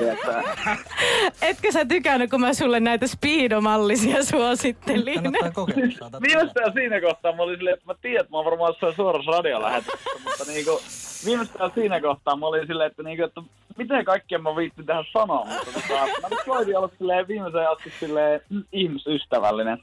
Etkö 1.49 1.71
sä 1.71 1.85
tykännyt, 1.85 2.29
kun 2.29 2.41
mä 2.41 2.53
sulle 2.53 2.79
näitä 2.79 3.07
speedomallisia 3.07 4.23
suosittelin? 4.23 5.23
Kannattaa 5.23 5.51
kokeilla. 5.51 6.21
Viimeistään 6.21 6.73
siinä 6.79 7.01
kohtaa 7.01 7.35
mä 7.35 7.43
olin 7.43 7.57
silleen, 7.57 7.73
että 7.73 7.85
mä 7.85 7.95
tiedän, 8.01 8.21
että 8.21 8.31
mä 8.31 8.37
oon 8.37 8.45
varmaan 8.45 8.69
jossain 8.69 8.95
suorassa 8.95 9.31
radiolähetyksessä, 9.31 10.19
mutta 10.23 10.43
niinku, 10.47 10.81
viimeistään 11.25 11.71
siinä 11.75 12.01
kohtaa 12.01 12.35
mä 12.35 12.45
olin 12.45 12.67
silleen, 12.67 12.91
että, 12.91 13.03
niinku, 13.03 13.23
että 13.23 13.41
miten 13.77 14.05
kaikkea 14.05 14.39
mä 14.39 14.55
viittin 14.55 14.85
tähän 14.85 15.05
sanoa, 15.13 15.45
mutta 15.45 15.71
tota, 15.73 16.07
mä 16.21 16.29
nyt 16.29 16.39
koitin 16.45 16.77
olla 16.77 16.89
silleen 16.97 17.27
viimeisen 17.27 17.69
asti 17.69 17.93
silleen 17.99 18.41
mm, 18.49 18.63
ihmisystävällinen. 18.71 19.77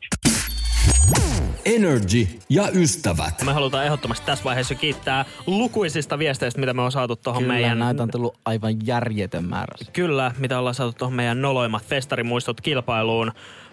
Energy 1.67 2.29
ja 2.49 2.69
ystävät. 2.75 3.43
Me 3.45 3.53
halutaan 3.53 3.85
ehdottomasti 3.85 4.27
tässä 4.27 4.45
vaiheessa 4.45 4.75
kiittää 4.75 5.25
lukuisista 5.47 6.19
viesteistä, 6.19 6.61
mitä 6.61 6.75
me 6.75 6.83
on 6.83 6.93
saatu 6.93 7.17
tuohon 7.17 7.43
Kyllä, 7.43 7.55
meidän... 7.55 7.79
näitä 7.79 8.03
on 8.03 8.11
tullut 8.11 8.39
aivan 8.45 8.87
järjetön 8.87 9.45
määrä. 9.45 9.77
Kyllä, 9.93 10.33
mitä 10.39 10.59
ollaan 10.59 10.75
saatu 10.75 10.93
tuohon 10.93 11.17
meidän 11.17 11.43
noloimmat 11.43 11.85
festarimuistot 11.85 12.61
kilpailuun. 12.61 13.33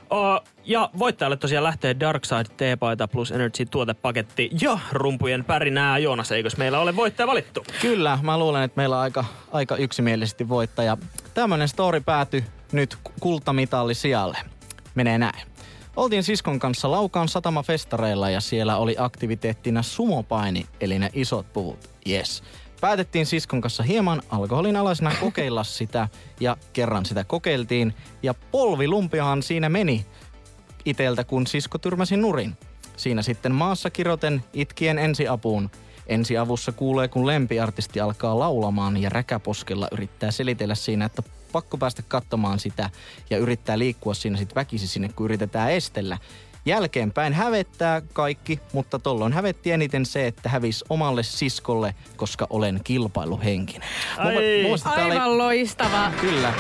O, 0.10 0.44
ja 0.66 0.90
voittajalle 1.00 1.38
tosiaan 1.38 1.64
lähtee 1.64 2.00
Darkside 2.00 2.44
T-paita 2.44 3.08
plus 3.08 3.32
Energy 3.32 3.66
tuotepaketti 3.66 4.50
ja 4.62 4.80
rumpujen 4.92 5.46
pärinää. 5.46 5.98
Joonas, 5.98 6.32
eikös 6.32 6.58
meillä 6.58 6.80
ole 6.80 6.96
voittaja 6.96 7.28
valittu? 7.28 7.66
Kyllä, 7.82 8.20
mä 8.22 8.38
luulen, 8.38 8.64
että 8.64 8.80
meillä 8.80 8.96
on 8.96 9.02
aika, 9.02 9.26
aika 9.52 9.76
yksimielisesti 9.76 10.50
voittaja. 10.50 10.98
Tämmönen 11.34 11.68
story 11.68 12.02
päätyi 12.02 12.44
nyt 12.72 12.98
kultamitalli 13.20 13.94
sijalle. 13.94 14.38
Menee 14.96 15.18
näin. 15.18 15.53
Oltiin 15.96 16.24
siskon 16.24 16.60
kanssa 16.60 16.92
Laukaan 16.92 17.28
satamafestareilla 17.28 18.30
ja 18.30 18.42
siellä 18.42 18.78
oli 18.78 18.96
aktiviteettina 19.00 19.82
sumopaini, 19.82 20.66
eli 20.82 21.00
ne 21.00 21.10
isot 21.14 21.54
puvut. 21.54 21.90
Yes. 22.10 22.44
Päätettiin 22.82 23.26
siskon 23.26 23.62
kanssa 23.62 23.84
hieman 23.84 24.22
alkoholin 24.30 24.76
alaisena 24.76 25.12
kokeilla 25.20 25.64
sitä 25.80 26.08
ja 26.40 26.58
kerran 26.74 27.06
sitä 27.06 27.24
kokeiltiin 27.24 27.94
ja 28.24 28.34
polvilumpiahan 28.34 29.44
siinä 29.44 29.70
meni 29.70 30.06
iteltä, 30.86 31.24
kun 31.24 31.48
sisko 31.48 31.78
tyrmäsi 31.78 32.18
nurin. 32.18 32.58
Siinä 32.98 33.22
sitten 33.22 33.52
maassa 33.52 33.90
kiroten 33.90 34.44
itkien 34.54 35.00
ensiapuun. 35.00 35.70
Ensiavussa 36.08 36.72
kuulee, 36.72 37.08
kun 37.08 37.28
lempiartisti 37.28 38.00
alkaa 38.00 38.40
laulamaan 38.40 38.98
ja 38.98 39.10
räkäposkella 39.10 39.88
yrittää 39.92 40.32
selitellä 40.32 40.76
siinä, 40.76 41.06
että 41.06 41.24
pakko 41.54 41.78
päästä 41.78 42.04
katsomaan 42.08 42.60
sitä 42.60 42.90
ja 43.30 43.38
yrittää 43.38 43.80
liikkua 43.80 44.14
siinä 44.14 44.38
sitten 44.38 44.56
väkisi 44.56 44.88
sinne, 44.88 45.10
kun 45.16 45.26
yritetään 45.26 45.72
estellä. 45.72 46.18
Jälkeenpäin 46.66 47.34
hävettää 47.34 48.02
kaikki, 48.14 48.60
mutta 48.74 49.00
tolloin 49.00 49.34
hävetti 49.34 49.72
eniten 49.72 50.06
se, 50.06 50.28
että 50.28 50.50
hävis 50.50 50.84
omalle 50.90 51.24
siskolle, 51.24 51.96
koska 52.16 52.48
olen 52.50 52.80
kilpailuhenkinen. 52.84 53.90
Ai. 54.18 54.36
mielestä 54.36 54.90
tää 54.90 55.06
oli- 55.06 55.12
Aivan 55.14 55.38
loistava. 55.38 56.12
Kyllä. 56.22 56.54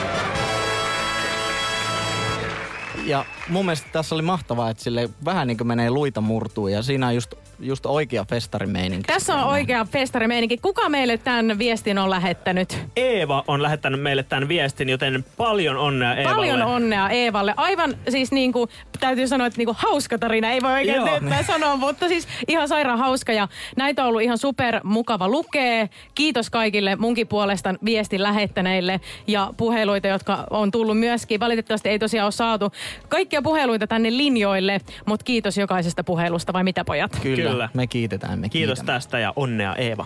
Ja 3.05 3.25
mun 3.49 3.65
mielestä 3.65 3.87
tässä 3.91 4.15
oli 4.15 4.21
mahtavaa, 4.21 4.69
että 4.69 4.83
sille 4.83 5.09
vähän 5.25 5.47
niin 5.47 5.57
kuin 5.57 5.67
menee 5.67 5.89
luita 5.89 6.21
murtuu 6.21 6.67
ja 6.67 6.81
siinä 6.81 7.07
on 7.07 7.15
just, 7.15 7.33
just 7.59 7.85
oikea 7.85 8.25
festarimeininki. 8.29 9.13
Tässä 9.13 9.35
on 9.35 9.43
oikea 9.43 9.85
festarimeininki. 9.85 10.57
Kuka 10.57 10.89
meille 10.89 11.17
tämän 11.17 11.59
viestin 11.59 11.97
on 11.97 12.09
lähettänyt? 12.09 12.77
Eeva 12.95 13.43
on 13.47 13.63
lähettänyt 13.63 14.01
meille 14.01 14.23
tämän 14.23 14.47
viestin, 14.47 14.89
joten 14.89 15.25
paljon 15.37 15.77
onnea 15.77 16.15
Eevalle. 16.15 16.35
Paljon 16.35 16.61
onnea 16.61 17.09
Eevalle. 17.09 17.53
Aivan 17.57 17.95
siis 18.09 18.31
niin 18.31 18.53
kuin, 18.53 18.69
täytyy 18.99 19.27
sanoa, 19.27 19.47
että 19.47 19.57
niin 19.57 19.65
kuin 19.65 19.77
hauska 19.79 20.17
tarina. 20.17 20.51
Ei 20.51 20.61
voi 20.61 20.71
oikein 20.71 21.03
teettää 21.03 21.43
sanoa, 21.43 21.75
mutta 21.75 22.07
siis 22.07 22.27
ihan 22.47 22.67
sairaan 22.67 22.99
hauska. 22.99 23.33
Ja 23.33 23.47
näitä 23.75 24.01
on 24.03 24.07
ollut 24.07 24.21
ihan 24.21 24.37
super 24.37 24.79
mukava 24.83 25.27
lukea. 25.27 25.87
Kiitos 26.15 26.49
kaikille 26.49 26.95
munkin 26.95 27.27
puolesta 27.27 27.75
viestin 27.85 28.23
lähettäneille 28.23 29.01
ja 29.27 29.53
puheluita, 29.57 30.07
jotka 30.07 30.47
on 30.49 30.71
tullut 30.71 30.99
myöskin. 30.99 31.39
Valitettavasti 31.39 31.89
ei 31.89 31.99
tosiaan 31.99 32.25
ole 32.25 32.31
saatu 32.31 32.71
kaikkia 33.33 33.49
puheluita 33.51 33.87
tänne 33.87 34.17
linjoille, 34.17 34.81
mutta 35.05 35.23
kiitos 35.23 35.57
jokaisesta 35.57 36.03
puhelusta, 36.03 36.53
vai 36.53 36.63
mitä 36.63 36.85
pojat? 36.85 37.19
Kyllä, 37.21 37.49
Kyllä. 37.51 37.69
me 37.73 37.87
kiitetään, 37.87 38.39
me 38.39 38.49
Kiitos 38.49 38.79
kiitämme. 38.79 38.93
tästä 38.97 39.19
ja 39.19 39.33
onnea 39.35 39.75
Eeva. 39.75 40.05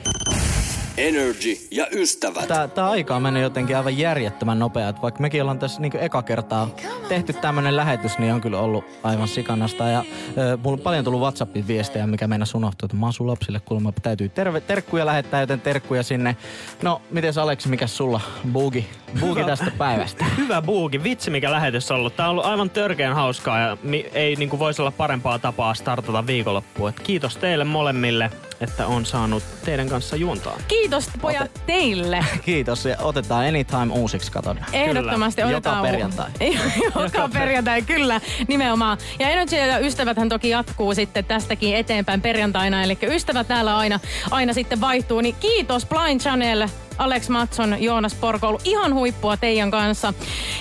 Energy 0.98 1.58
ja 1.72 1.88
ystävät. 1.92 2.48
Tää, 2.48 2.68
tää 2.68 2.90
aika 2.90 3.16
on 3.16 3.22
mennyt 3.22 3.44
jotenkin 3.44 3.78
aivan 3.78 3.98
järjettömän 3.98 4.60
nopea. 4.60 4.90
että 4.90 5.02
Vaikka 5.02 5.22
mekin 5.22 5.42
ollaan 5.42 5.60
tässä 5.60 5.82
niinku 5.82 5.98
eka 6.02 6.22
kertaa 6.22 6.70
tehty 7.10 7.34
tämmönen 7.34 7.76
lähetys, 7.76 8.18
niin 8.18 8.34
on 8.34 8.42
kyllä 8.42 8.60
ollut 8.60 8.86
aivan 9.04 9.28
sikanasta. 9.28 9.84
Ja 9.84 10.04
ö, 10.38 10.58
mulla 10.64 10.78
on 10.78 10.84
paljon 10.84 11.04
tullut 11.04 11.22
WhatsAppin 11.22 11.68
viestejä, 11.68 12.08
mikä 12.08 12.28
meinaa 12.28 12.48
unohtuu, 12.56 12.86
että 12.86 12.98
mä 12.98 13.06
oon 13.06 13.14
sun 13.14 13.28
lapsille 13.28 13.60
kuulemma 13.60 13.94
täytyy 14.02 14.30
terve, 14.30 14.62
terkkuja 14.62 15.06
lähettää, 15.06 15.42
joten 15.42 15.62
terkkuja 15.62 16.04
sinne. 16.04 16.36
No, 16.82 17.02
miten 17.12 17.34
Aleksi, 17.42 17.70
mikä 17.70 17.88
sulla 17.88 18.22
buugi, 18.52 18.88
buugi 19.20 19.44
tästä 19.44 19.72
päivästä? 19.78 20.26
Hyvä 20.38 20.62
buugi. 20.62 21.04
Vitsi 21.04 21.32
mikä 21.32 21.52
lähetys 21.52 21.92
on 21.92 21.98
ollut. 21.98 22.16
Tää 22.16 22.26
on 22.26 22.32
ollut 22.32 22.46
aivan 22.46 22.70
törkeän 22.70 23.16
hauskaa 23.16 23.60
ja 23.60 23.78
mi- 23.84 24.10
ei 24.14 24.36
niinku 24.36 24.60
voisi 24.60 24.82
olla 24.82 24.92
parempaa 24.92 25.40
tapaa 25.40 25.74
startata 25.74 26.28
viikonloppua. 26.28 26.90
Et 26.90 27.00
kiitos 27.00 27.38
teille 27.38 27.64
molemmille, 27.64 28.32
että 28.62 28.88
on 28.88 29.06
saanut 29.06 29.44
teidän 29.66 29.90
kanssa 29.90 30.16
juontaa. 30.16 30.58
Kiitos 30.68 31.10
pojat 31.22 31.62
teille. 31.66 32.26
Kiitos 32.46 32.86
ja 32.86 32.98
otetaan 33.02 33.46
anytime 33.48 33.94
uusiksi, 33.94 34.32
katon. 34.32 34.60
Ehdottomasti 34.74 35.42
Joka 35.42 35.52
otetaan. 35.58 35.82
perjantai. 35.82 36.30
Joka 37.04 37.30
perjantai, 37.34 37.82
kyllä, 37.82 38.22
nimenomaan. 38.48 38.98
Ja 39.20 39.30
Energy 39.30 39.56
ja 39.56 39.80
ystäväthän 39.80 40.30
toki 40.30 40.50
jatkuu 40.50 40.96
sitten 40.96 41.26
tästäkin 41.26 41.76
eteenpäin 41.76 42.22
perjantaina. 42.22 42.84
Eli 42.84 42.98
ystävät 43.04 43.48
täällä 43.48 43.78
aina, 43.78 44.00
aina 44.32 44.54
sitten 44.54 44.82
vaihtuu. 44.82 45.22
Niin 45.22 45.36
kiitos 45.40 45.86
Blind 45.86 46.20
Channel, 46.22 46.68
Alex 46.98 47.30
Matson, 47.30 47.84
Joonas 47.84 48.16
Porkoulu. 48.16 48.60
Ihan 48.64 48.94
huippua 48.94 49.38
teidän 49.38 49.72
kanssa. 49.72 50.14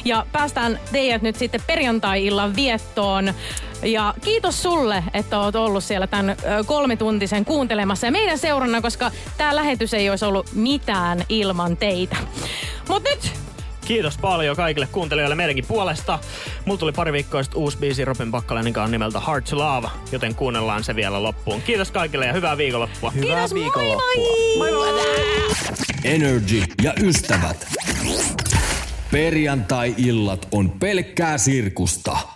Ja 0.04 0.26
päästään 0.32 0.80
teidät 0.92 1.22
nyt 1.22 1.36
sitten 1.36 1.62
perjantai-illan 1.66 2.56
viettoon. 2.56 3.34
Ja 3.82 4.14
kiitos 4.20 4.62
sulle, 4.62 5.04
että 5.14 5.38
oot 5.38 5.56
ollut 5.56 5.84
siellä 5.84 6.06
tämän 6.06 6.36
kolmituntisen 6.66 7.44
kuuntelemassa 7.44 8.06
ja 8.06 8.12
meidän 8.12 8.38
seurana, 8.38 8.80
koska 8.80 9.10
tämä 9.36 9.56
lähetys 9.56 9.94
ei 9.94 10.10
olisi 10.10 10.24
ollut 10.24 10.52
mitään 10.52 11.24
ilman 11.28 11.76
teitä. 11.76 12.16
Mut 12.88 13.02
nyt 13.02 13.32
Kiitos 13.86 14.18
paljon 14.18 14.56
kaikille 14.56 14.88
kuuntelijoille 14.92 15.34
meidänkin 15.34 15.66
puolesta. 15.66 16.18
Mulla 16.64 16.78
tuli 16.78 16.92
pari 16.92 17.12
viikkoa 17.12 17.42
sitten 17.42 17.60
uusi 17.60 17.78
biisi 17.78 18.04
Robin 18.04 18.30
Pakkalenin 18.30 18.72
kanssa 18.72 18.90
nimeltä 18.90 19.20
Hard 19.20 19.44
to 19.50 19.58
Love, 19.58 19.88
joten 20.12 20.34
kuunnellaan 20.34 20.84
se 20.84 20.96
vielä 20.96 21.22
loppuun. 21.22 21.62
Kiitos 21.62 21.90
kaikille 21.90 22.26
ja 22.26 22.32
hyvää 22.32 22.56
viikonloppua. 22.56 23.10
Hyvää 23.10 23.26
Kiitos, 23.26 23.52
moi 23.52 23.60
viikonloppua. 23.60 24.02
moi! 24.58 24.72
Moi 24.72 24.92
moi! 24.92 25.04
Energy 26.04 26.62
ja 26.82 26.92
ystävät. 27.02 27.66
Perjantai-illat 29.10 30.48
on 30.52 30.70
pelkkää 30.70 31.38
sirkusta. 31.38 32.35